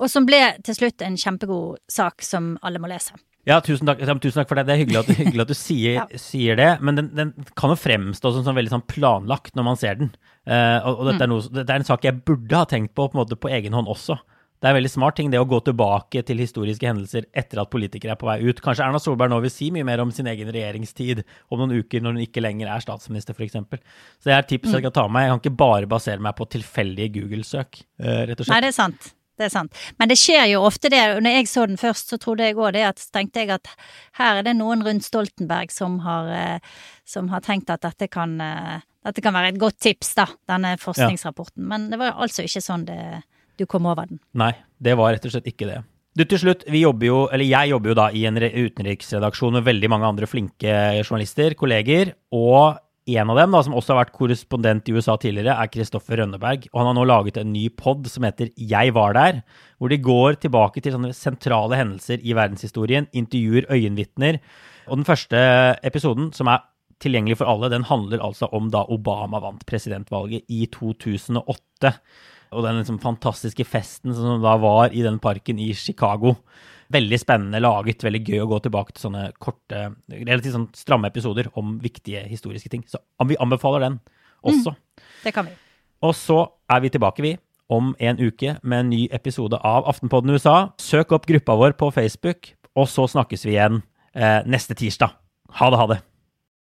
Og 0.00 0.08
som 0.08 0.24
ble 0.24 0.40
til 0.64 0.74
slutt 0.74 1.02
en 1.04 1.16
kjempegod 1.16 1.78
sak 1.92 2.22
som 2.24 2.54
alle 2.62 2.78
må 2.80 2.88
lese. 2.88 3.12
Ja, 3.46 3.60
tusen 3.62 3.86
takk, 3.86 4.00
tusen 4.02 4.40
takk 4.40 4.48
for 4.50 4.58
det. 4.58 4.66
Det 4.66 4.74
er 4.74 4.80
hyggelig 4.82 5.02
at, 5.04 5.10
hyggelig 5.20 5.44
at 5.44 5.50
du 5.52 5.56
sier, 5.58 5.92
Ja. 6.00 6.06
sier 6.18 6.58
det. 6.58 6.70
Men 6.82 6.98
den, 6.98 7.10
den 7.14 7.34
kan 7.58 7.70
jo 7.70 7.78
fremstå 7.78 8.32
som 8.34 8.46
sånn 8.46 8.56
veldig 8.58 8.74
sånn 8.74 8.86
planlagt 8.90 9.54
når 9.54 9.68
man 9.68 9.78
ser 9.78 10.00
den. 10.00 10.10
Uh, 10.46 10.78
og 10.86 11.02
og 11.02 11.10
dette, 11.12 11.22
er 11.26 11.30
noe, 11.30 11.44
dette 11.54 11.74
er 11.74 11.82
en 11.82 11.86
sak 11.86 12.06
jeg 12.06 12.22
burde 12.26 12.58
ha 12.58 12.66
tenkt 12.70 12.94
på 12.94 13.06
på, 13.06 13.14
en 13.14 13.22
måte 13.22 13.38
på 13.38 13.50
egen 13.54 13.74
hånd 13.76 13.90
også. 13.90 14.18
Det 14.56 14.70
er 14.70 14.72
en 14.72 14.78
veldig 14.78 14.90
smart 14.90 15.18
ting 15.18 15.28
det 15.30 15.38
å 15.38 15.46
gå 15.46 15.58
tilbake 15.66 16.22
til 16.26 16.38
historiske 16.40 16.86
hendelser 16.88 17.26
etter 17.36 17.60
at 17.60 17.70
politikere 17.70 18.14
er 18.14 18.18
på 18.18 18.26
vei 18.26 18.38
ut. 18.40 18.62
Kanskje 18.64 18.86
Erna 18.86 18.98
Solberg 19.02 19.30
nå 19.30 19.38
vil 19.44 19.52
si 19.52 19.68
mye 19.74 19.84
mer 19.84 20.00
om 20.00 20.10
sin 20.16 20.26
egen 20.32 20.48
regjeringstid 20.48 21.20
om 21.52 21.60
noen 21.60 21.76
uker 21.84 22.00
når 22.02 22.16
hun 22.16 22.24
ikke 22.24 22.42
lenger 22.42 22.70
er 22.72 22.82
statsminister, 22.82 23.36
f.eks. 23.36 23.52
Så 23.52 24.30
det 24.30 24.32
er 24.32 24.40
et 24.40 24.48
tips 24.54 24.72
jeg 24.72 24.86
kan 24.86 24.94
ta 24.96 25.04
med. 25.12 25.26
Jeg 25.26 25.34
kan 25.34 25.42
ikke 25.44 25.60
bare 25.60 25.90
basere 25.92 26.24
meg 26.24 26.34
på 26.40 26.48
tilfeldige 26.56 27.12
Google-søk, 27.18 27.82
eh, 28.00 28.22
rett 28.32 28.42
og 28.42 28.50
Nei, 28.54 28.62
det 28.64 28.72
er 28.72 28.78
sant. 28.80 29.12
Det 29.36 29.46
er 29.46 29.52
sant. 29.52 29.80
Men 30.00 30.08
det 30.08 30.16
skjer 30.20 30.46
jo 30.54 30.64
ofte 30.64 30.90
det, 30.92 31.00
når 31.20 31.38
jeg 31.38 31.48
så 31.50 31.66
den 31.68 31.80
først, 31.80 32.12
så 32.12 32.18
trodde 32.20 32.46
jeg 32.46 32.56
òg 32.56 32.72
det, 32.76 32.84
at 32.88 33.02
tenkte 33.12 33.44
jeg 33.44 33.52
at 33.58 33.70
her 34.20 34.40
er 34.40 34.46
det 34.46 34.56
noen 34.56 34.84
rundt 34.86 35.04
Stoltenberg 35.04 35.74
som 35.74 35.98
har, 36.06 36.30
eh, 36.32 36.76
som 37.04 37.28
har 37.32 37.44
tenkt 37.44 37.72
at 37.72 37.84
dette 37.84 38.08
kan, 38.08 38.38
eh, 38.40 38.78
dette 39.04 39.24
kan 39.24 39.36
være 39.36 39.52
et 39.52 39.60
godt 39.60 39.78
tips, 39.84 40.14
da, 40.16 40.26
denne 40.48 40.76
forskningsrapporten. 40.80 41.66
Men 41.68 41.90
det 41.92 42.00
var 42.00 42.16
altså 42.16 42.46
ikke 42.48 42.64
sånn 42.64 42.88
det, 42.88 43.00
du 43.60 43.66
kom 43.68 43.86
over 43.86 44.08
den. 44.08 44.22
Nei, 44.32 44.54
det 44.80 44.96
var 44.96 45.12
rett 45.12 45.28
og 45.28 45.36
slett 45.36 45.52
ikke 45.52 45.68
det. 45.68 45.82
Du, 46.16 46.24
til 46.24 46.40
slutt, 46.40 46.64
vi 46.72 46.80
jobber 46.80 47.10
jo, 47.10 47.16
eller 47.28 47.44
jeg 47.44 47.74
jobber 47.74 47.92
jo 47.92 47.98
da 47.98 48.06
i 48.08 48.22
en 48.24 48.40
utenriksredaksjon 48.40 49.58
med 49.58 49.66
veldig 49.66 49.90
mange 49.92 50.08
andre 50.08 50.28
flinke 50.30 50.76
journalister, 51.02 51.52
kolleger, 51.60 52.14
og 52.32 52.78
en 53.06 53.30
av 53.30 53.38
dem, 53.38 53.52
da, 53.54 53.60
som 53.62 53.74
også 53.78 53.94
har 53.94 54.00
vært 54.00 54.14
korrespondent 54.16 54.88
i 54.90 54.94
USA 54.96 55.14
tidligere, 55.22 55.54
er 55.54 55.70
Kristoffer 55.70 56.18
Rønneberg. 56.18 56.64
Og 56.72 56.80
han 56.80 56.88
har 56.90 56.96
nå 56.98 57.04
laget 57.06 57.38
en 57.38 57.52
ny 57.54 57.68
pod 57.70 58.08
som 58.10 58.26
heter 58.26 58.50
Jeg 58.58 58.94
var 58.96 59.14
der, 59.14 59.42
hvor 59.78 59.92
de 59.92 60.00
går 60.02 60.40
tilbake 60.42 60.82
til 60.82 60.96
sånne 60.96 61.12
sentrale 61.14 61.78
hendelser 61.78 62.24
i 62.26 62.34
verdenshistorien, 62.34 63.06
intervjuer 63.14 63.68
øyenvitner. 63.70 64.40
Og 64.90 64.98
den 64.98 65.06
første 65.06 65.38
episoden, 65.86 66.32
som 66.34 66.50
er 66.50 66.64
tilgjengelig 67.02 67.38
for 67.40 67.50
alle. 67.50 67.70
Den 67.70 67.86
handler 67.86 68.24
altså 68.24 68.48
om 68.56 68.70
da 68.72 68.84
Obama 68.92 69.40
vant 69.44 69.62
presidentvalget 69.68 70.46
i 70.50 70.64
2008. 70.72 71.92
Og 72.56 72.64
den 72.64 72.80
liksom 72.80 72.98
fantastiske 73.02 73.66
festen 73.68 74.14
som 74.16 74.42
da 74.42 74.56
var 74.62 74.94
i 74.94 75.04
den 75.04 75.20
parken 75.22 75.60
i 75.62 75.72
Chicago. 75.76 76.36
Veldig 76.92 77.18
spennende 77.18 77.60
laget, 77.62 78.04
veldig 78.06 78.22
gøy 78.22 78.42
å 78.44 78.48
gå 78.50 78.60
tilbake 78.64 78.94
til 78.94 79.08
sånne 79.08 79.24
korte, 79.42 79.88
relativt 80.12 80.54
sånn 80.54 80.68
stramme 80.76 81.10
episoder 81.10 81.50
om 81.58 81.76
viktige 81.82 82.22
historiske 82.30 82.70
ting. 82.72 82.84
Så 82.90 83.00
vi 83.26 83.38
anbefaler 83.42 83.82
den 83.88 83.98
også. 84.46 84.76
Mm, 84.76 85.02
det 85.24 85.34
kan 85.34 85.48
vi. 85.48 85.56
Og 86.06 86.14
så 86.14 86.42
er 86.70 86.82
vi 86.84 86.92
tilbake, 86.94 87.24
vi, 87.24 87.34
om 87.72 87.94
en 87.98 88.20
uke 88.20 88.56
med 88.62 88.84
en 88.84 88.90
ny 88.92 89.06
episode 89.14 89.58
av 89.66 89.88
Aftenpodden 89.90 90.30
USA. 90.36 90.56
Søk 90.78 91.14
opp 91.16 91.26
gruppa 91.26 91.56
vår 91.58 91.74
på 91.80 91.90
Facebook, 91.94 92.52
og 92.78 92.86
så 92.90 93.08
snakkes 93.10 93.46
vi 93.48 93.56
igjen 93.56 93.80
eh, 94.14 94.44
neste 94.46 94.76
tirsdag. 94.78 95.16
Ha 95.58 95.70
det, 95.72 95.80
ha 95.80 95.88
det. 95.90 96.02